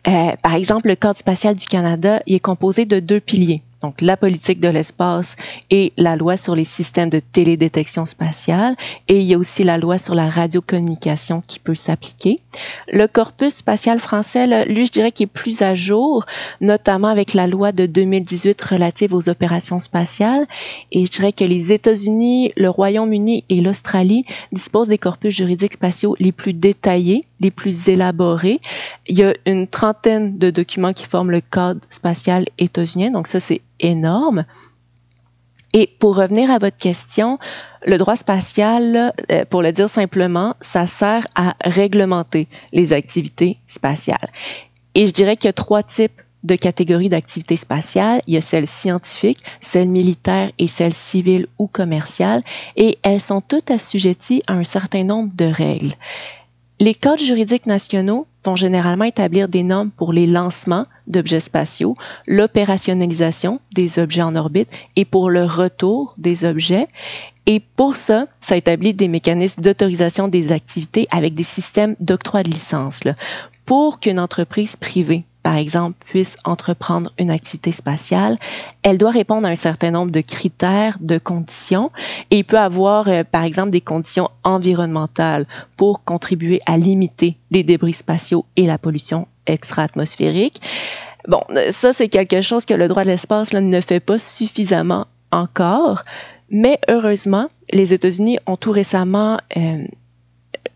Euh, 0.06 0.32
par 0.42 0.54
exemple, 0.54 0.88
le 0.88 0.96
cadre 0.96 1.18
spatial 1.18 1.54
du 1.54 1.66
Canada 1.66 2.22
il 2.26 2.34
est 2.34 2.40
composé 2.40 2.84
de 2.84 3.00
deux 3.00 3.20
piliers 3.20 3.62
donc 3.83 4.00
la 4.00 4.16
politique 4.16 4.61
de 4.61 4.68
l'espace 4.68 5.37
et 5.71 5.92
la 5.97 6.16
loi 6.16 6.37
sur 6.37 6.54
les 6.54 6.64
systèmes 6.64 7.11
de 7.11 7.21
télédétection 7.21 8.06
spatiale. 8.06 8.75
Et 9.09 9.21
il 9.21 9.26
y 9.26 9.35
a 9.35 9.38
aussi 9.38 9.64
la 9.64 9.78
loi 9.78 9.99
sur 9.99 10.14
la 10.14 10.28
radiocommunication 10.28 11.42
qui 11.47 11.59
peut 11.59 11.75
s'appliquer. 11.75 12.38
Le 12.88 13.06
corpus 13.06 13.56
spatial 13.56 13.99
français, 13.99 14.64
lui, 14.66 14.87
je 14.87 14.92
dirais 14.92 15.12
qu'il 15.12 15.25
est 15.25 15.26
plus 15.26 15.62
à 15.62 15.75
jour, 15.75 16.25
notamment 16.61 17.09
avec 17.09 17.35
la 17.35 17.47
loi 17.47 17.73
de 17.73 17.87
2018 17.87 18.61
relative 18.62 19.12
aux 19.12 19.28
opérations 19.28 19.80
spatiales. 19.80 20.47
Et 20.92 21.04
je 21.04 21.11
dirais 21.11 21.33
que 21.33 21.45
les 21.45 21.73
États-Unis, 21.73 22.52
le 22.56 22.71
Royaume-Uni 22.71 23.45
et 23.49 23.61
l'Australie 23.61 24.25
disposent 24.52 24.88
des 24.88 24.99
corpus 24.99 25.35
juridiques 25.35 25.75
spatiaux 25.75 26.16
les 26.18 26.33
plus 26.33 26.54
détaillés, 26.54 27.25
les 27.40 27.50
plus 27.50 27.88
élaborés. 27.88 28.61
Il 29.07 29.19
y 29.19 29.23
a 29.23 29.35
une 29.47 29.66
trentaine 29.66 30.38
de 30.38 30.50
documents 30.50 30.93
qui 30.93 31.05
forment 31.05 31.31
le 31.31 31.40
Code 31.40 31.85
spatial 31.90 32.47
états-unien. 32.59 33.11
Donc 33.11 33.26
ça, 33.26 33.40
c'est 33.40 33.62
énorme. 33.81 34.45
Et 35.73 35.90
pour 35.99 36.16
revenir 36.16 36.50
à 36.50 36.59
votre 36.59 36.76
question, 36.76 37.38
le 37.85 37.99
droit 37.99 38.16
spatial, 38.16 39.12
euh, 39.31 39.45
pour 39.45 39.62
le 39.62 39.73
dire 39.73 39.90
simplement, 39.90 40.55
ça 40.61 40.87
sert 40.87 41.26
à 41.35 41.55
réglementer 41.62 42.49
les 42.73 42.93
activités 42.93 43.59
spatiales. 43.66 44.31
Et 44.95 45.07
je 45.07 45.12
dirais 45.12 45.37
qu'il 45.37 45.49
y 45.49 45.50
a 45.50 45.52
trois 45.52 45.83
types 45.83 46.23
de 46.45 46.57
catégories 46.57 47.09
d'activités 47.09 47.57
spatiales. 47.57 48.23
Il 48.26 48.35
y 48.35 48.37
a 48.37 48.40
celles 48.40 48.66
scientifiques, 48.66 49.43
celles 49.61 49.88
militaires 49.88 50.50
et 50.59 50.69
celles 50.69 50.95
civiles 50.95 51.47
ou 51.59 51.66
commerciales. 51.66 52.40
Et 52.76 52.99
elles 53.02 53.21
sont 53.21 53.40
toutes 53.40 53.71
assujetties 53.71 54.43
à 54.47 54.55
un 54.55 54.64
certain 54.64 55.05
nombre 55.05 55.31
de 55.35 55.45
règles. 55.45 55.93
Les 56.78 56.95
codes 56.95 57.21
juridiques 57.21 57.64
nationaux 57.64 58.26
vont 58.45 58.54
généralement 58.54 59.06
établir 59.06 59.49
des 59.49 59.62
normes 59.62 59.90
pour 59.90 60.12
les 60.12 60.26
lancements 60.26 60.83
d'objets 61.06 61.40
spatiaux, 61.40 61.95
l'opérationnalisation 62.26 63.61
des 63.75 63.99
objets 63.99 64.21
en 64.21 64.37
orbite 64.37 64.68
et 64.95 65.06
pour 65.06 65.30
le 65.30 65.45
retour 65.45 66.14
des 66.18 66.45
objets. 66.45 66.87
Et 67.47 67.61
pour 67.61 67.97
ça, 67.97 68.26
ça 68.42 68.59
établit 68.59 68.92
des 68.92 69.09
mécanismes 69.09 69.62
d'autorisation 69.62 70.28
des 70.28 70.52
activités 70.52 71.09
avec 71.11 71.33
des 71.33 71.45
systèmes 71.45 71.97
d'octroi 71.99 72.42
de 72.42 72.50
licence 72.50 73.00
pour 73.64 73.99
qu'une 73.99 74.21
entreprise 74.21 74.76
privée 74.76 75.25
par 75.46 75.58
exemple, 75.58 75.96
puisse 76.04 76.36
entreprendre 76.42 77.12
une 77.20 77.30
activité 77.30 77.70
spatiale, 77.70 78.36
elle 78.82 78.98
doit 78.98 79.12
répondre 79.12 79.46
à 79.46 79.50
un 79.50 79.54
certain 79.54 79.92
nombre 79.92 80.10
de 80.10 80.20
critères, 80.20 80.98
de 81.00 81.18
conditions, 81.18 81.92
et 82.32 82.38
il 82.38 82.44
peut 82.44 82.58
avoir, 82.58 83.06
euh, 83.06 83.22
par 83.22 83.44
exemple, 83.44 83.70
des 83.70 83.80
conditions 83.80 84.28
environnementales 84.42 85.46
pour 85.76 86.02
contribuer 86.02 86.60
à 86.66 86.76
limiter 86.76 87.36
les 87.52 87.62
débris 87.62 87.92
spatiaux 87.92 88.44
et 88.56 88.66
la 88.66 88.76
pollution 88.76 89.28
extra-atmosphérique. 89.46 90.60
Bon, 91.28 91.42
euh, 91.50 91.70
ça, 91.70 91.92
c'est 91.92 92.08
quelque 92.08 92.40
chose 92.40 92.64
que 92.64 92.74
le 92.74 92.88
droit 92.88 93.04
de 93.04 93.10
l'espace 93.10 93.52
ne 93.52 93.80
fait 93.80 94.00
pas 94.00 94.18
suffisamment 94.18 95.06
encore, 95.30 96.02
mais 96.50 96.80
heureusement, 96.88 97.46
les 97.70 97.94
États-Unis 97.94 98.38
ont 98.48 98.56
tout 98.56 98.72
récemment... 98.72 99.38
Euh, 99.56 99.84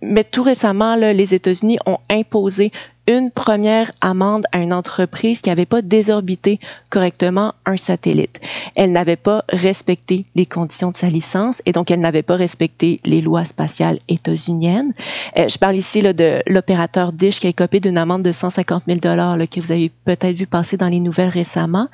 mais 0.03 0.25
tout 0.25 0.43
récemment, 0.43 0.97
les 0.97 1.35
États-Unis 1.35 1.79
ont 1.85 1.99
imposé 2.09 2.71
une 3.07 3.31
première 3.31 3.91
amende 4.01 4.45
à 4.53 4.59
une 4.59 4.73
entreprise 4.73 5.41
qui 5.41 5.49
n'avait 5.49 5.67
pas 5.67 5.83
désorbité 5.83 6.59
correctement 6.91 7.55
un 7.67 7.77
satellite. 7.77 8.41
Elle 8.75 8.93
n'avait 8.93 9.17
pas 9.17 9.45
respecté 9.49 10.25
les 10.35 10.47
conditions 10.47 10.91
de 10.91 10.97
sa 10.97 11.09
licence 11.09 11.63
et 11.67 11.73
donc 11.73 11.91
elle 11.91 12.01
n'avait 12.01 12.23
pas 12.23 12.37
respecté 12.37 13.01
les 13.05 13.21
lois 13.21 13.45
spatiales 13.45 13.99
états-uniennes. 14.09 14.93
Euh, 15.37 15.49
je 15.49 15.59
parle 15.59 15.77
ici 15.77 16.01
là, 16.01 16.13
de 16.13 16.43
l'opérateur 16.47 17.13
Dish 17.13 17.41
qui 17.41 17.47
a 17.47 17.53
copé 17.53 17.81
d'une 17.81 17.99
amende 17.99 18.23
de 18.23 18.33
150 18.33 18.85
000 18.87 19.01
dollars 19.01 19.37
que 19.51 19.61
vous 19.61 19.73
avez 19.73 19.91
peut-être 20.05 20.37
vu 20.37 20.47
passer 20.47 20.77
dans 20.77 20.89
les 20.89 21.01
nouvelles 21.01 21.29
récemment. 21.29 21.89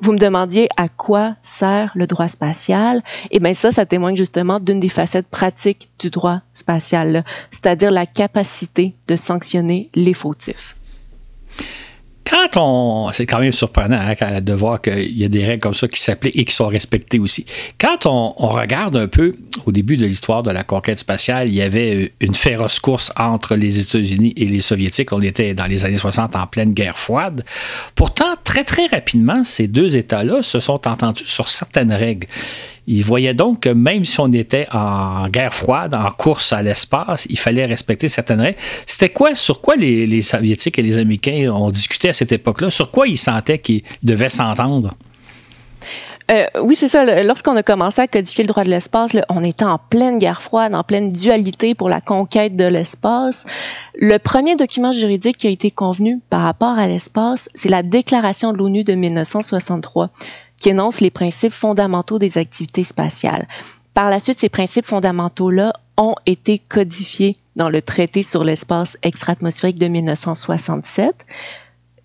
Vous 0.00 0.12
me 0.12 0.18
demandiez 0.18 0.68
à 0.76 0.88
quoi 0.88 1.34
sert 1.42 1.92
le 1.94 2.06
droit 2.06 2.28
spatial. 2.28 2.98
Et 3.30 3.36
eh 3.36 3.40
bien 3.40 3.54
ça, 3.54 3.72
ça 3.72 3.86
témoigne 3.86 4.16
justement 4.16 4.60
d'une 4.60 4.80
des 4.80 4.88
facettes 4.88 5.28
pratiques 5.28 5.88
du 5.98 6.10
droit 6.10 6.40
spatial, 6.52 7.24
c'est-à-dire 7.50 7.90
la 7.90 8.06
capacité 8.06 8.94
de 9.08 9.16
sanctionner 9.16 9.90
les 9.94 10.14
fautifs. 10.14 10.55
Quand 12.28 12.56
on. 12.56 13.10
C'est 13.12 13.24
quand 13.24 13.38
même 13.38 13.52
surprenant 13.52 13.98
hein, 13.98 14.40
de 14.40 14.52
voir 14.52 14.80
qu'il 14.82 15.16
y 15.16 15.24
a 15.24 15.28
des 15.28 15.44
règles 15.44 15.62
comme 15.62 15.74
ça 15.74 15.86
qui 15.86 16.00
s'appliquent 16.00 16.36
et 16.36 16.44
qui 16.44 16.54
sont 16.54 16.66
respectées 16.66 17.20
aussi. 17.20 17.46
Quand 17.78 18.04
on, 18.06 18.30
regarde 18.48 18.96
un 18.96 19.06
peu 19.06 19.36
au 19.64 19.72
début 19.72 19.96
de 19.96 20.04
l'histoire 20.04 20.42
de 20.42 20.50
la 20.50 20.64
conquête 20.64 20.98
spatiale, 20.98 21.48
il 21.48 21.54
y 21.54 21.62
avait 21.62 22.12
une 22.20 22.34
féroce 22.34 22.80
course 22.80 23.12
entre 23.16 23.54
les 23.54 23.78
États-Unis 23.78 24.34
et 24.36 24.46
les 24.46 24.60
Soviétiques. 24.60 25.12
On 25.12 25.22
était 25.22 25.54
dans 25.54 25.66
les 25.66 25.84
années 25.84 25.98
60 25.98 26.34
en 26.34 26.46
pleine 26.48 26.72
guerre 26.72 26.98
froide. 26.98 27.44
Pourtant, 27.94 28.34
très, 28.42 28.64
très 28.64 28.86
rapidement, 28.86 29.44
ces 29.44 29.68
deux 29.68 29.96
États-là 29.96 30.42
se 30.42 30.58
sont 30.58 30.86
entendus 30.88 31.26
sur 31.26 31.48
certaines 31.48 31.92
règles. 31.92 32.26
Il 32.86 33.04
voyait 33.04 33.34
donc 33.34 33.60
que 33.60 33.68
même 33.68 34.04
si 34.04 34.20
on 34.20 34.32
était 34.32 34.66
en 34.72 35.28
guerre 35.28 35.52
froide, 35.52 35.94
en 35.94 36.10
course 36.10 36.52
à 36.52 36.62
l'espace, 36.62 37.26
il 37.28 37.38
fallait 37.38 37.66
respecter 37.66 38.08
certaines 38.08 38.40
règles. 38.40 38.58
C'était 38.86 39.10
quoi, 39.10 39.34
sur 39.34 39.60
quoi 39.60 39.76
les, 39.76 40.22
Soviétiques 40.22 40.78
et 40.78 40.82
les 40.82 40.98
Américains 40.98 41.50
ont 41.52 41.70
discuté 41.70 42.08
à 42.08 42.12
cette 42.12 42.32
époque-là? 42.32 42.70
Sur 42.70 42.90
quoi 42.90 43.08
ils 43.08 43.18
sentaient 43.18 43.58
qu'ils 43.58 43.82
devaient 44.02 44.28
s'entendre? 44.28 44.94
Euh, 46.30 46.44
oui, 46.60 46.74
c'est 46.74 46.88
ça. 46.88 47.04
Lorsqu'on 47.22 47.54
a 47.54 47.62
commencé 47.62 48.00
à 48.00 48.08
codifier 48.08 48.42
le 48.42 48.48
droit 48.48 48.64
de 48.64 48.70
l'espace, 48.70 49.12
on 49.28 49.44
était 49.44 49.64
en 49.64 49.78
pleine 49.78 50.18
guerre 50.18 50.42
froide, 50.42 50.74
en 50.74 50.82
pleine 50.82 51.12
dualité 51.12 51.76
pour 51.76 51.88
la 51.88 52.00
conquête 52.00 52.56
de 52.56 52.64
l'espace. 52.64 53.46
Le 53.94 54.18
premier 54.18 54.56
document 54.56 54.90
juridique 54.90 55.36
qui 55.36 55.46
a 55.46 55.50
été 55.50 55.70
convenu 55.70 56.20
par 56.28 56.42
rapport 56.42 56.78
à 56.78 56.88
l'espace, 56.88 57.48
c'est 57.54 57.68
la 57.68 57.84
Déclaration 57.84 58.52
de 58.52 58.58
l'ONU 58.58 58.82
de 58.82 58.94
1963 58.94 60.10
qui 60.66 60.70
énonce 60.70 61.00
les 61.00 61.12
principes 61.12 61.52
fondamentaux 61.52 62.18
des 62.18 62.38
activités 62.38 62.82
spatiales. 62.82 63.46
Par 63.94 64.10
la 64.10 64.18
suite, 64.18 64.40
ces 64.40 64.48
principes 64.48 64.84
fondamentaux-là 64.84 65.72
ont 65.96 66.16
été 66.26 66.58
codifiés 66.58 67.36
dans 67.54 67.68
le 67.68 67.80
traité 67.80 68.24
sur 68.24 68.42
l'espace 68.42 68.98
extra-atmosphérique 69.04 69.78
de 69.78 69.86
1967. 69.86 71.24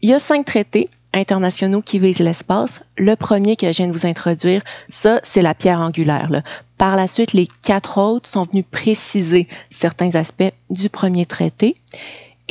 Il 0.04 0.10
y 0.10 0.14
a 0.14 0.20
cinq 0.20 0.46
traités 0.46 0.92
internationaux 1.12 1.82
qui 1.82 1.98
visent 1.98 2.20
l'espace. 2.20 2.84
Le 3.00 3.16
premier 3.16 3.56
que 3.56 3.66
je 3.72 3.78
viens 3.78 3.88
de 3.88 3.94
vous 3.94 4.06
introduire, 4.06 4.62
ça, 4.90 5.20
c'est 5.24 5.42
la 5.42 5.56
pierre 5.56 5.80
angulaire. 5.80 6.30
Par 6.78 6.96
la 6.96 7.08
suite, 7.08 7.34
les 7.34 7.48
quatre 7.64 7.98
autres 7.98 8.30
sont 8.30 8.44
venus 8.44 8.66
préciser 8.70 9.48
certains 9.72 10.14
aspects 10.14 10.54
du 10.70 10.88
premier 10.88 11.26
traité. 11.26 11.78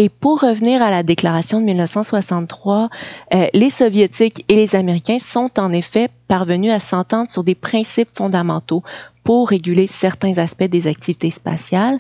Et 0.02 0.08
pour 0.08 0.40
revenir 0.40 0.80
à 0.80 0.88
la 0.88 1.02
déclaration 1.02 1.60
de 1.60 1.66
1963, 1.66 2.88
euh, 3.34 3.46
les 3.52 3.68
Soviétiques 3.68 4.46
et 4.48 4.56
les 4.56 4.74
Américains 4.74 5.18
sont 5.18 5.50
en 5.58 5.72
effet 5.72 6.08
parvenus 6.26 6.72
à 6.72 6.80
s'entendre 6.80 7.30
sur 7.30 7.44
des 7.44 7.54
principes 7.54 8.08
fondamentaux 8.14 8.82
pour 9.24 9.50
réguler 9.50 9.86
certains 9.86 10.38
aspects 10.38 10.64
des 10.64 10.86
activités 10.86 11.30
spatiales. 11.30 11.98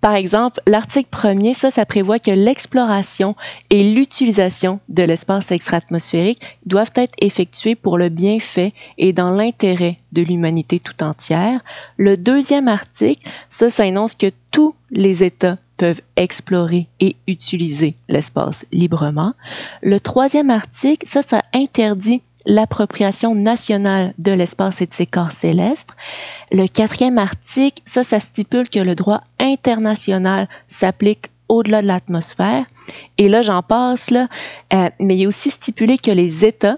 Par 0.00 0.14
exemple, 0.14 0.60
l'article 0.68 1.08
premier, 1.10 1.52
ça, 1.52 1.72
ça 1.72 1.84
prévoit 1.84 2.20
que 2.20 2.30
l'exploration 2.30 3.34
et 3.70 3.82
l'utilisation 3.82 4.78
de 4.88 5.02
l'espace 5.02 5.50
extra-atmosphérique 5.50 6.42
doivent 6.64 6.92
être 6.94 7.14
effectuées 7.20 7.74
pour 7.74 7.98
le 7.98 8.08
bienfait 8.08 8.72
et 8.98 9.12
dans 9.12 9.30
l'intérêt 9.30 9.98
de 10.12 10.22
l'humanité 10.22 10.78
tout 10.78 11.02
entière. 11.02 11.60
Le 11.96 12.16
deuxième 12.16 12.68
article, 12.68 13.28
ça, 13.48 13.68
ça 13.68 13.84
énonce 13.84 14.14
que 14.14 14.30
tous 14.52 14.76
les 14.92 15.24
États 15.24 15.58
peuvent 15.82 16.00
explorer 16.14 16.86
et 17.00 17.16
utiliser 17.26 17.96
l'espace 18.08 18.64
librement. 18.70 19.34
Le 19.82 19.98
troisième 19.98 20.48
article, 20.48 21.08
ça, 21.08 21.22
ça 21.22 21.42
interdit 21.52 22.22
l'appropriation 22.46 23.34
nationale 23.34 24.14
de 24.16 24.30
l'espace 24.30 24.80
et 24.80 24.86
de 24.86 24.94
ses 24.94 25.06
corps 25.06 25.32
célestes. 25.32 25.96
Le 26.52 26.68
quatrième 26.68 27.18
article, 27.18 27.82
ça, 27.84 28.04
ça 28.04 28.20
stipule 28.20 28.68
que 28.68 28.78
le 28.78 28.94
droit 28.94 29.22
international 29.40 30.48
s'applique 30.68 31.30
au-delà 31.48 31.82
de 31.82 31.88
l'atmosphère. 31.88 32.64
Et 33.18 33.28
là, 33.28 33.42
j'en 33.42 33.64
passe, 33.64 34.12
là, 34.12 34.28
euh, 34.72 34.88
mais 35.00 35.16
il 35.16 35.22
est 35.22 35.26
aussi 35.26 35.50
stipulé 35.50 35.98
que 35.98 36.12
les 36.12 36.44
États 36.44 36.76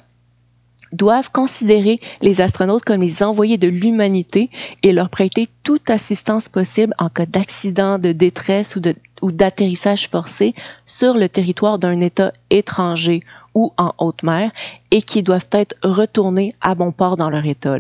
doivent 0.95 1.31
considérer 1.31 2.01
les 2.23 2.41
astronautes 2.41 2.85
comme 2.85 3.03
les 3.03 3.23
envoyés 3.23 3.59
de 3.59 3.69
l'humanité 3.69 4.49
et 4.83 4.93
leur 4.93 5.11
prêter 5.11 5.49
toute 5.63 5.91
assistance 5.91 6.49
possible 6.49 6.95
en 6.99 7.09
cas 7.09 7.27
d'accident, 7.27 7.99
de 7.99 8.13
détresse 8.13 8.77
ou 9.23 9.33
d'atterrissage 9.33 10.09
forcé 10.09 10.53
sur 10.85 11.15
le 11.15 11.29
territoire 11.29 11.79
d'un 11.79 12.01
État 12.01 12.33
étranger 12.51 13.23
ou 13.55 13.73
en 13.79 13.93
haute 13.99 14.23
mer 14.23 14.51
et 14.91 15.03
qui 15.03 15.23
doivent 15.23 15.49
être 15.53 15.77
retournés 15.83 16.55
à 16.61 16.75
bon 16.75 16.93
port 16.93 17.17
dans 17.17 17.31
leur 17.31 17.47
État. 17.47 17.77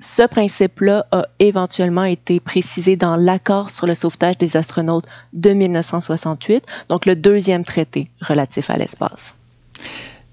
Ce 0.00 0.22
principe-là 0.22 1.06
a 1.10 1.24
éventuellement 1.40 2.04
été 2.04 2.38
précisé 2.40 2.96
dans 2.96 3.16
l'accord 3.16 3.70
sur 3.70 3.86
le 3.86 3.94
sauvetage 3.94 4.38
des 4.38 4.56
astronautes 4.56 5.06
de 5.32 5.50
1968, 5.50 6.64
donc 6.88 7.04
le 7.04 7.16
deuxième 7.16 7.64
traité 7.64 8.08
relatif 8.20 8.70
à 8.70 8.76
l'espace. 8.76 9.34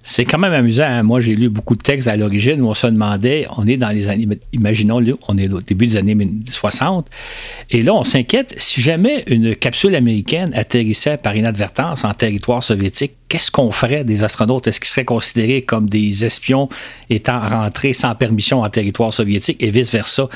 C'est 0.08 0.24
quand 0.24 0.38
même 0.38 0.54
amusant. 0.54 0.84
Hein. 0.84 1.02
Moi, 1.02 1.20
j'ai 1.20 1.36
lu 1.36 1.50
beaucoup 1.50 1.76
de 1.76 1.82
textes 1.82 2.08
à 2.08 2.16
l'origine 2.16 2.62
où 2.62 2.68
on 2.68 2.76
se 2.76 2.86
demandait, 2.86 3.48
on 3.58 3.66
est 3.66 3.76
dans 3.76 3.90
les 3.90 4.08
années, 4.08 4.28
imaginons, 4.54 5.02
on 5.28 5.38
est 5.40 5.52
au 5.52 5.62
début 5.62 5.88
des 5.88 5.98
années 5.98 6.16
60, 6.48 7.08
et 7.72 7.82
là, 7.82 7.96
on 7.96 8.04
s'inquiète 8.04 8.54
si 8.56 8.82
jamais 8.82 9.24
une 9.26 9.56
capsule 9.56 9.96
américaine 9.96 10.54
atterrissait 10.54 11.18
par 11.18 11.36
inadvertance 11.36 12.06
en 12.06 12.12
territoire 12.12 12.62
soviétique, 12.62 13.14
qu'est-ce 13.30 13.50
qu'on 13.50 13.72
ferait 13.72 14.04
des 14.04 14.24
astronautes? 14.24 14.68
Est-ce 14.68 14.80
qu'ils 14.80 14.90
seraient 14.90 15.06
considérés 15.06 15.64
comme 15.64 15.90
des 15.90 16.24
espions 16.24 16.70
étant 17.10 17.40
rentrés 17.40 17.94
sans 17.94 18.14
permission 18.14 18.62
en 18.62 18.70
territoire 18.70 19.12
soviétique 19.12 19.58
et 19.60 19.72
vice-versa? 19.72 20.30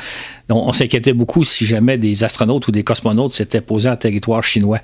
Donc, 0.47 0.67
on 0.67 0.73
s'inquiétait 0.73 1.13
beaucoup 1.13 1.43
si 1.43 1.67
jamais 1.67 1.99
des 1.99 2.23
astronautes 2.23 2.67
ou 2.67 2.71
des 2.71 2.83
cosmonautes 2.83 3.33
s'étaient 3.33 3.61
posés 3.61 3.89
en 3.89 3.97
territoire 3.97 4.43
chinois. 4.43 4.79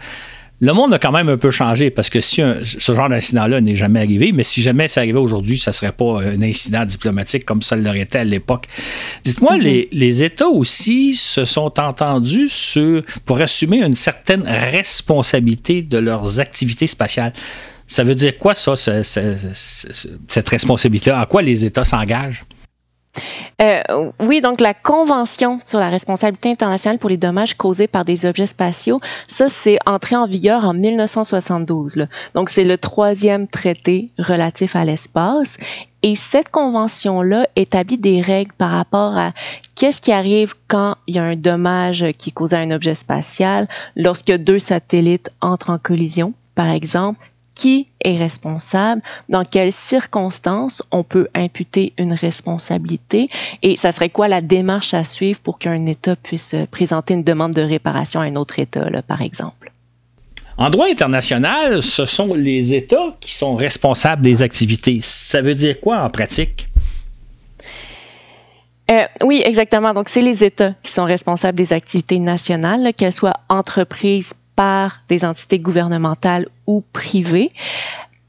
Le 0.62 0.72
monde 0.72 0.94
a 0.94 1.00
quand 1.00 1.12
même 1.12 1.28
un 1.28 1.38
peu 1.38 1.52
changé 1.52 1.90
parce 1.90 2.10
que 2.10 2.22
si 2.22 2.42
ce 2.64 2.94
genre 2.94 3.10
d'incident-là 3.10 3.60
n'est 3.60 3.76
jamais 3.76 4.00
arrivé, 4.00 4.32
mais 4.32 4.44
si 4.44 4.62
jamais 4.62 4.88
ça 4.88 5.02
arrivait 5.02 5.20
aujourd'hui, 5.20 5.58
ça 5.58 5.72
ne 5.72 5.74
serait 5.74 5.92
pas 5.92 6.22
un 6.22 6.42
incident 6.42 6.86
diplomatique 6.86 7.44
comme 7.44 7.62
ça 7.62 7.76
l'aurait 7.76 8.02
été 8.02 8.20
à 8.20 8.24
l'époque. 8.24 8.68
Dites-moi, 9.26 9.58
mm-hmm. 9.58 9.88
les, 9.92 10.24
États 10.24 10.48
aussi 10.48 11.16
se 11.16 11.44
sont 11.44 11.78
entendus 11.80 12.48
sur, 12.48 13.04
pour 13.26 13.42
assumer 13.42 13.84
une 13.84 13.96
certaine 13.96 14.44
responsabilité 14.44 15.82
de 15.82 15.98
leurs 15.98 16.40
activités 16.40 16.88
spatiales. 16.88 17.34
Ça 17.86 18.04
veut 18.04 18.16
dire 18.16 18.38
quoi, 18.38 18.56
ça, 18.56 18.76
cette 18.76 20.50
responsabilité? 20.50 21.12
En 21.12 21.26
quoi 21.26 21.42
les 21.42 21.66
États 21.66 21.84
s'engagent? 21.84 22.46
Euh, 23.62 24.12
oui, 24.20 24.42
donc 24.42 24.62
la 24.62 24.74
Convention 24.74 25.60
sur 25.64 25.80
la 25.80 25.90
responsabilité 25.90 26.50
internationale 26.50 27.00
pour 27.00 27.10
les 27.10 27.18
dommages 27.18 27.56
causés 27.56 27.88
par 27.88 28.06
des 28.06 28.26
objets 28.26 28.48
spatiaux, 28.48 29.00
ça, 29.28 29.48
c'est 29.50 29.78
entré 29.86 30.16
en 30.16 30.28
vigueur 30.28 30.66
en 30.66 30.74
1972. 30.74 32.08
Donc, 32.34 32.50
c'est 32.50 32.64
le 32.64 32.78
troisième 32.78 33.48
traité 33.48 34.12
relatif 34.18 34.76
à 34.76 34.86
l'espace. 34.86 35.58
Et 36.04 36.16
cette 36.16 36.50
convention-là 36.50 37.48
établit 37.56 37.98
des 37.98 38.22
règles 38.22 38.54
par 38.54 38.70
rapport 38.70 39.18
à 39.18 39.32
qu'est-ce 39.74 40.02
qui 40.02 40.12
arrive 40.12 40.54
quand 40.68 40.96
il 41.08 41.16
y 41.16 41.20
a 41.20 41.24
un 41.24 41.36
dommage 41.36 42.06
qui 42.20 42.30
est 42.30 42.34
causé 42.34 42.56
à 42.56 42.60
un 42.60 42.70
objet 42.70 42.94
spatial, 42.94 43.68
lorsque 43.96 44.32
deux 44.32 44.60
satellites 44.60 45.32
entrent 45.42 45.72
en 45.72 45.80
collision, 45.80 46.34
par 46.54 46.70
exemple, 46.70 47.20
qui 47.56 47.88
est 48.04 48.18
responsable, 48.18 49.02
dans 49.30 49.44
quelles 49.44 49.74
circonstances 49.74 50.84
on 50.92 51.04
peut 51.04 51.28
imputer 51.34 51.94
une 51.98 52.14
responsabilité 52.14 53.30
et 53.62 53.78
ça 53.78 53.92
serait 53.92 54.10
quoi 54.10 54.28
la 54.28 54.42
démarche 54.42 54.94
à 54.94 55.04
suivre 55.04 55.40
pour 55.42 55.58
qu'un 55.58 55.86
État 55.86 56.16
puisse 56.16 56.56
présenter 56.70 57.14
une 57.14 57.24
demande 57.24 57.54
de 57.54 57.62
réparation 57.62 58.20
à 58.20 58.26
un 58.26 58.36
autre 58.36 58.60
État, 58.60 58.90
là, 58.90 59.02
par 59.02 59.22
exemple? 59.22 59.72
En 60.58 60.70
droit 60.70 60.88
international, 60.88 61.84
ce 61.84 62.06
sont 62.06 62.34
les 62.34 62.74
États 62.74 63.16
qui 63.20 63.34
sont 63.34 63.56
responsables 63.56 64.22
des 64.22 64.42
activités. 64.42 65.00
Ça 65.02 65.42
veut 65.42 65.56
dire 65.56 65.80
quoi 65.82 66.02
en 66.02 66.10
pratique? 66.10 66.70
Euh, 68.90 69.04
oui, 69.24 69.42
exactement. 69.44 69.94
Donc, 69.94 70.10
c'est 70.10 70.22
les 70.22 70.44
États 70.44 70.74
qui 70.84 70.92
sont 70.92 71.06
responsables 71.06 71.58
des 71.58 71.74
activités 71.74 72.20
nationales, 72.20 72.94
qu'elles 72.94 73.14
soient 73.14 73.40
entreprises, 73.50 74.34
par 74.56 75.02
des 75.10 75.26
entités 75.26 75.60
gouvernementales 75.60 76.48
ou 76.68 76.84
privées. 76.94 77.52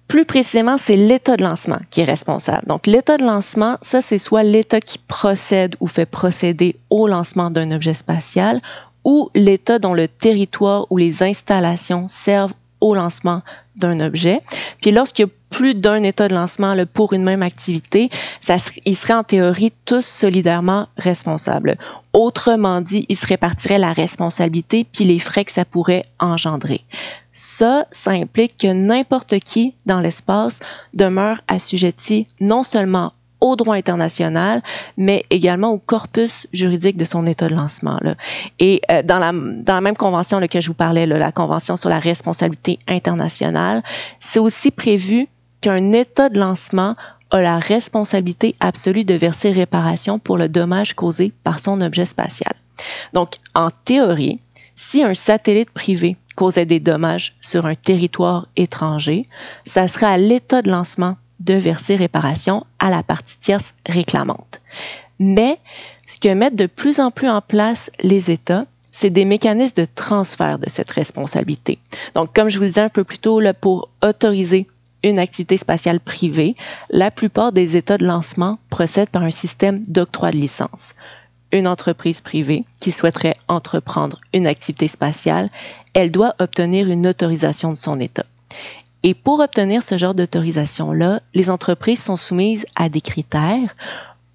Plus 0.08 0.24
précisément, 0.24 0.78
c'est 0.78 0.96
l'État 0.96 1.36
de 1.36 1.42
lancement 1.42 1.80
qui 1.90 2.00
est 2.00 2.04
responsable. 2.04 2.66
Donc, 2.66 2.86
l'État 2.86 3.16
de 3.16 3.24
lancement, 3.24 3.76
ça, 3.82 4.00
c'est 4.00 4.18
soit 4.18 4.44
l'État 4.44 4.80
qui 4.80 4.98
procède 4.98 5.76
ou 5.80 5.88
fait 5.88 6.06
procéder 6.06 6.76
au 6.90 7.08
lancement 7.08 7.50
d'un 7.50 7.72
objet 7.72 7.94
spatial 7.94 8.60
ou 9.04 9.30
l'État 9.34 9.78
dont 9.78 9.94
le 9.94 10.08
territoire 10.08 10.86
ou 10.90 10.96
les 10.96 11.22
installations 11.22 12.06
servent 12.08 12.54
au 12.86 12.94
lancement 12.94 13.42
d'un 13.76 14.00
objet. 14.00 14.40
Puis 14.80 14.90
lorsqu'il 14.90 15.26
y 15.26 15.28
a 15.28 15.32
plus 15.50 15.74
d'un 15.74 16.02
état 16.02 16.28
de 16.28 16.34
lancement 16.34 16.74
là, 16.74 16.86
pour 16.86 17.12
une 17.12 17.22
même 17.22 17.42
activité, 17.42 18.08
ça 18.40 18.56
ils 18.84 18.96
seraient 18.96 19.14
en 19.14 19.24
théorie 19.24 19.72
tous 19.84 20.04
solidairement 20.04 20.88
responsables. 20.96 21.76
Autrement 22.12 22.80
dit, 22.80 23.04
ils 23.08 23.16
se 23.16 23.26
répartiraient 23.26 23.78
la 23.78 23.92
responsabilité 23.92 24.86
puis 24.90 25.04
les 25.04 25.18
frais 25.18 25.44
que 25.44 25.52
ça 25.52 25.64
pourrait 25.64 26.06
engendrer. 26.18 26.82
Ça, 27.32 27.86
ça 27.92 28.12
implique 28.12 28.56
que 28.56 28.72
n'importe 28.72 29.38
qui 29.40 29.74
dans 29.84 30.00
l'espace 30.00 30.60
demeure 30.94 31.42
assujetti 31.48 32.26
non 32.40 32.62
seulement 32.62 33.12
au 33.40 33.56
droit 33.56 33.76
international, 33.76 34.62
mais 34.96 35.24
également 35.30 35.68
au 35.68 35.78
corpus 35.78 36.46
juridique 36.52 36.96
de 36.96 37.04
son 37.04 37.26
état 37.26 37.48
de 37.48 37.54
lancement. 37.54 37.98
Là. 38.00 38.14
Et 38.58 38.80
euh, 38.90 39.02
dans, 39.02 39.18
la, 39.18 39.32
dans 39.32 39.74
la 39.74 39.80
même 39.80 39.96
convention 39.96 40.38
là, 40.38 40.48
que 40.48 40.60
je 40.60 40.68
vous 40.68 40.74
parlais, 40.74 41.06
là, 41.06 41.18
la 41.18 41.32
Convention 41.32 41.76
sur 41.76 41.90
la 41.90 41.98
responsabilité 41.98 42.78
internationale, 42.88 43.82
c'est 44.20 44.38
aussi 44.38 44.70
prévu 44.70 45.28
qu'un 45.60 45.92
état 45.92 46.28
de 46.28 46.38
lancement 46.38 46.94
a 47.30 47.40
la 47.40 47.58
responsabilité 47.58 48.54
absolue 48.60 49.04
de 49.04 49.14
verser 49.14 49.50
réparation 49.50 50.18
pour 50.18 50.36
le 50.36 50.48
dommage 50.48 50.94
causé 50.94 51.32
par 51.44 51.58
son 51.58 51.80
objet 51.80 52.06
spatial. 52.06 52.54
Donc, 53.12 53.34
en 53.54 53.70
théorie, 53.70 54.38
si 54.74 55.02
un 55.02 55.14
satellite 55.14 55.70
privé 55.70 56.16
causait 56.36 56.66
des 56.66 56.80
dommages 56.80 57.34
sur 57.40 57.66
un 57.66 57.74
territoire 57.74 58.46
étranger, 58.56 59.22
ça 59.64 59.88
serait 59.88 60.06
à 60.06 60.18
l'état 60.18 60.62
de 60.62 60.70
lancement 60.70 61.16
de 61.40 61.54
verser 61.54 61.96
réparation 61.96 62.64
à 62.78 62.90
la 62.90 63.02
partie 63.02 63.38
tierce 63.38 63.74
réclamante. 63.86 64.60
Mais 65.18 65.58
ce 66.06 66.18
que 66.18 66.32
mettent 66.32 66.56
de 66.56 66.66
plus 66.66 67.00
en 67.00 67.10
plus 67.10 67.28
en 67.28 67.40
place 67.40 67.90
les 68.00 68.30
États, 68.30 68.66
c'est 68.92 69.10
des 69.10 69.24
mécanismes 69.24 69.74
de 69.76 69.86
transfert 69.94 70.58
de 70.58 70.70
cette 70.70 70.90
responsabilité. 70.90 71.78
Donc, 72.14 72.34
comme 72.34 72.48
je 72.48 72.58
vous 72.58 72.64
disais 72.64 72.80
un 72.80 72.88
peu 72.88 73.04
plus 73.04 73.18
tôt, 73.18 73.42
pour 73.60 73.90
autoriser 74.02 74.66
une 75.02 75.18
activité 75.18 75.56
spatiale 75.56 76.00
privée, 76.00 76.54
la 76.90 77.10
plupart 77.10 77.52
des 77.52 77.76
États 77.76 77.98
de 77.98 78.06
lancement 78.06 78.56
procèdent 78.70 79.10
par 79.10 79.22
un 79.22 79.30
système 79.30 79.84
d'octroi 79.86 80.30
de 80.30 80.38
licence. 80.38 80.94
Une 81.52 81.68
entreprise 81.68 82.20
privée 82.20 82.64
qui 82.80 82.90
souhaiterait 82.90 83.36
entreprendre 83.48 84.20
une 84.32 84.46
activité 84.46 84.88
spatiale, 84.88 85.50
elle 85.94 86.10
doit 86.10 86.34
obtenir 86.38 86.90
une 86.90 87.06
autorisation 87.06 87.70
de 87.70 87.76
son 87.76 88.00
État. 88.00 88.24
Et 89.02 89.14
pour 89.14 89.40
obtenir 89.40 89.82
ce 89.82 89.98
genre 89.98 90.14
d'autorisation-là, 90.14 91.20
les 91.34 91.50
entreprises 91.50 92.02
sont 92.02 92.16
soumises 92.16 92.66
à 92.74 92.88
des 92.88 93.00
critères. 93.00 93.74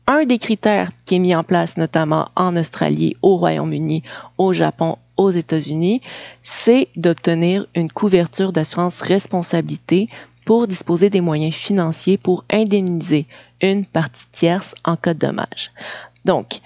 Un 0.08 0.26
des 0.26 0.38
critères 0.38 0.92
qui 1.06 1.16
est 1.16 1.20
mis 1.20 1.36
en 1.36 1.44
place 1.44 1.78
notamment 1.78 2.30
en 2.36 2.56
Australie, 2.56 3.16
au 3.22 3.38
Royaume-Uni, 3.38 4.04
au 4.38 4.54
Japon, 4.54 4.98
aux 5.18 5.32
États-Unis, 5.32 6.02
c'est 6.44 6.88
d'obtenir 6.96 7.68
une 7.76 7.92
couverture 7.92 8.52
d'assurance 8.52 9.02
responsabilité 9.02 10.08
pour 10.46 10.68
disposer 10.68 11.10
des 11.10 11.22
moyens 11.22 11.54
financiers 11.54 12.18
pour 12.18 12.44
indemniser 12.50 13.28
une 13.62 13.86
partie 13.86 14.26
tierce 14.32 14.74
en 14.84 14.96
cas 14.96 15.14
de 15.14 15.20
dommage. 15.20 15.72
Donc, 16.26 16.62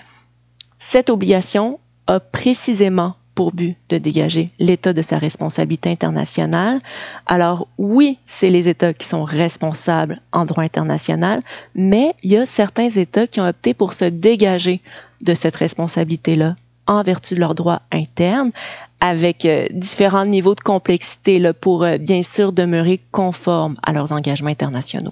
cette 0.77 1.09
obligation 1.09 1.79
a 2.07 2.19
précisément 2.19 3.15
pour 3.35 3.51
but 3.51 3.77
de 3.89 3.97
dégager 3.97 4.49
l'État 4.59 4.93
de 4.93 5.01
sa 5.01 5.17
responsabilité 5.17 5.91
internationale. 5.91 6.79
Alors 7.25 7.67
oui, 7.77 8.17
c'est 8.25 8.49
les 8.49 8.67
États 8.69 8.93
qui 8.93 9.05
sont 9.05 9.23
responsables 9.23 10.21
en 10.31 10.45
droit 10.45 10.63
international, 10.63 11.41
mais 11.75 12.15
il 12.23 12.31
y 12.31 12.37
a 12.37 12.45
certains 12.45 12.89
États 12.89 13.27
qui 13.27 13.41
ont 13.41 13.47
opté 13.47 13.73
pour 13.73 13.93
se 13.93 14.05
dégager 14.05 14.81
de 15.21 15.33
cette 15.33 15.57
responsabilité-là 15.57 16.55
en 16.87 17.03
vertu 17.03 17.35
de 17.35 17.39
leurs 17.39 17.55
droits 17.55 17.81
internes, 17.91 18.51
avec 18.99 19.45
euh, 19.45 19.67
différents 19.71 20.25
niveaux 20.25 20.55
de 20.55 20.61
complexité 20.61 21.39
là, 21.39 21.53
pour 21.53 21.83
euh, 21.83 21.97
bien 21.97 22.23
sûr 22.23 22.51
demeurer 22.51 22.99
conformes 23.11 23.75
à 23.83 23.91
leurs 23.91 24.11
engagements 24.11 24.49
internationaux. 24.49 25.11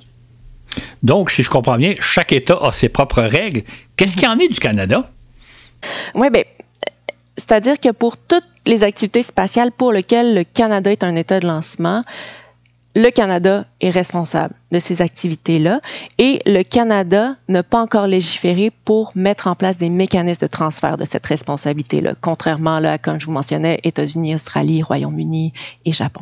Donc, 1.02 1.32
si 1.32 1.44
je 1.44 1.50
comprends 1.50 1.78
bien, 1.78 1.96
chaque 2.00 2.32
État 2.32 2.58
a 2.62 2.72
ses 2.72 2.90
propres 2.90 3.24
règles. 3.24 3.64
Qu'est-ce 3.96 4.16
qu'il 4.16 4.26
y 4.26 4.28
en 4.28 4.40
est 4.40 4.48
du 4.48 4.60
Canada? 4.60 5.10
Oui, 6.16 6.30
bien, 6.32 6.44
c'est-à-dire 7.46 7.78
que 7.78 7.90
pour 7.90 8.16
toutes 8.16 8.48
les 8.66 8.84
activités 8.84 9.22
spatiales 9.22 9.72
pour 9.74 9.92
lesquelles 9.92 10.34
le 10.34 10.46
Canada 10.46 10.90
est 10.90 11.04
un 11.04 11.16
État 11.16 11.42
de 11.42 11.46
lancement, 11.48 12.04
le 12.96 13.10
Canada 13.10 13.66
est 13.82 13.90
responsable 13.90 14.54
de 14.72 14.80
ces 14.80 15.02
activités-là 15.02 15.82
et 16.20 16.40
le 16.46 16.64
Canada 16.64 17.36
n'a 17.50 17.64
pas 17.64 17.82
encore 17.82 18.08
légiféré 18.08 18.72
pour 18.86 19.12
mettre 19.16 19.48
en 19.48 19.56
place 19.56 19.78
des 19.78 19.90
mécanismes 19.90 20.46
de 20.46 20.48
transfert 20.48 20.96
de 20.96 21.04
cette 21.04 21.26
responsabilité-là, 21.26 22.14
contrairement 22.22 22.76
à, 22.76 22.98
comme 22.98 23.20
je 23.20 23.26
vous 23.26 23.34
mentionnais, 23.34 23.80
États-Unis, 23.84 24.36
Australie, 24.36 24.82
Royaume-Uni 24.82 25.52
et 25.84 25.92
Japon. 25.92 26.22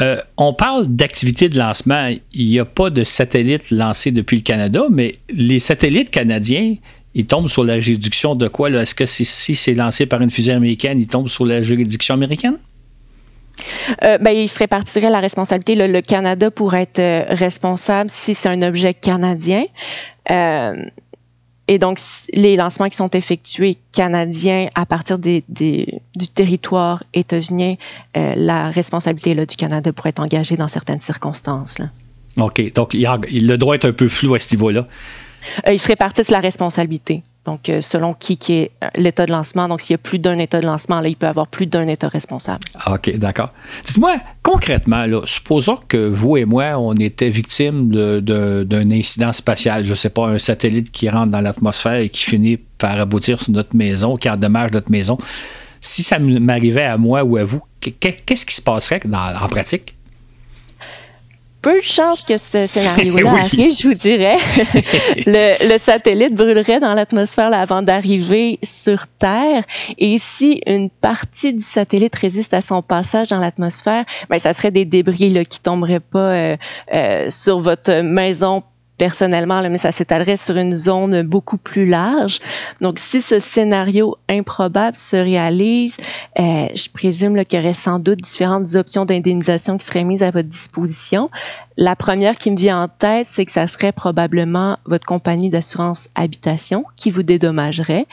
Euh, 0.00 0.20
on 0.36 0.54
parle 0.54 0.86
d'activité 0.86 1.48
de 1.48 1.58
lancement. 1.58 2.12
Il 2.32 2.48
n'y 2.48 2.58
a 2.60 2.64
pas 2.64 2.90
de 2.90 3.02
satellite 3.02 3.70
lancé 3.72 4.12
depuis 4.12 4.36
le 4.36 4.42
Canada, 4.42 4.84
mais 4.90 5.12
les 5.32 5.58
satellites 5.58 6.10
canadiens, 6.10 6.76
ils 7.14 7.26
tombent 7.26 7.48
sur 7.48 7.64
la 7.64 7.80
juridiction 7.80 8.34
de 8.34 8.48
quoi? 8.48 8.70
Est-ce 8.70 8.94
que 8.94 9.06
si, 9.06 9.24
c'est 9.24 9.74
lancé 9.74 10.06
par 10.06 10.20
une 10.22 10.30
fusée 10.30 10.52
américaine, 10.52 11.00
ils 11.00 11.06
tombent 11.06 11.28
sur 11.28 11.44
la 11.44 11.62
juridiction 11.62 12.14
américaine? 12.14 12.56
Euh, 14.02 14.16
ben, 14.18 14.30
il 14.30 14.48
se 14.48 14.58
répartirait 14.58 15.10
la 15.10 15.20
responsabilité. 15.20 15.74
Le, 15.74 16.00
Canada 16.00 16.50
pourrait 16.50 16.82
être 16.82 16.98
euh, 16.98 17.24
responsable 17.28 18.08
si 18.08 18.34
c'est 18.34 18.48
un 18.48 18.62
objet 18.62 18.94
canadien. 18.94 19.64
Euh, 20.30 20.74
et 21.68 21.78
donc, 21.78 21.98
les 22.32 22.56
lancements 22.56 22.88
qui 22.88 22.96
sont 22.96 23.10
effectués 23.10 23.76
canadiens 23.92 24.68
à 24.74 24.84
partir 24.86 25.18
des, 25.18 25.44
du 25.48 26.28
territoire 26.34 27.04
états-unien, 27.14 27.76
la 28.14 28.68
responsabilité 28.70 29.34
là, 29.34 29.46
du 29.46 29.54
Canada 29.54 29.92
pourrait 29.92 30.10
être 30.10 30.20
engagée 30.20 30.56
dans 30.56 30.66
certaines 30.66 31.00
circonstances. 31.00 31.78
Là. 31.78 31.86
OK. 32.40 32.72
Donc, 32.74 32.94
il, 32.94 33.46
le 33.46 33.58
droit 33.58 33.74
est 33.74 33.84
un 33.84 33.92
peu 33.92 34.08
flou 34.08 34.34
à 34.34 34.40
ce 34.40 34.54
niveau-là. 34.54 34.86
Euh, 35.66 35.72
ils 35.72 35.78
se 35.78 35.88
répartissent 35.88 36.30
la 36.30 36.40
responsabilité. 36.40 37.22
Donc, 37.44 37.68
euh, 37.68 37.80
selon 37.80 38.14
qui, 38.14 38.38
est 38.50 38.70
euh, 38.82 38.88
l'état 38.94 39.26
de 39.26 39.32
lancement. 39.32 39.66
Donc, 39.68 39.80
s'il 39.80 39.94
y 39.94 39.96
a 39.96 39.98
plus 39.98 40.20
d'un 40.20 40.38
état 40.38 40.60
de 40.60 40.66
lancement, 40.66 41.00
là, 41.00 41.08
il 41.08 41.16
peut 41.16 41.26
avoir 41.26 41.48
plus 41.48 41.66
d'un 41.66 41.88
état 41.88 42.06
responsable. 42.08 42.60
OK, 42.86 43.16
d'accord. 43.16 43.52
Dites-moi, 43.84 44.16
concrètement, 44.42 45.06
supposons 45.24 45.78
que 45.88 45.96
vous 45.96 46.36
et 46.36 46.44
moi, 46.44 46.78
on 46.78 46.94
était 46.94 47.30
victimes 47.30 47.90
d'un 48.20 48.90
incident 48.92 49.32
spatial, 49.32 49.84
je 49.84 49.90
ne 49.90 49.94
sais 49.96 50.10
pas, 50.10 50.28
un 50.28 50.38
satellite 50.38 50.92
qui 50.92 51.08
rentre 51.08 51.32
dans 51.32 51.40
l'atmosphère 51.40 51.96
et 51.96 52.08
qui 52.10 52.24
finit 52.24 52.58
par 52.78 53.00
aboutir 53.00 53.40
sur 53.40 53.50
notre 53.50 53.74
maison, 53.74 54.16
qui 54.16 54.30
endommage 54.30 54.70
notre 54.72 54.90
maison. 54.90 55.18
Si 55.80 56.04
ça 56.04 56.20
m'arrivait 56.20 56.84
à 56.84 56.96
moi 56.96 57.24
ou 57.24 57.36
à 57.38 57.42
vous, 57.42 57.60
qu'est-ce 57.80 58.46
qui 58.46 58.54
se 58.54 58.62
passerait 58.62 59.00
en 59.12 59.48
pratique? 59.48 59.96
Peu 61.62 61.76
de 61.76 61.84
chances 61.84 62.22
que 62.22 62.36
ce 62.36 62.66
scénario-là 62.66 63.30
arrive, 63.40 63.72
je 63.72 63.88
vous 63.88 63.94
dirais. 63.94 64.36
le, 65.26 65.78
satellite 65.78 66.34
brûlerait 66.34 66.80
dans 66.80 66.94
l'atmosphère 66.94 67.52
avant 67.54 67.82
d'arriver 67.82 68.58
sur 68.62 69.06
Terre. 69.06 69.64
Et 69.98 70.18
si 70.18 70.60
une 70.66 70.90
partie 70.90 71.54
du 71.54 71.62
satellite 71.62 72.14
résiste 72.16 72.52
à 72.52 72.60
son 72.60 72.82
passage 72.82 73.28
dans 73.28 73.38
l'atmosphère, 73.38 74.04
ben, 74.28 74.38
ça 74.38 74.52
serait 74.52 74.70
des 74.70 74.84
débris 74.84 75.30
là, 75.30 75.44
qui 75.44 75.60
tomberaient 75.60 76.00
pas 76.00 76.18
euh, 76.18 76.56
euh, 76.92 77.30
sur 77.30 77.60
votre 77.60 78.02
maison 78.02 78.62
personnellement, 78.98 79.62
mais 79.68 79.78
ça 79.78 79.92
s'étalerait 79.92 80.36
sur 80.36 80.56
une 80.56 80.72
zone 80.72 81.22
beaucoup 81.22 81.58
plus 81.58 81.86
large. 81.86 82.40
Donc, 82.80 82.98
si 82.98 83.20
ce 83.20 83.38
scénario 83.38 84.16
improbable 84.28 84.96
se 84.96 85.16
réalise, 85.16 85.96
euh, 86.38 86.68
je 86.74 86.88
présume 86.88 87.44
qu'il 87.44 87.58
y 87.58 87.62
aurait 87.62 87.74
sans 87.74 87.98
doute 87.98 88.20
différentes 88.20 88.74
options 88.74 89.04
d'indemnisation 89.04 89.78
qui 89.78 89.86
seraient 89.86 90.04
mises 90.04 90.22
à 90.22 90.30
votre 90.30 90.48
disposition. 90.48 91.28
La 91.76 91.96
première 91.96 92.36
qui 92.36 92.50
me 92.50 92.56
vient 92.56 92.82
en 92.82 92.88
tête, 92.88 93.26
c'est 93.30 93.46
que 93.46 93.52
ça 93.52 93.66
serait 93.66 93.92
probablement 93.92 94.78
votre 94.84 95.06
compagnie 95.06 95.50
d'assurance 95.50 96.08
habitation 96.14 96.84
qui 96.96 97.10
vous 97.10 97.22
dédommagerait. 97.22 98.06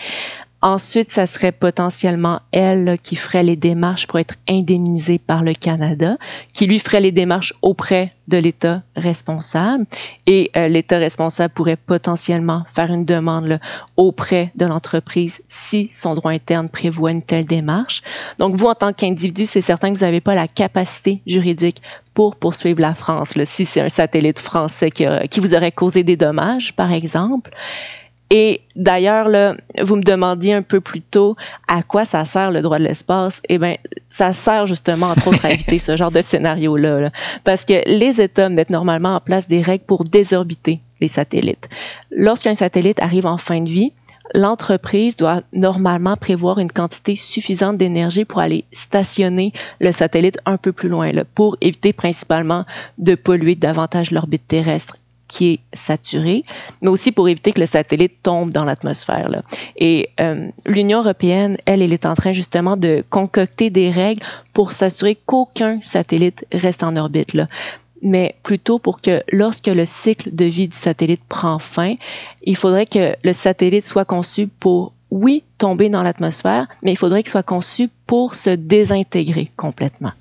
Ensuite, 0.61 1.09
ça 1.09 1.25
serait 1.25 1.53
potentiellement 1.53 2.41
elle 2.51 2.97
qui 3.01 3.15
ferait 3.15 3.43
les 3.43 3.55
démarches 3.55 4.07
pour 4.07 4.19
être 4.19 4.35
indemnisée 4.47 5.17
par 5.17 5.41
le 5.41 5.53
Canada, 5.53 6.17
qui 6.53 6.65
lui 6.65 6.79
ferait 6.79 6.99
les 6.99 7.13
démarches 7.13 7.53
auprès 7.61 8.11
de 8.27 8.37
l'État 8.37 8.83
responsable. 8.97 9.85
Et 10.27 10.51
euh, 10.57 10.67
l'État 10.67 10.97
responsable 10.97 11.53
pourrait 11.53 11.77
potentiellement 11.77 12.65
faire 12.73 12.91
une 12.91 13.05
demande 13.05 13.59
auprès 13.95 14.51
de 14.55 14.65
l'entreprise 14.65 15.41
si 15.47 15.89
son 15.93 16.13
droit 16.13 16.31
interne 16.31 16.67
prévoit 16.67 17.11
une 17.11 17.23
telle 17.23 17.45
démarche. 17.45 18.01
Donc, 18.37 18.55
vous, 18.55 18.67
en 18.67 18.75
tant 18.75 18.91
qu'individu, 18.91 19.45
c'est 19.45 19.61
certain 19.61 19.93
que 19.93 19.97
vous 19.97 20.05
n'avez 20.05 20.21
pas 20.21 20.35
la 20.35 20.49
capacité 20.49 21.21
juridique 21.25 21.81
pour 22.13 22.35
poursuivre 22.35 22.81
la 22.81 22.95
France, 22.95 23.33
si 23.45 23.63
c'est 23.63 23.79
un 23.79 23.87
satellite 23.87 24.39
français 24.39 24.91
qui, 24.91 25.05
qui 25.29 25.39
vous 25.39 25.55
aurait 25.55 25.71
causé 25.71 26.03
des 26.03 26.17
dommages, 26.17 26.75
par 26.75 26.91
exemple. 26.91 27.49
Et 28.29 28.61
d'ailleurs, 28.75 29.27
là, 29.27 29.55
vous 29.81 29.95
me 29.95 30.03
demandiez 30.03 30.53
un 30.53 30.61
peu 30.61 30.81
plus 30.81 31.01
tôt 31.01 31.35
à 31.67 31.81
quoi 31.81 32.05
ça 32.05 32.25
sert 32.25 32.51
le 32.51 32.61
droit 32.61 32.77
de 32.77 32.83
l'espace. 32.83 33.41
Eh 33.49 33.57
bien, 33.57 33.75
ça 34.09 34.33
sert 34.33 34.67
justement, 34.67 35.07
entre 35.07 35.29
autres, 35.29 35.45
à 35.45 35.51
éviter 35.51 35.79
ce 35.79 35.97
genre 35.97 36.11
de 36.11 36.21
scénario-là. 36.21 37.09
Parce 37.43 37.65
que 37.65 37.81
les 37.87 38.21
États 38.21 38.49
mettent 38.49 38.69
normalement 38.69 39.15
en 39.15 39.19
place 39.19 39.47
des 39.47 39.61
règles 39.61 39.85
pour 39.85 40.03
désorbiter 40.03 40.79
les 41.01 41.07
satellites. 41.07 41.69
Lorsqu'un 42.11 42.55
satellite 42.55 43.01
arrive 43.01 43.25
en 43.25 43.37
fin 43.37 43.61
de 43.61 43.69
vie, 43.69 43.93
l'entreprise 44.35 45.15
doit 45.15 45.41
normalement 45.53 46.15
prévoir 46.15 46.59
une 46.59 46.71
quantité 46.71 47.15
suffisante 47.15 47.77
d'énergie 47.77 48.25
pour 48.25 48.41
aller 48.41 48.65
stationner 48.71 49.53
le 49.79 49.91
satellite 49.91 50.37
un 50.45 50.57
peu 50.57 50.71
plus 50.71 50.89
loin, 50.89 51.11
là, 51.11 51.23
pour 51.25 51.57
éviter 51.61 51.93
principalement 51.93 52.63
de 52.99 53.15
polluer 53.15 53.55
davantage 53.55 54.11
l'orbite 54.11 54.47
terrestre 54.47 54.98
qui 55.29 55.53
est 55.53 55.59
saturé, 55.71 56.43
mais 56.81 56.89
aussi 56.89 57.13
pour 57.13 57.29
éviter 57.29 57.53
que 57.53 57.61
le 57.61 57.65
satellite 57.65 58.21
tombe 58.21 58.51
dans 58.51 58.65
l'atmosphère. 58.65 59.29
Et 59.77 60.09
euh, 60.19 60.49
l'Union 60.65 60.99
européenne, 60.99 61.55
elle, 61.65 61.81
elle 61.81 61.93
est 61.93 62.05
en 62.05 62.15
train 62.15 62.33
justement 62.33 62.75
de 62.75 63.05
concocter 63.09 63.69
des 63.69 63.89
règles 63.89 64.23
pour 64.51 64.73
s'assurer 64.73 65.15
qu'aucun 65.15 65.79
satellite 65.81 66.45
reste 66.51 66.83
en 66.83 66.97
orbite. 66.97 67.33
Là 67.33 67.47
mais 68.01 68.35
plutôt 68.43 68.79
pour 68.79 69.01
que 69.01 69.21
lorsque 69.31 69.67
le 69.67 69.85
cycle 69.85 70.33
de 70.33 70.45
vie 70.45 70.67
du 70.67 70.77
satellite 70.77 71.21
prend 71.27 71.59
fin, 71.59 71.95
il 72.43 72.55
faudrait 72.55 72.85
que 72.85 73.15
le 73.23 73.33
satellite 73.33 73.85
soit 73.85 74.05
conçu 74.05 74.47
pour, 74.47 74.93
oui, 75.11 75.43
tomber 75.57 75.89
dans 75.89 76.03
l'atmosphère, 76.03 76.67
mais 76.81 76.91
il 76.91 76.97
faudrait 76.97 77.23
qu'il 77.23 77.31
soit 77.31 77.43
conçu 77.43 77.89
pour 78.07 78.35
se 78.35 78.51
désintégrer 78.51 79.51
complètement. 79.57 80.11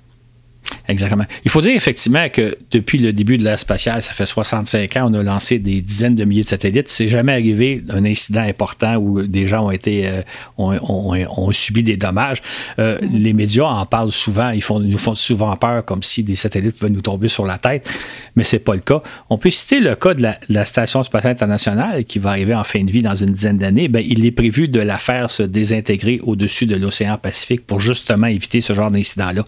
Exactement. 0.89 1.25
Il 1.45 1.51
faut 1.51 1.61
dire 1.61 1.75
effectivement 1.75 2.27
que 2.29 2.57
depuis 2.71 2.97
le 2.97 3.13
début 3.13 3.37
de 3.37 3.43
l'ère 3.43 3.59
spatiale, 3.59 4.01
ça 4.01 4.13
fait 4.13 4.25
65 4.25 4.97
ans, 4.97 5.11
on 5.11 5.13
a 5.13 5.21
lancé 5.21 5.59
des 5.59 5.81
dizaines 5.81 6.15
de 6.15 6.25
milliers 6.25 6.41
de 6.41 6.47
satellites. 6.47 6.89
C'est 6.89 7.07
jamais 7.07 7.31
arrivé 7.31 7.83
un 7.89 8.03
incident 8.05 8.41
important 8.41 8.95
où 8.95 9.21
des 9.21 9.45
gens 9.45 9.67
ont 9.67 9.71
été 9.71 10.07
euh, 10.07 10.21
ont, 10.57 11.51
subi 11.51 11.83
des 11.83 11.95
dommages. 11.95 12.41
Euh. 12.79 12.97
Les 13.01 13.33
médias 13.33 13.65
en 13.65 13.85
parlent 13.85 14.11
souvent, 14.11 14.49
ils 14.49 14.63
nous 14.81 14.97
font 14.97 15.13
souvent 15.13 15.55
peur 15.57 15.85
comme 15.85 16.01
si 16.01 16.23
des 16.23 16.35
satellites 16.35 16.75
pouvaient 16.75 16.91
nous 16.91 17.01
tomber 17.01 17.27
sur 17.27 17.45
la 17.45 17.59
tête, 17.59 17.87
mais 18.35 18.43
c'est 18.43 18.57
pas 18.57 18.73
le 18.73 18.81
cas. 18.81 19.03
On 19.29 19.37
peut 19.37 19.51
citer 19.51 19.79
le 19.79 19.95
cas 19.95 20.15
de 20.15 20.23
la, 20.23 20.65
Station 20.65 21.03
spatiale 21.03 21.33
internationale 21.33 22.03
qui 22.05 22.19
va 22.19 22.31
arriver 22.31 22.55
en 22.55 22.63
fin 22.63 22.83
de 22.83 22.91
vie 22.91 23.01
dans 23.01 23.15
une 23.15 23.31
dizaine 23.31 23.57
d'années. 23.59 23.87
Ben, 23.87 24.03
il 24.05 24.25
est 24.25 24.31
prévu 24.31 24.67
de 24.67 24.79
la 24.79 24.97
faire 24.97 25.29
se 25.29 25.43
désintégrer 25.43 26.19
au-dessus 26.23 26.65
de 26.65 26.75
l'océan 26.75 27.17
Pacifique 27.17 27.65
pour 27.65 27.79
justement 27.79 28.27
éviter 28.27 28.61
ce 28.61 28.73
genre 28.73 28.91
d'incident-là. 28.91 29.45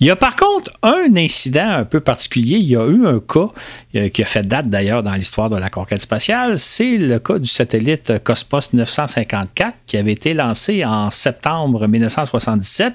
Il 0.00 0.06
y 0.06 0.10
a 0.10 0.16
par 0.16 0.36
contre 0.36 0.65
un 0.82 1.16
incident 1.16 1.68
un 1.68 1.84
peu 1.84 2.00
particulier. 2.00 2.56
Il 2.56 2.68
y 2.68 2.76
a 2.76 2.86
eu 2.86 3.06
un 3.06 3.20
cas 3.20 3.48
euh, 3.94 4.08
qui 4.08 4.22
a 4.22 4.26
fait 4.26 4.46
date 4.46 4.68
d'ailleurs 4.68 5.02
dans 5.02 5.14
l'histoire 5.14 5.50
de 5.50 5.56
la 5.56 5.70
conquête 5.70 6.00
spatiale. 6.00 6.58
C'est 6.58 6.98
le 6.98 7.18
cas 7.18 7.38
du 7.38 7.48
satellite 7.48 8.22
Cosmos 8.22 8.72
954 8.72 9.74
qui 9.86 9.96
avait 9.96 10.12
été 10.12 10.34
lancé 10.34 10.84
en 10.84 11.10
septembre 11.10 11.86
1977 11.86 12.94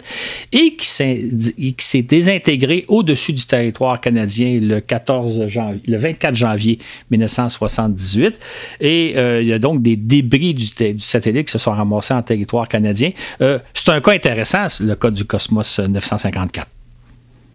et 0.52 0.76
qui 0.76 0.86
s'est 0.86 2.02
désintégré 2.02 2.86
au-dessus 2.88 3.34
du 3.34 3.46
territoire 3.46 4.00
canadien 4.00 4.60
le, 4.60 4.80
14 4.80 5.48
janvier, 5.48 5.82
le 5.88 5.98
24 5.98 6.36
janvier 6.36 6.80
1978. 7.10 8.36
Et 8.80 9.14
euh, 9.16 9.42
il 9.42 9.48
y 9.48 9.54
a 9.54 9.60
donc 9.60 9.82
des 9.82 9.96
débris 9.96 10.54
du, 10.54 11.00
satellite 11.00 11.48
qui 11.48 11.52
se 11.52 11.60
sont 11.60 11.72
ramassés 11.72 12.14
en 12.14 12.22
territoire 12.22 12.68
canadien. 12.68 13.12
Euh, 13.42 13.60
c'est 13.74 13.90
un 13.90 14.02
cas 14.02 14.12
intéressant, 14.12 14.68
le 14.80 14.96
cas 14.96 15.12
du 15.12 15.26
Cosmos 15.26 15.80
954. 15.80 16.68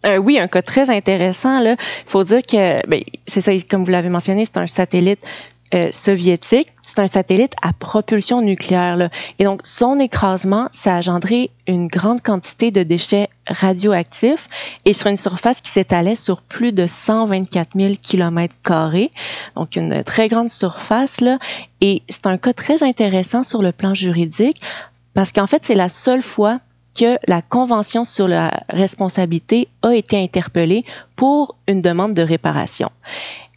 Euh, 0.05 0.19
oui, 0.19 0.39
un 0.39 0.49
cas 0.49 0.63
très 0.63 0.91
intéressant. 0.91 1.61
Il 1.61 1.77
faut 2.05 2.25
dire 2.25 2.43
que, 2.43 2.87
ben, 2.87 3.03
c'est 3.27 3.41
ça, 3.41 3.53
comme 3.69 3.85
vous 3.85 3.91
l'avez 3.91 4.09
mentionné, 4.09 4.45
c'est 4.45 4.59
un 4.59 4.67
satellite 4.67 5.21
euh, 5.75 5.91
soviétique. 5.91 6.69
C'est 6.83 7.01
un 7.01 7.09
satellite 7.09 7.55
à 7.61 7.73
propulsion 7.73 8.41
nucléaire. 8.41 9.11
Et 9.41 9.45
donc, 9.45 9.63
son 9.65 9.99
écrasement, 9.99 10.69
ça 10.71 10.95
a 10.95 10.99
engendré 10.99 11.51
une 11.67 11.89
grande 11.89 12.23
quantité 12.23 12.71
de 12.71 12.85
déchets 12.85 13.29
radioactifs 13.49 14.47
et 14.85 14.93
sur 14.93 15.09
une 15.09 15.17
surface 15.17 15.61
qui 15.61 15.71
s'étalait 15.73 16.15
sur 16.15 16.43
plus 16.43 16.73
de 16.73 16.87
124 16.87 17.71
000 17.75 17.95
km 18.01 18.55
Donc, 19.57 19.75
une 19.75 20.05
très 20.05 20.29
grande 20.29 20.51
surface. 20.51 21.21
Là. 21.21 21.39
Et 21.81 22.03
c'est 22.09 22.27
un 22.27 22.39
cas 22.39 22.53
très 22.53 22.85
intéressant 22.85 23.43
sur 23.43 23.61
le 23.61 23.73
plan 23.73 23.93
juridique 23.93 24.61
parce 25.15 25.33
qu'en 25.33 25.49
fait, 25.49 25.65
c'est 25.65 25.75
la 25.75 25.89
seule 25.89 26.23
fois 26.23 26.59
que 26.97 27.19
la 27.29 27.43
Convention 27.43 28.05
sur 28.05 28.29
la 28.29 28.51
responsabilité 28.69 29.69
a 29.83 29.95
été 29.95 30.23
interpellée 30.23 30.83
pour 31.15 31.57
une 31.69 31.81
demande 31.81 32.15
de 32.15 32.23
réparation. 32.23 32.91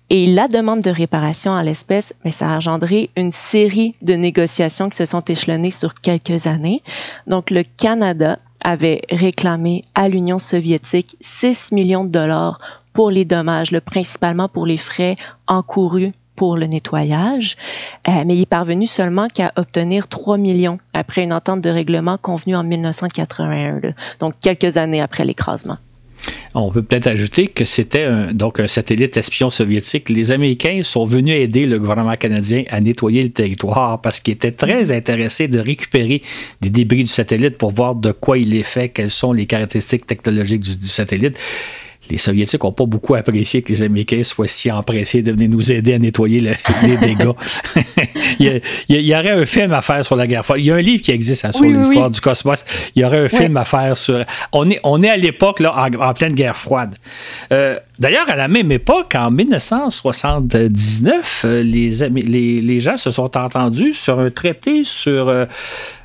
Et 0.10 0.26
la 0.26 0.48
demande 0.48 0.82
de 0.82 0.90
réparation 0.90 1.54
à 1.54 1.64
l'espèce, 1.64 2.14
mais 2.26 2.32
ça 2.32 2.50
a 2.50 2.58
engendré 2.58 3.12
une 3.16 3.32
série 3.32 3.94
de 4.02 4.14
négociations 4.14 4.90
qui 4.90 4.98
se 4.98 5.06
sont 5.06 5.22
échelonnées 5.22 5.72
sur 5.72 5.94
quelques 5.94 6.48
années. 6.48 6.82
Donc, 7.28 7.52
le 7.52 7.64
Canada 7.78 8.40
avait 8.64 9.02
réclamé 9.12 9.84
à 9.94 10.10
l'Union 10.10 10.40
soviétique 10.40 11.16
6 11.22 11.72
millions 11.72 12.06
de 12.06 12.10
dollars 12.10 12.60
pour 12.94 13.12
les 13.12 13.24
dommages, 13.24 13.72
principalement 13.82 14.50
pour 14.50 14.66
les 14.66 14.78
frais 14.78 15.16
encourus 15.48 16.12
pour 16.40 16.56
le 16.56 16.68
nettoyage, 16.68 17.58
euh, 18.08 18.24
mais 18.26 18.34
il 18.38 18.44
est 18.44 18.46
parvenu 18.46 18.88
seulement 18.88 19.28
qu'à 19.28 19.52
obtenir 19.58 20.08
3 20.08 20.38
millions 20.38 20.78
après 20.94 21.26
une 21.26 21.34
entente 21.34 21.60
de 21.60 21.70
règlement 21.70 22.18
convenue 22.18 22.56
en 22.56 22.64
1981, 22.64 23.82
donc 24.22 24.36
quelques 24.42 24.78
années 24.78 25.02
après 25.02 25.26
l'écrasement. 25.26 25.76
On 26.54 26.72
peut 26.72 26.82
peut-être 26.82 27.08
ajouter 27.08 27.50
que 27.50 27.66
c'était 27.66 28.06
un, 28.06 28.34
donc 28.34 28.62
un 28.62 28.70
satellite 28.70 29.18
espion 29.18 29.50
soviétique. 29.50 30.08
Les 30.08 30.32
Américains 30.32 30.80
sont 30.82 31.04
venus 31.04 31.36
aider 31.36 31.66
le 31.66 31.78
gouvernement 31.78 32.16
canadien 32.16 32.64
à 32.70 32.80
nettoyer 32.80 33.22
le 33.22 33.32
territoire 33.32 34.00
parce 34.00 34.22
qu'ils 34.22 34.36
étaient 34.36 34.54
très 34.54 34.94
intéressés 34.94 35.50
de 35.50 35.60
récupérer 35.60 36.22
des 36.62 36.70
débris 36.70 37.04
du 37.04 37.08
satellite 37.08 37.58
pour 37.58 37.72
voir 37.72 37.96
de 37.96 38.14
quoi 38.14 38.38
il 38.38 38.56
est 38.56 38.64
fait, 38.64 38.88
quelles 38.88 39.12
sont 39.12 39.34
les 39.34 39.46
caractéristiques 39.46 40.06
technologiques 40.06 40.62
du 40.62 40.88
satellite 40.88 41.38
les 42.10 42.18
Soviétiques 42.18 42.64
n'ont 42.64 42.72
pas 42.72 42.86
beaucoup 42.86 43.16
apprécié 43.16 43.62
que 43.62 43.72
les 43.72 43.84
Américains 43.84 44.24
soient 44.24 44.48
si 44.48 44.72
empressés 44.72 45.22
de 45.22 45.32
venir 45.32 45.50
nous 45.50 45.72
aider 45.72 45.94
à 45.94 46.00
nettoyer 46.00 46.42
les 46.84 46.98
dégâts. 46.98 47.30
il, 48.40 48.62
y 48.90 49.16
aurait 49.16 49.32
un 49.32 49.46
film 49.46 49.74
à 49.74 49.82
faire 49.82 50.06
sur 50.06 50.16
la 50.16 50.28
guerre 50.28 50.44
froide. 50.44 50.60
Il 50.60 50.66
y 50.66 50.72
a 50.72 50.76
un 50.76 50.82
livre 50.82 51.04
qui 51.04 51.12
existe 51.12 51.46
hein, 51.46 51.52
sur 51.52 51.66
l'histoire 51.66 52.10
du 52.10 52.20
cosmos. 52.20 52.66
Il 52.96 53.02
y 53.02 53.06
aurait 53.06 53.26
un 53.26 53.30
film 53.30 53.58
à 53.58 53.66
faire 53.66 53.98
sur. 53.98 54.24
On 54.52 54.70
est, 54.70 54.80
on 54.84 55.02
est 55.02 55.10
à 55.10 55.18
l'époque, 55.18 55.60
là, 55.60 55.90
en, 56.00 56.14
pleine 56.14 56.34
guerre 56.34 56.58
froide. 56.58 56.96
Euh, 57.52 57.78
d'ailleurs, 58.00 58.30
à 58.30 58.36
la 58.36 58.48
même 58.48 58.72
époque, 58.72 59.14
en 59.16 59.32
1979, 59.32 61.42
euh, 61.46 61.64
les, 61.64 62.10
les, 62.10 62.62
les, 62.62 62.80
gens 62.80 62.98
se 62.98 63.12
sont 63.12 63.38
entendus 63.38 63.94
sur 63.94 64.20
un 64.20 64.32
traité 64.32 64.84
sur. 64.84 65.30
Euh, 65.30 65.46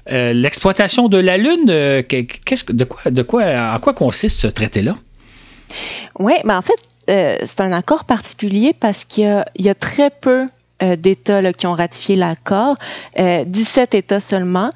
l'exploitation 0.07 1.09
de 1.09 1.17
la 1.17 1.38
Lune, 1.38 1.64
de 1.64 2.85
quoi, 2.85 3.11
de 3.11 3.23
quoi, 3.23 3.43
en 3.75 3.79
quoi 3.79 3.95
consiste 3.95 4.38
ce 4.38 4.49
traité-là? 4.49 4.99
Oui, 6.18 6.33
mais 6.44 6.48
ben, 6.48 6.59
en 6.59 6.62
fait, 6.62 6.79
euh, 7.11 7.37
c'est 7.44 7.61
un 7.61 7.72
accord 7.72 8.05
particulier 8.05 8.72
parce 8.72 9.05
qu'il 9.05 9.44
y, 9.57 9.68
a 9.68 9.74
très 9.74 10.11
peu 10.11 10.46
euh, 10.83 10.96
d'États 10.96 11.53
qui 11.53 11.66
ont 11.66 11.72
ratifié 11.72 12.16
l'accord, 12.16 12.77
17 13.16 13.94
euh, 13.94 13.98
États 13.98 14.20
seulement. 14.20 14.70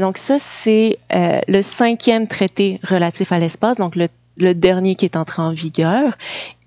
donc 0.00 0.18
ça, 0.18 0.38
c'est 0.38 0.98
le 1.10 1.62
cinquième 1.62 2.26
traité 2.26 2.80
relatif 2.88 3.32
à 3.32 3.38
l'espace, 3.38 3.76
donc 3.76 3.96
le, 3.96 4.08
le, 4.38 4.54
dernier 4.54 4.94
qui 4.94 5.04
est 5.04 5.16
entré 5.16 5.42
en 5.42 5.52
vigueur. 5.52 6.16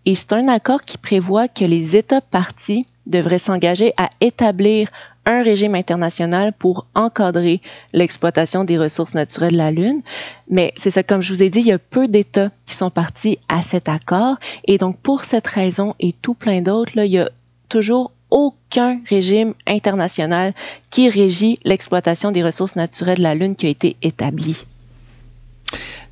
Et 0.05 0.15
c'est 0.15 0.33
un 0.33 0.47
accord 0.47 0.81
qui 0.81 0.97
prévoit 0.97 1.47
que 1.47 1.63
les 1.63 1.95
États 1.95 2.21
partis 2.21 2.85
devraient 3.05 3.39
s'engager 3.39 3.93
à 3.97 4.09
établir 4.19 4.89
un 5.25 5.43
régime 5.43 5.75
international 5.75 6.53
pour 6.57 6.87
encadrer 6.95 7.61
l'exploitation 7.93 8.63
des 8.63 8.77
ressources 8.77 9.13
naturelles 9.13 9.53
de 9.53 9.57
la 9.57 9.71
Lune. 9.71 10.01
Mais 10.49 10.73
c'est 10.77 10.89
ça, 10.89 11.03
comme 11.03 11.21
je 11.21 11.33
vous 11.33 11.43
ai 11.43 11.49
dit, 11.49 11.59
il 11.59 11.67
y 11.67 11.71
a 11.71 11.79
peu 11.79 12.07
d'États 12.07 12.51
qui 12.65 12.75
sont 12.75 12.89
partis 12.89 13.37
à 13.47 13.61
cet 13.61 13.89
accord. 13.89 14.37
Et 14.65 14.77
donc, 14.77 14.97
pour 14.99 15.21
cette 15.21 15.47
raison 15.47 15.95
et 15.99 16.13
tout 16.13 16.33
plein 16.33 16.61
d'autres, 16.61 16.93
il 16.97 17.11
y 17.11 17.19
a 17.19 17.29
toujours 17.69 18.11
aucun 18.29 18.99
régime 19.09 19.53
international 19.67 20.53
qui 20.89 21.09
régit 21.09 21.59
l'exploitation 21.63 22.31
des 22.31 22.43
ressources 22.43 22.75
naturelles 22.75 23.17
de 23.17 23.23
la 23.23 23.35
Lune 23.35 23.55
qui 23.55 23.67
a 23.67 23.69
été 23.69 23.97
établi. 24.01 24.65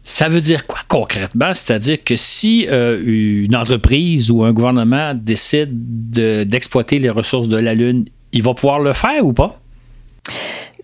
Ça 0.03 0.27
veut 0.27 0.41
dire 0.41 0.65
quoi 0.65 0.79
concrètement? 0.87 1.53
C'est-à-dire 1.53 2.03
que 2.03 2.15
si 2.15 2.65
euh, 2.67 3.01
une 3.05 3.55
entreprise 3.55 4.31
ou 4.31 4.43
un 4.43 4.51
gouvernement 4.53 5.13
décide 5.13 5.69
d'exploiter 6.11 6.99
les 6.99 7.09
ressources 7.09 7.47
de 7.47 7.57
la 7.57 7.75
Lune 7.75 8.05
il 8.31 8.43
va 8.43 8.53
pouvoir 8.53 8.79
le 8.79 8.93
faire 8.93 9.25
ou 9.25 9.33
pas? 9.33 9.59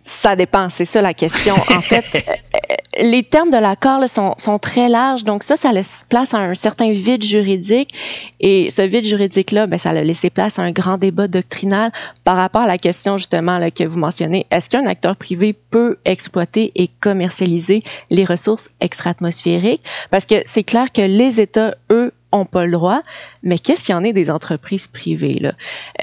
Ça 0.07 0.35
dépend, 0.35 0.69
c'est 0.69 0.85
ça 0.85 1.01
la 1.01 1.15
question. 1.15 1.55
En 1.69 1.81
fait, 1.81 2.05
euh, 2.15 2.75
les 3.01 3.23
termes 3.23 3.49
de 3.49 3.57
l'accord 3.57 4.07
sont, 4.07 4.35
sont, 4.37 4.59
très 4.59 4.87
larges, 4.87 5.23
donc 5.23 5.41
ça, 5.41 5.55
ça 5.55 5.71
laisse 5.71 6.05
place 6.09 6.35
à 6.35 6.37
un 6.37 6.53
certain 6.53 6.91
vide 6.91 7.23
juridique. 7.23 7.93
Et 8.39 8.69
ce 8.69 8.83
vide 8.83 9.05
juridique-là, 9.05 9.65
ben, 9.65 9.79
ça 9.79 9.89
a 9.89 10.01
laissé 10.01 10.29
place 10.29 10.59
à 10.59 10.61
un 10.61 10.71
grand 10.71 10.97
débat 10.97 11.27
doctrinal 11.27 11.91
par 12.23 12.37
rapport 12.37 12.61
à 12.61 12.67
la 12.67 12.77
question 12.77 13.17
justement 13.17 13.57
là, 13.57 13.71
que 13.71 13.83
vous 13.83 13.97
mentionnez. 13.97 14.45
Est-ce 14.51 14.69
qu'un 14.69 14.85
acteur 14.85 15.15
privé 15.15 15.53
peut 15.53 15.97
exploiter 16.05 16.71
et 16.75 16.87
commercialiser 16.87 17.81
les 18.11 18.25
ressources 18.25 18.69
extra-atmosphériques? 18.81 19.81
Parce 20.11 20.27
que 20.27 20.35
c'est 20.45 20.63
clair 20.63 20.91
que 20.91 21.01
les 21.01 21.41
États, 21.41 21.73
eux, 21.91 22.13
pas 22.43 22.65
le 22.65 22.73
droit, 22.73 23.01
mais 23.43 23.57
qu'est-ce 23.57 23.85
qu'il 23.85 23.93
y 23.93 23.97
en 23.97 24.03
est 24.03 24.11
des 24.11 24.29
entreprises 24.29 24.89
privées? 24.89 25.39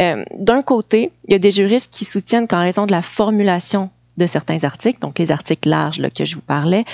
Euh, 0.01 0.25
d'un 0.39 0.63
côté, 0.63 1.11
il 1.29 1.33
y 1.33 1.35
a 1.35 1.39
des 1.39 1.51
juristes 1.51 1.93
qui 1.93 2.07
soutiennent 2.07 2.49
qu'en 2.49 2.61
raison 2.61 2.87
de 2.87 2.93
la 2.93 3.03
formulation 3.03 3.91
de 4.17 4.27
certains 4.27 4.65
articles, 4.65 5.01
donc 5.01 5.19
les 5.19 5.31
articles 5.31 5.69
larges 5.69 6.01
que 6.17 6.25
je 6.25 6.37
vous 6.37 6.41
parlais, 6.41 6.85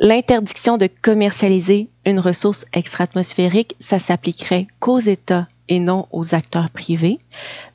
l'interdiction 0.00 0.76
de 0.76 0.88
commercialiser 1.02 1.88
une 2.04 2.20
ressource 2.20 2.66
extra-atmosphérique, 2.72 3.74
ça 3.80 3.98
s'appliquerait 3.98 4.68
qu'aux 4.78 5.00
États 5.00 5.46
et 5.68 5.80
non 5.80 6.06
aux 6.12 6.34
acteurs 6.34 6.70
privés. 6.70 7.18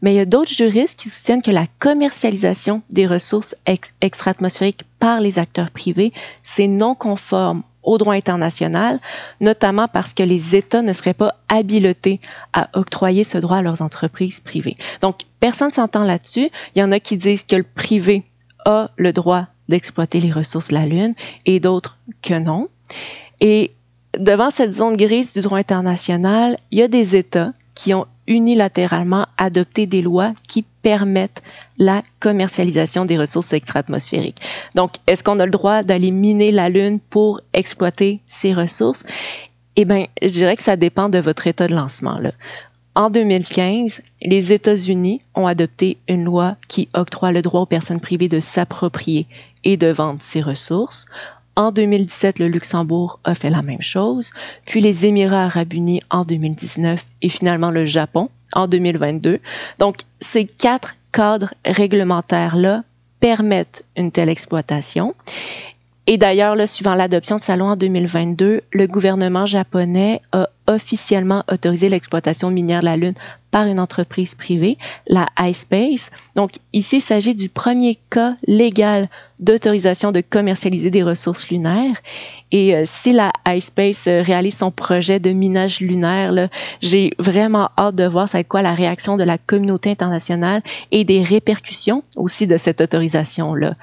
Mais 0.01 0.13
il 0.13 0.17
y 0.17 0.21
a 0.21 0.25
d'autres 0.25 0.51
juristes 0.51 0.99
qui 0.99 1.09
soutiennent 1.09 1.41
que 1.41 1.51
la 1.51 1.67
commercialisation 1.79 2.81
des 2.89 3.05
ressources 3.05 3.55
extra-atmosphériques 4.01 4.83
par 4.99 5.21
les 5.21 5.37
acteurs 5.37 5.69
privés, 5.69 6.11
c'est 6.43 6.67
non 6.67 6.95
conforme 6.95 7.63
au 7.83 7.97
droit 7.97 8.15
international, 8.15 8.99
notamment 9.41 9.87
parce 9.87 10.13
que 10.13 10.23
les 10.23 10.55
États 10.55 10.81
ne 10.81 10.93
seraient 10.93 11.13
pas 11.13 11.35
habilités 11.49 12.19
à 12.53 12.69
octroyer 12.73 13.23
ce 13.23 13.37
droit 13.37 13.57
à 13.57 13.61
leurs 13.61 13.81
entreprises 13.81 14.39
privées. 14.39 14.75
Donc, 15.01 15.21
personne 15.39 15.69
ne 15.69 15.73
s'entend 15.73 16.03
là-dessus. 16.03 16.49
Il 16.75 16.79
y 16.79 16.83
en 16.83 16.91
a 16.91 16.99
qui 16.99 17.17
disent 17.17 17.43
que 17.43 17.55
le 17.55 17.63
privé 17.63 18.23
a 18.65 18.89
le 18.95 19.13
droit 19.13 19.47
d'exploiter 19.69 20.19
les 20.19 20.31
ressources 20.31 20.69
de 20.69 20.75
la 20.75 20.85
Lune 20.85 21.13
et 21.45 21.59
d'autres 21.59 21.97
que 22.21 22.37
non. 22.39 22.67
Et 23.39 23.71
devant 24.17 24.49
cette 24.49 24.73
zone 24.73 24.97
grise 24.97 25.33
du 25.33 25.41
droit 25.41 25.57
international, 25.57 26.57
il 26.71 26.79
y 26.79 26.81
a 26.81 26.87
des 26.87 27.15
États 27.15 27.51
qui 27.75 27.93
ont 27.93 28.05
unilatéralement 28.27 29.25
adopté 29.37 29.85
des 29.85 30.01
lois 30.01 30.33
qui 30.47 30.65
permettent 30.83 31.41
la 31.79 32.03
commercialisation 32.19 33.05
des 33.05 33.17
ressources 33.17 33.53
extra-atmosphériques. 33.53 34.41
Donc, 34.75 34.91
est-ce 35.07 35.23
qu'on 35.23 35.39
a 35.39 35.45
le 35.45 35.51
droit 35.51 35.81
d'aller 35.81 36.11
miner 36.11 36.51
la 36.51 36.69
Lune 36.69 36.99
pour 37.09 37.41
exploiter 37.53 38.19
ces 38.27 38.53
ressources? 38.53 39.03
Eh 39.75 39.85
bien, 39.85 40.05
je 40.21 40.27
dirais 40.27 40.55
que 40.55 40.61
ça 40.61 40.75
dépend 40.75 41.09
de 41.09 41.17
votre 41.17 41.47
état 41.47 41.67
de 41.67 41.73
lancement. 41.73 42.19
En 42.93 43.09
2015, 43.09 44.01
les 44.21 44.53
États-Unis 44.53 45.21
ont 45.33 45.47
adopté 45.47 45.97
une 46.07 46.25
loi 46.25 46.57
qui 46.67 46.89
octroie 46.93 47.31
le 47.31 47.41
droit 47.41 47.61
aux 47.61 47.65
personnes 47.65 47.99
privées 47.99 48.29
de 48.29 48.39
s'approprier 48.39 49.25
et 49.63 49.77
de 49.77 49.87
vendre 49.87 50.21
ces 50.21 50.41
ressources. 50.41 51.07
En 51.55 51.71
2017, 51.71 52.37
le 52.37 52.49
Luxembourg 52.49 53.19
a 53.23 53.33
fait 53.33 53.49
la 53.49 53.61
même 53.61 53.81
chose, 53.81 54.31
puis 54.65 54.81
les 54.81 55.05
Émirats 55.05 55.45
arabes 55.45 55.73
unis 55.73 56.01
en 56.09 56.23
2019 56.23 57.03
et 57.21 57.29
finalement 57.29 57.71
le 57.71 57.85
Japon 57.85 58.27
en 58.55 58.67
2022. 58.67 59.39
Donc, 59.79 59.97
ces 60.21 60.45
quatre 60.45 60.95
cadres 61.11 61.53
réglementaires-là 61.65 62.83
permettent 63.19 63.85
une 63.95 64.11
telle 64.11 64.29
exploitation. 64.29 65.15
Et 66.07 66.17
d'ailleurs, 66.17 66.55
suivant 66.67 66.95
l'adoption 66.95 67.37
de 67.37 67.41
sa 67.41 67.55
loi 67.55 67.69
en 67.69 67.75
2022, 67.77 68.61
le 68.71 68.87
gouvernement 68.87 69.45
japonais 69.45 70.21
a 70.33 70.49
officiellement 70.67 71.43
autorisé 71.51 71.89
l'exploitation 71.89 72.49
minière 72.49 72.81
de 72.81 72.85
la 72.85 72.97
Lune 72.97 73.13
par 73.53 73.67
une 73.67 73.79
entreprise 73.79 74.33
privée, 74.33 74.79
la 75.07 75.27
iSpace. 75.39 76.09
Donc 76.35 76.53
ici, 76.73 76.97
il 76.97 77.01
s'agit 77.01 77.35
du 77.35 77.49
premier 77.49 77.99
cas 78.09 78.35
légal 78.47 79.09
d'autorisation 79.39 80.11
de 80.11 80.21
commercialiser 80.21 80.89
des 80.89 81.03
ressources 81.03 81.49
lunaires. 81.49 81.95
Et 82.51 82.73
euh, 82.73 82.83
si 82.85 83.13
la 83.13 83.31
iSpace 83.47 84.07
euh, 84.07 84.23
réalise 84.23 84.57
son 84.57 84.71
projet 84.71 85.19
de 85.19 85.31
minage 85.31 85.81
lunaire, 85.81 86.49
j'ai 86.81 87.11
vraiment 87.19 87.69
hâte 87.77 87.95
de 87.95 88.05
voir 88.05 88.27
c'est 88.27 88.43
quoi 88.43 88.63
la 88.63 88.73
réaction 88.73 89.17
de 89.17 89.23
la 89.23 89.37
communauté 89.37 89.91
internationale 89.91 90.63
et 90.91 91.03
des 91.03 91.21
répercussions 91.21 92.03
aussi 92.15 92.47
de 92.47 92.57
cette 92.57 92.81
autorisation-là. 92.81 93.75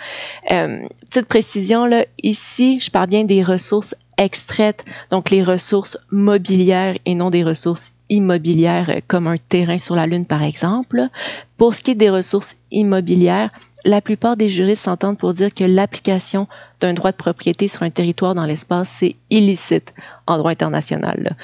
Euh, 0.50 0.80
petite 1.08 1.26
précision, 1.26 1.84
là, 1.84 2.06
ici, 2.22 2.80
je 2.80 2.90
parle 2.90 3.08
bien 3.08 3.24
des 3.24 3.42
ressources 3.42 3.94
extraites, 4.20 4.84
donc 5.10 5.30
les 5.30 5.42
ressources 5.42 5.98
mobilières 6.12 6.96
et 7.06 7.14
non 7.16 7.30
des 7.30 7.42
ressources 7.42 7.92
immobilières 8.10 8.90
euh, 8.90 9.00
comme 9.08 9.26
un 9.26 9.36
terrain 9.48 9.78
sur 9.78 9.96
la 9.96 10.06
Lune, 10.06 10.26
par 10.26 10.42
exemple. 10.42 11.08
Pour 11.56 11.74
ce 11.74 11.82
qui 11.82 11.92
est 11.92 11.96
des 11.96 12.10
ressources 12.10 12.54
immobilières, 12.70 13.50
la 13.84 14.02
plupart 14.02 14.36
des 14.36 14.50
juristes 14.50 14.84
s'entendent 14.84 15.18
pour 15.18 15.32
dire 15.32 15.52
que 15.54 15.64
l'application 15.64 16.46
d'un 16.80 16.92
droit 16.92 17.12
de 17.12 17.16
propriété 17.16 17.66
sur 17.66 17.82
un 17.82 17.90
territoire 17.90 18.34
dans 18.34 18.44
l'espace, 18.44 18.90
c'est 19.00 19.16
illicite 19.30 19.94
en 20.26 20.36
droit 20.36 20.50
international. 20.50 21.36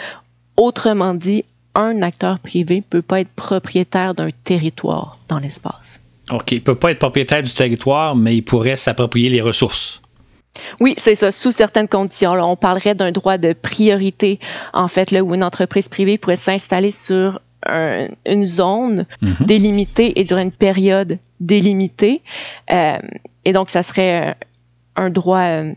Autrement 0.57 1.15
dit, 1.15 1.45
un 1.75 2.03
acteur 2.03 2.39
privé 2.39 2.77
ne 2.77 2.83
peut 2.83 3.03
pas 3.03 3.21
être 3.21 3.31
propriétaire 3.31 4.15
d'un 4.15 4.29
territoire 4.45 5.19
dans 5.29 5.39
l'espace. 5.39 6.01
OK, 6.31 6.53
il 6.53 6.57
ne 6.57 6.61
peut 6.61 6.75
pas 6.75 6.91
être 6.91 6.99
propriétaire 6.99 7.43
du 7.43 7.53
territoire, 7.53 8.17
mais 8.17 8.37
il 8.37 8.43
pourrait 8.43 8.77
s'approprier 8.77 9.31
les 9.31 9.41
ressources. 9.41 10.01
Oui, 10.81 10.95
c'est 10.99 11.14
ça, 11.14 11.33
sous 11.33 11.53
certaines 11.53 11.88
conditions. 11.88 12.33
on 12.33 12.57
parlerait 12.57 12.95
d'un 12.95 13.12
droit 13.12 13.38
de 13.38 13.53
priorité, 13.53 14.40
en 14.73 14.88
fait, 14.88 15.11
là, 15.11 15.23
où 15.23 15.35
une 15.35 15.42
entreprise 15.42 15.88
privée 15.88 16.19
pourrait 16.19 16.37
s'installer 16.37 16.90
sur 16.90 17.40
une 18.27 18.45
zone 18.45 19.07
mhm. 19.23 19.37
délimitée 19.40 20.21
et 20.21 20.25
durant 20.25 20.40
une 20.42 20.53
période 20.53 21.19
délimitée. 21.40 22.23
Euh, 22.71 22.99
et 23.45 23.53
donc, 23.53 23.71
ça 23.71 23.83
serait 23.83 24.31
euh, 24.31 24.35
un 24.97 25.11
droit 25.11 25.40
euh, 25.40 25.73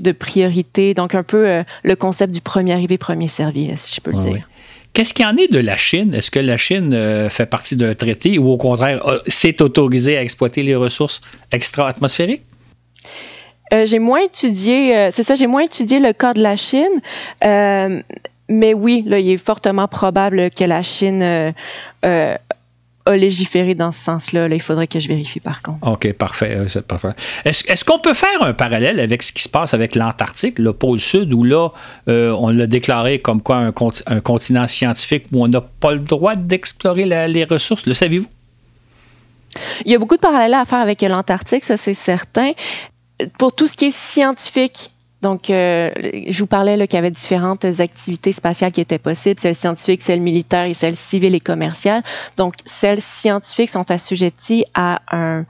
de 0.00 0.12
priorité, 0.12 0.94
donc 0.94 1.14
un 1.14 1.22
peu 1.22 1.62
le 1.82 1.96
concept 1.96 2.32
du 2.32 2.40
premier 2.40 2.72
arrivé, 2.72 2.98
premier 2.98 3.28
servi, 3.28 3.70
si 3.76 3.94
je 3.94 4.00
peux 4.00 4.12
le 4.12 4.18
dire. 4.18 4.48
Qu'est-ce 4.92 5.14
qu'il 5.14 5.24
y 5.24 5.28
en 5.28 5.36
est 5.36 5.52
de 5.52 5.60
la 5.60 5.76
Chine? 5.76 6.14
Est-ce 6.14 6.32
que 6.32 6.40
la 6.40 6.56
Chine 6.56 7.28
fait 7.30 7.46
partie 7.46 7.76
d'un 7.76 7.94
traité 7.94 8.38
ou 8.38 8.50
au 8.50 8.56
contraire 8.56 9.02
s'est 9.26 9.62
autorisée 9.62 10.16
à 10.16 10.22
exploiter 10.22 10.62
les 10.62 10.74
ressources 10.74 11.20
extra-atmosphériques? 11.52 12.42
Euh, 13.72 13.86
j'ai 13.86 13.98
moins 13.98 14.20
étudié, 14.20 14.96
euh, 14.96 15.08
c'est 15.12 15.22
ça, 15.22 15.34
j'ai 15.34 15.46
moins 15.46 15.62
étudié 15.62 16.00
le 16.00 16.12
cas 16.12 16.34
de 16.34 16.42
la 16.42 16.56
Chine. 16.56 17.00
Euh, 17.44 18.02
mais 18.48 18.74
oui, 18.74 19.04
là, 19.06 19.18
il 19.18 19.30
est 19.30 19.36
fortement 19.36 19.86
probable 19.86 20.50
que 20.50 20.64
la 20.64 20.82
Chine 20.82 21.22
a 23.06 23.16
légiféré 23.16 23.74
dans 23.74 23.92
ce 23.92 24.00
sens-là. 24.00 24.48
Là, 24.48 24.54
il 24.54 24.60
faudrait 24.60 24.86
que 24.86 24.98
je 24.98 25.08
vérifie 25.08 25.40
par 25.40 25.62
contre. 25.62 25.86
OK, 25.86 26.12
parfait. 26.14 26.58
Est-ce 27.44 27.84
qu'on 27.84 27.98
peut 27.98 28.14
faire 28.14 28.42
un 28.42 28.52
parallèle 28.52 28.98
avec 29.00 29.22
ce 29.22 29.32
qui 29.32 29.42
se 29.42 29.48
passe 29.48 29.72
avec 29.72 29.94
l'Antarctique, 29.94 30.58
le 30.58 30.72
pôle 30.72 31.00
sud, 31.00 31.32
où 31.32 31.44
là, 31.44 31.70
on 32.08 32.48
l'a 32.48 32.66
déclaré 32.66 33.20
comme 33.20 33.40
quoi 33.40 33.56
un, 33.56 33.72
un, 34.06 34.20
continent 34.20 34.66
scientifique 34.66 35.26
où 35.32 35.44
on 35.44 35.48
n'a 35.48 35.60
pas 35.60 35.92
le 35.92 36.00
droit 36.00 36.34
d'explorer 36.34 37.04
les 37.04 37.44
ressources? 37.44 37.86
Le 37.86 37.94
saviez-vous? 37.94 38.28
Il 39.84 39.92
y 39.92 39.94
a 39.94 39.98
beaucoup 39.98 40.16
de 40.16 40.20
parallèles 40.20 40.54
à 40.54 40.64
faire 40.64 40.78
avec 40.78 41.02
l'Antarctique, 41.02 41.64
ça 41.64 41.76
c'est 41.76 41.94
certain. 41.94 42.52
Pour 43.38 43.54
tout 43.54 43.66
ce 43.66 43.76
qui 43.76 43.86
est 43.86 43.96
scientifique, 43.96 44.90
donc, 45.22 45.50
euh, 45.50 45.90
je 46.28 46.38
vous 46.38 46.46
parlais 46.46 46.78
qu'il 46.86 46.96
y 46.96 46.98
avait 46.98 47.10
différentes 47.10 47.66
activités 47.66 48.32
spatiales 48.32 48.72
qui 48.72 48.80
étaient 48.80 48.98
possibles, 48.98 49.38
celles 49.38 49.54
scientifiques, 49.54 50.00
celles 50.00 50.22
militaires 50.22 50.64
et 50.64 50.72
celles 50.72 50.96
civiles 50.96 51.34
et 51.34 51.40
commerciales. 51.40 52.02
Donc, 52.38 52.54
celles 52.64 53.02
scientifiques 53.02 53.68
sont 53.68 53.90
assujetties 53.90 54.64
à 54.72 55.02
un, 55.12 55.44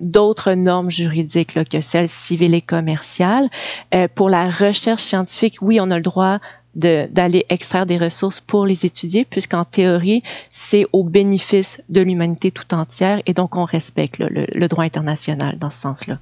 d'autres 0.00 0.52
normes 0.54 0.90
juridiques 0.90 1.54
là, 1.54 1.64
que 1.64 1.80
celles 1.80 2.08
civiles 2.08 2.54
et 2.54 2.60
commerciales. 2.60 3.48
Euh, 3.94 4.08
pour 4.14 4.30
la 4.30 4.48
recherche 4.48 5.02
scientifique, 5.02 5.58
oui, 5.60 5.80
on 5.80 5.90
a 5.90 5.96
le 5.96 6.02
droit 6.02 6.38
d'aller 6.74 7.44
extraire 7.48 7.86
des 7.86 7.96
ressources 7.96 8.40
pour 8.40 8.64
les 8.64 8.86
étudier, 8.86 9.24
puisqu'en 9.24 9.64
théorie, 9.64 10.22
c'est 10.52 10.86
au 10.92 11.02
bénéfice 11.02 11.82
de 11.88 12.00
l'humanité 12.00 12.52
tout 12.52 12.72
entière 12.72 13.20
et 13.26 13.34
donc 13.34 13.56
on 13.56 13.64
respecte 13.64 14.18
le, 14.18 14.68
droit 14.68 14.84
international 14.84 15.58
dans 15.58 15.70
ce 15.70 15.80
sens-là. 15.80 16.18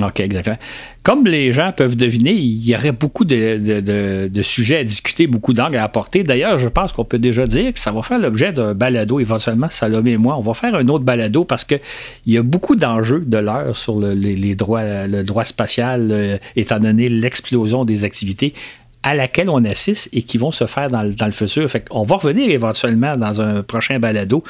OK, 0.00 0.20
exactement. 0.20 0.58
Comme 1.02 1.26
les 1.26 1.52
gens 1.52 1.72
peuvent 1.76 1.96
deviner, 1.96 2.32
il 2.32 2.64
y 2.64 2.76
aurait 2.76 2.92
beaucoup 2.92 3.24
de, 3.24 4.30
sujets 4.42 4.78
à 4.78 4.84
discuter, 4.84 5.26
beaucoup 5.26 5.52
d'angles 5.52 5.78
à 5.78 5.84
apporter. 5.84 6.22
D'ailleurs, 6.22 6.58
je 6.58 6.68
pense 6.68 6.92
qu'on 6.92 7.04
peut 7.04 7.18
déjà 7.18 7.46
dire 7.46 7.72
que 7.72 7.80
ça 7.80 7.90
va 7.90 8.02
faire 8.02 8.20
l'objet 8.20 8.52
d'un 8.52 8.74
balado 8.74 9.18
éventuellement, 9.18 9.66
Salomé 9.68 10.12
et 10.12 10.16
moi. 10.16 10.36
On 10.36 10.42
va 10.42 10.54
faire 10.54 10.74
un 10.76 10.86
autre 10.88 11.04
balado 11.04 11.44
parce 11.44 11.64
qu'il 11.64 11.80
y 12.26 12.36
a 12.36 12.42
beaucoup 12.42 12.76
d'enjeux 12.76 13.24
de 13.26 13.38
l'heure 13.38 13.76
sur 13.76 13.98
les, 14.00 14.54
droits, 14.54 15.06
le 15.08 15.24
droit 15.24 15.44
spatial, 15.44 16.08
euh, 16.12 16.38
étant 16.54 16.78
donné 16.78 17.08
l'explosion 17.08 17.84
des 17.84 18.04
activités 18.04 18.54
à 19.02 19.14
laquelle 19.14 19.48
on 19.48 19.64
assiste 19.64 20.08
et 20.12 20.22
qui 20.22 20.38
vont 20.38 20.52
se 20.52 20.66
faire 20.66 20.90
dans, 20.90 21.02
le 21.02 21.32
futur. 21.32 21.68
Fait 21.68 21.84
on 21.90 22.04
va 22.04 22.16
revenir 22.16 22.50
éventuellement 22.50 23.16
dans 23.16 23.40
un 23.40 23.62
prochain 23.62 23.98
balado. 23.98 24.44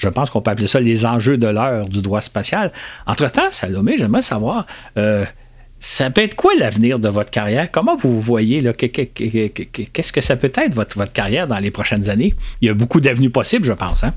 Je 0.00 0.08
pense 0.08 0.30
qu'on 0.30 0.40
peut 0.40 0.50
appeler 0.50 0.66
ça 0.66 0.80
les 0.80 1.04
enjeux 1.04 1.36
de 1.36 1.46
l'heure 1.46 1.88
du 1.88 2.00
droit 2.00 2.22
spatial. 2.22 2.72
Entre-temps, 3.06 3.50
Salomé, 3.50 3.96
j'aimerais 3.98 4.22
savoir, 4.22 4.66
euh, 4.96 5.24
ça 5.78 6.10
peut 6.10 6.22
être 6.22 6.34
quoi 6.34 6.52
l'avenir 6.58 6.98
de 6.98 7.08
votre 7.08 7.30
carrière? 7.30 7.70
Comment 7.70 7.96
vous 7.96 8.18
voyez, 8.18 8.62
qu'est-ce 8.72 10.12
que 10.12 10.20
ça 10.22 10.36
peut 10.36 10.52
être 10.54 10.74
votre, 10.74 11.04
carrière 11.12 11.46
dans 11.46 11.58
les 11.58 11.70
prochaines 11.70 12.08
années? 12.08 12.34
Il 12.62 12.68
y 12.68 12.70
a 12.70 12.74
beaucoup 12.74 13.00
d'avenues 13.00 13.30
possibles, 13.30 13.66
je 13.66 13.72
pense. 13.72 14.02
Hein? 14.02 14.14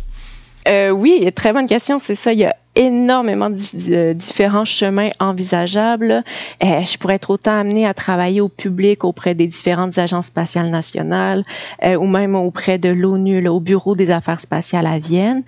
Euh, 0.70 0.90
oui, 0.90 1.30
très 1.36 1.52
bonne 1.52 1.68
question. 1.68 2.00
C'est 2.00 2.16
ça. 2.16 2.32
Il 2.32 2.40
y 2.40 2.46
a 2.46 2.56
énormément 2.76 3.50
de 3.50 4.14
différents 4.14 4.66
chemins 4.66 5.10
envisageables. 5.20 6.24
Euh, 6.64 6.86
je 6.86 6.98
pourrais 6.98 7.16
être 7.16 7.30
autant 7.30 7.60
amenée 7.60 7.86
à 7.86 7.94
travailler 7.94 8.42
au 8.42 8.50
public 8.50 9.04
auprès 9.04 9.36
des 9.36 9.48
différentes 9.48 9.98
agences 9.98 10.28
spatiales 10.28 10.70
nationales 10.70 11.44
euh, 11.84 11.96
ou 11.96 12.08
même 12.08 12.36
auprès 12.36 12.78
de 12.78 12.90
l'ONU, 12.90 13.48
au 13.48 13.60
Bureau 13.60 13.96
des 13.96 14.12
affaires 14.12 14.40
spatiales 14.40 14.88
à 14.88 15.00
Vienne. 15.00 15.42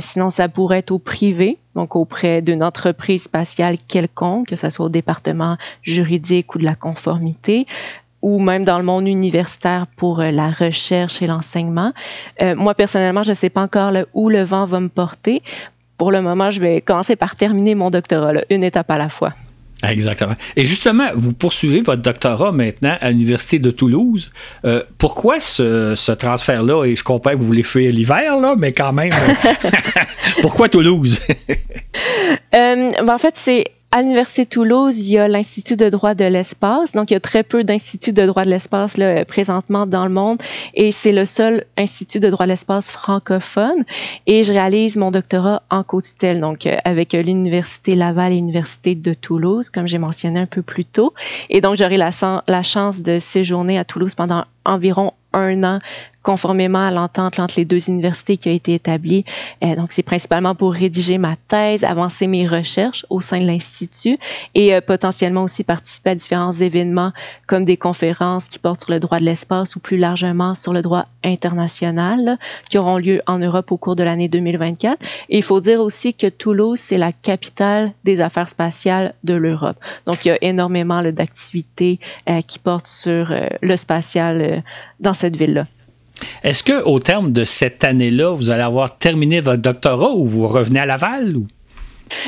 sinon, 0.00 0.30
ça 0.30 0.48
pourrait 0.48 0.78
être 0.78 0.90
au 0.90 0.98
privé, 0.98 1.58
donc 1.74 1.96
auprès 1.96 2.42
d'une 2.42 2.62
entreprise 2.62 3.24
spatiale 3.24 3.76
quelconque, 3.86 4.48
que 4.48 4.56
ce 4.56 4.70
soit 4.70 4.86
au 4.86 4.90
département 4.90 5.56
juridique 5.82 6.54
ou 6.54 6.58
de 6.58 6.64
la 6.64 6.74
conformité 6.74 7.66
ou 8.22 8.38
même 8.40 8.64
dans 8.64 8.78
le 8.78 8.84
monde 8.84 9.06
universitaire 9.06 9.86
pour 9.96 10.20
euh, 10.20 10.30
la 10.30 10.50
recherche 10.50 11.22
et 11.22 11.26
l'enseignement. 11.26 11.92
Euh, 12.42 12.54
moi, 12.56 12.74
personnellement, 12.74 13.22
je 13.22 13.30
ne 13.30 13.36
sais 13.36 13.50
pas 13.50 13.62
encore 13.62 13.92
où 14.12 14.28
le 14.28 14.42
vent 14.42 14.64
va 14.64 14.80
me 14.80 14.88
porter. 14.88 15.42
Pour 15.98 16.12
le 16.12 16.22
moment, 16.22 16.50
je 16.50 16.60
vais 16.60 16.80
commencer 16.80 17.16
par 17.16 17.36
terminer 17.36 17.74
mon 17.74 17.90
doctorat, 17.90 18.32
une 18.50 18.62
étape 18.62 18.90
à 18.90 18.98
la 18.98 19.08
fois. 19.08 19.34
Exactement. 19.82 20.34
Et 20.56 20.64
justement, 20.64 21.08
vous 21.14 21.32
poursuivez 21.32 21.80
votre 21.80 22.02
doctorat 22.02 22.50
maintenant 22.50 22.96
à 23.00 23.10
l'Université 23.10 23.58
de 23.58 23.70
Toulouse. 23.70 24.30
Euh, 24.64 24.82
pourquoi 24.98 25.38
ce, 25.38 26.12
transfert-là? 26.12 26.84
Et 26.84 26.96
je 26.96 27.04
comprends 27.04 27.32
que 27.32 27.36
vous 27.36 27.46
voulez 27.46 27.62
fuir 27.62 27.92
l'hiver, 27.92 28.38
là, 28.38 28.54
mais 28.58 28.72
quand 28.72 28.92
même, 28.92 29.12
pourquoi 30.42 30.68
Toulouse? 30.68 31.20
Ben, 32.52 32.94
en 33.08 33.18
fait, 33.18 33.34
c'est 33.36 33.64
à 33.90 34.02
l'Université 34.02 34.44
Toulouse, 34.44 35.06
il 35.06 35.12
y 35.12 35.18
a 35.18 35.28
l'Institut 35.28 35.76
de 35.76 35.88
droit 35.88 36.14
de 36.14 36.24
l'espace. 36.24 36.92
Donc, 36.92 37.10
il 37.10 37.14
y 37.14 37.16
a 37.16 37.20
très 37.20 37.42
peu 37.42 37.64
d'instituts 37.64 38.12
de 38.12 38.26
droit 38.26 38.44
de 38.44 38.50
l'espace 38.50 38.98
là, 38.98 39.24
présentement 39.24 39.86
dans 39.86 40.04
le 40.04 40.12
monde 40.12 40.42
et 40.74 40.92
c'est 40.92 41.12
le 41.12 41.24
seul 41.24 41.64
institut 41.78 42.20
de 42.20 42.28
droit 42.28 42.44
de 42.44 42.50
l'espace 42.50 42.90
francophone. 42.90 43.84
Et 44.26 44.44
je 44.44 44.52
réalise 44.52 44.96
mon 44.96 45.10
doctorat 45.10 45.62
en 45.70 45.82
co-tutelle, 45.84 46.40
donc 46.40 46.66
euh, 46.66 46.76
avec 46.84 47.14
l'Université 47.14 47.94
Laval 47.94 48.32
et 48.32 48.36
l'Université 48.36 48.94
de 48.94 49.14
Toulouse, 49.14 49.70
comme 49.70 49.86
j'ai 49.86 49.98
mentionné 49.98 50.38
un 50.38 50.46
peu 50.46 50.60
plus 50.60 50.84
tôt. 50.84 51.14
Et 51.48 51.62
donc, 51.62 51.76
j'aurai 51.76 51.96
la 51.96 52.62
chance 52.62 53.00
de 53.00 53.18
séjourner 53.18 53.78
à 53.78 53.84
Toulouse 53.84 54.14
pendant 54.14 54.44
environ 54.66 55.12
un 55.32 55.64
an 55.64 55.80
conformément 56.28 56.84
à 56.84 56.90
l'entente 56.90 57.38
entre 57.38 57.54
les 57.56 57.64
deux 57.64 57.88
universités 57.88 58.36
qui 58.36 58.50
a 58.50 58.52
été 58.52 58.74
établie. 58.74 59.24
Euh, 59.64 59.74
donc, 59.76 59.92
c'est 59.92 60.02
principalement 60.02 60.54
pour 60.54 60.74
rédiger 60.74 61.16
ma 61.16 61.36
thèse, 61.48 61.84
avancer 61.84 62.26
mes 62.26 62.46
recherches 62.46 63.06
au 63.08 63.22
sein 63.22 63.40
de 63.40 63.46
l'Institut 63.46 64.18
et 64.54 64.74
euh, 64.74 64.82
potentiellement 64.82 65.44
aussi 65.44 65.64
participer 65.64 66.10
à 66.10 66.14
différents 66.14 66.52
événements 66.52 67.12
comme 67.46 67.64
des 67.64 67.78
conférences 67.78 68.50
qui 68.50 68.58
portent 68.58 68.82
sur 68.82 68.92
le 68.92 69.00
droit 69.00 69.20
de 69.20 69.24
l'espace 69.24 69.74
ou 69.74 69.80
plus 69.80 69.96
largement 69.96 70.54
sur 70.54 70.74
le 70.74 70.82
droit 70.82 71.06
international 71.24 72.38
qui 72.68 72.76
auront 72.76 72.98
lieu 72.98 73.22
en 73.26 73.38
Europe 73.38 73.72
au 73.72 73.78
cours 73.78 73.96
de 73.96 74.02
l'année 74.02 74.28
2024. 74.28 74.98
Et 75.30 75.38
il 75.38 75.42
faut 75.42 75.62
dire 75.62 75.80
aussi 75.80 76.12
que 76.12 76.26
Toulouse, 76.26 76.78
c'est 76.78 76.98
la 76.98 77.12
capitale 77.12 77.92
des 78.04 78.20
affaires 78.20 78.50
spatiales 78.50 79.14
de 79.24 79.32
l'Europe. 79.32 79.78
Donc, 80.04 80.26
il 80.26 80.28
y 80.28 80.32
a 80.32 80.38
énormément 80.42 81.00
d'activités 81.10 81.98
euh, 82.28 82.42
qui 82.42 82.58
portent 82.58 82.86
sur 82.86 83.32
le 83.62 83.76
spatial 83.76 84.62
dans 85.00 85.14
cette 85.14 85.34
ville-là. 85.34 85.64
Est-ce 86.42 86.64
qu'au 86.64 86.98
terme 86.98 87.32
de 87.32 87.44
cette 87.44 87.84
année-là, 87.84 88.30
vous 88.34 88.50
allez 88.50 88.62
avoir 88.62 88.98
terminé 88.98 89.40
votre 89.40 89.62
doctorat 89.62 90.12
ou 90.12 90.26
vous 90.26 90.48
revenez 90.48 90.80
à 90.80 90.86
Laval? 90.86 91.36
Ou? 91.36 91.46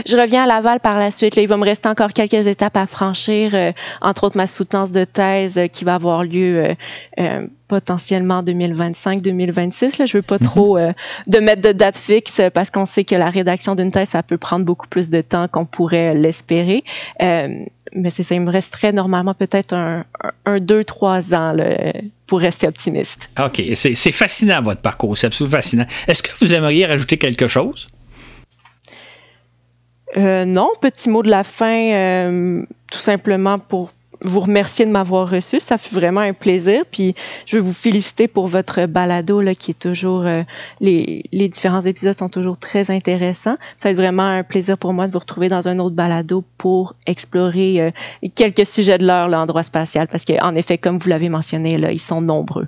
Je 0.07 0.17
reviens 0.17 0.45
à 0.45 0.47
Laval 0.47 0.81
par 0.81 0.99
la 0.99 1.11
suite. 1.11 1.37
il 1.37 1.49
va 1.49 1.57
me 1.57 1.65
rester 1.65 1.89
encore 1.89 2.13
quelques 2.13 2.47
étapes 2.47 2.77
à 2.77 2.87
franchir, 2.87 3.55
euh, 3.55 3.73
entre 4.01 4.25
autres 4.25 4.37
ma 4.37 4.47
soutenance 4.47 4.93
de 4.93 5.05
thèse 5.05 5.59
euh, 5.59 5.67
qui 5.67 5.85
va 5.85 5.95
avoir 5.95 6.25
lieu 6.25 6.75
euh, 7.19 7.47
potentiellement 7.69 8.39
en 8.39 8.43
2025-2026. 8.43 9.97
Je 9.97 10.03
ne 10.03 10.19
veux 10.19 10.23
pas 10.23 10.37
mhm. 10.37 10.41
trop 10.41 10.79
de 10.79 11.39
mettre 11.39 11.63
de 11.63 11.73
date 11.73 11.97
fixe 11.97 12.41
parce 12.53 12.71
qu'on 12.71 12.87
sait 12.87 13.05
que 13.05 13.15
la 13.15 13.31
rédaction 13.31 13.75
d'une 13.75 13.91
thèse, 13.91 14.09
ça 14.09 14.23
peut 14.23 14.39
prendre 14.39 14.65
beaucoup 14.65 14.89
plus 14.89 15.09
de 15.09 15.21
temps 15.21 15.47
qu'on 15.49 15.67
pourrait 15.67 16.15
l'espérer. 16.15 16.83
mais 17.21 18.11
c'est 18.11 18.25
ça, 18.25 18.35
il 18.35 18.41
me 18.41 18.51
resterait 18.51 18.93
normalement 18.93 19.35
peut-être 19.35 19.73
un, 19.73 20.05
un, 20.47 20.59
deux, 20.59 20.83
trois 20.83 21.35
ans 21.35 21.55
pour 22.31 22.39
rester 22.39 22.69
optimiste. 22.69 23.29
OK, 23.45 23.61
c'est 23.75 24.13
fascinant 24.13 24.63
votre 24.63 24.81
parcours, 24.81 25.19
c'est 25.19 25.27
absolument 25.27 25.57
fascinant. 25.57 25.87
Est-ce 26.07 26.23
que 26.23 26.31
vous 26.41 26.55
aimeriez 26.55 26.87
rajouter 26.87 27.19
quelque 27.19 27.49
chose? 27.49 27.89
Euh, 30.17 30.45
non, 30.45 30.71
petit 30.81 31.09
mot 31.09 31.25
de 31.25 31.29
la 31.29 31.43
fin, 31.43 31.91
euh, 31.93 32.63
tout 32.89 33.01
simplement 33.01 33.59
pour 33.59 33.91
vous 34.23 34.41
remercier 34.41 34.87
de 34.87 34.91
m'avoir 34.91 35.31
reçu. 35.31 35.61
Ça 35.61 35.79
fut 35.79 35.95
vraiment 35.95 36.21
un 36.21 36.33
plaisir. 36.33 36.83
Puis 36.91 37.15
je 37.47 37.57
veux 37.57 37.63
vous 37.63 37.73
féliciter 37.73 38.29
pour 38.29 38.47
votre 38.47 38.87
balado 38.87 39.41
là, 39.41 39.55
qui 39.55 39.73
est 39.73 39.79
toujours 39.79 40.27
euh, 40.27 40.43
les, 40.81 41.25
les 41.33 41.49
différents 41.49 41.83
épisodes 41.83 42.15
sont 42.15 42.29
toujours 42.29 42.57
très 42.57 42.91
intéressants. 42.91 43.57
Ça 43.77 43.89
va 43.89 43.91
être 43.91 43.97
vraiment 43.97 44.27
un 44.27 44.43
plaisir 44.43 44.79
pour 44.79 44.93
moi 44.93 45.07
de 45.07 45.13
vous 45.13 45.19
retrouver 45.19 45.49
dans 45.49 45.69
un 45.69 45.79
autre 45.79 45.97
balado 45.97 46.45
pour 46.59 46.95
explorer 47.07 47.93
quelques 48.35 48.67
sujets 48.67 48.99
de 48.99 49.07
l'heure 49.07 49.33
en 49.33 49.47
droit 49.47 49.63
spatial 49.63 50.09
parce 50.09 50.25
qu'en 50.25 50.55
effet, 50.55 50.79
comme 50.79 50.99
vous 50.99 51.09
l'avez 51.09 51.29
mentionné, 51.29 51.77
là, 51.79 51.93
ils 51.93 51.99
sont 51.99 52.21
nombreux. 52.21 52.67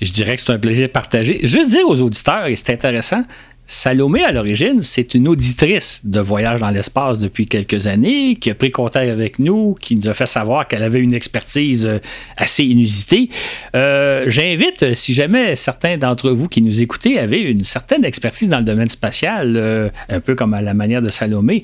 Je 0.00 0.12
dirais 0.12 0.36
que 0.36 0.42
c'est 0.42 0.52
un 0.52 0.58
plaisir 0.58 0.90
partagé. 0.90 1.40
Juste 1.42 1.70
dire 1.70 1.88
aux 1.88 2.00
auditeurs, 2.00 2.46
et 2.46 2.56
c'est 2.56 2.70
intéressant, 2.70 3.22
Salomé, 3.70 4.24
à 4.24 4.32
l'origine, 4.32 4.80
c'est 4.80 5.12
une 5.12 5.28
auditrice 5.28 6.00
de 6.02 6.20
Voyage 6.20 6.60
dans 6.60 6.70
l'espace 6.70 7.18
depuis 7.18 7.46
quelques 7.46 7.86
années, 7.86 8.36
qui 8.36 8.48
a 8.48 8.54
pris 8.54 8.70
contact 8.70 9.10
avec 9.10 9.38
nous, 9.38 9.74
qui 9.78 9.94
nous 9.94 10.08
a 10.08 10.14
fait 10.14 10.24
savoir 10.24 10.66
qu'elle 10.66 10.82
avait 10.82 11.00
une 11.00 11.12
expertise 11.12 11.84
euh, 11.84 11.98
assez 12.38 12.64
inusitée. 12.64 13.28
Euh, 13.76 14.24
j'invite, 14.26 14.94
si 14.94 15.12
jamais 15.12 15.54
certains 15.54 15.98
d'entre 15.98 16.30
vous 16.30 16.48
qui 16.48 16.62
nous 16.62 16.80
écoutez 16.82 17.18
avaient 17.18 17.42
une 17.42 17.62
certaine 17.62 18.06
expertise 18.06 18.48
dans 18.48 18.56
le 18.56 18.64
domaine 18.64 18.88
spatial, 18.88 19.52
euh, 19.58 19.90
un 20.08 20.20
peu 20.20 20.34
comme 20.34 20.54
à 20.54 20.62
la 20.62 20.72
manière 20.72 21.02
de 21.02 21.10
Salomé, 21.10 21.62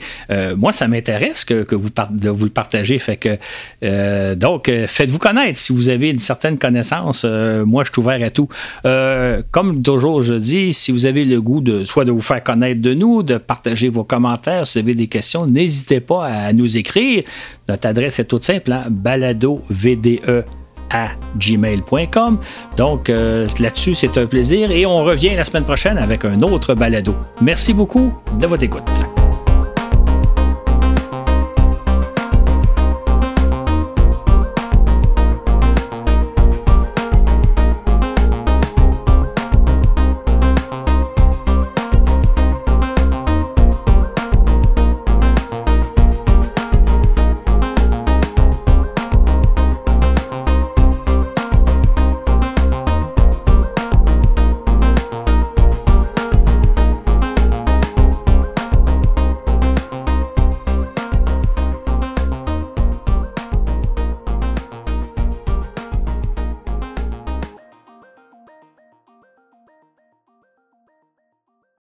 moi, 0.56 0.72
ça 0.72 0.88
m'intéresse 0.88 1.46
que, 1.46 1.66
de 2.10 2.28
vous 2.28 2.44
le 2.44 2.50
partagez. 2.50 2.98
Fait 2.98 3.16
que, 3.16 4.34
donc, 4.34 4.70
faites-vous 4.86 5.18
connaître 5.18 5.58
si 5.58 5.72
vous 5.72 5.88
avez 5.88 6.10
une 6.10 6.20
certaine 6.20 6.58
connaissance. 6.58 7.24
moi, 7.24 7.84
je 7.84 7.90
suis 7.92 8.00
ouvert 8.00 8.22
à 8.22 8.28
tout. 8.28 8.48
comme 9.52 9.82
toujours, 9.82 10.20
je 10.20 10.34
dis, 10.34 10.74
si 10.74 10.92
vous 10.92 11.06
avez 11.06 11.24
le 11.24 11.40
goût 11.40 11.62
de 11.62 11.84
de 12.02 12.10
vous 12.10 12.20
faire 12.20 12.42
connaître 12.42 12.80
de 12.80 12.94
nous, 12.94 13.22
de 13.22 13.38
partager 13.38 13.88
vos 13.88 14.04
commentaires. 14.04 14.66
Si 14.66 14.80
vous 14.80 14.88
avez 14.88 14.94
des 14.94 15.06
questions, 15.06 15.46
n'hésitez 15.46 16.00
pas 16.00 16.26
à 16.26 16.52
nous 16.52 16.76
écrire. 16.76 17.22
Notre 17.68 17.86
adresse 17.86 18.18
est 18.18 18.24
toute 18.24 18.44
simple, 18.44 18.72
hein? 18.72 18.84
balado 18.90 19.62
VDE 19.70 20.44
à 20.90 21.10
gmail.com. 21.38 22.38
Donc 22.76 23.10
euh, 23.10 23.46
là-dessus, 23.58 23.94
c'est 23.94 24.18
un 24.18 24.26
plaisir 24.26 24.70
et 24.70 24.86
on 24.86 25.04
revient 25.04 25.34
la 25.36 25.44
semaine 25.44 25.64
prochaine 25.64 25.98
avec 25.98 26.24
un 26.24 26.42
autre 26.42 26.74
balado. 26.74 27.14
Merci 27.40 27.72
beaucoup 27.72 28.12
de 28.38 28.46
votre 28.46 28.64
écoute. 28.64 29.23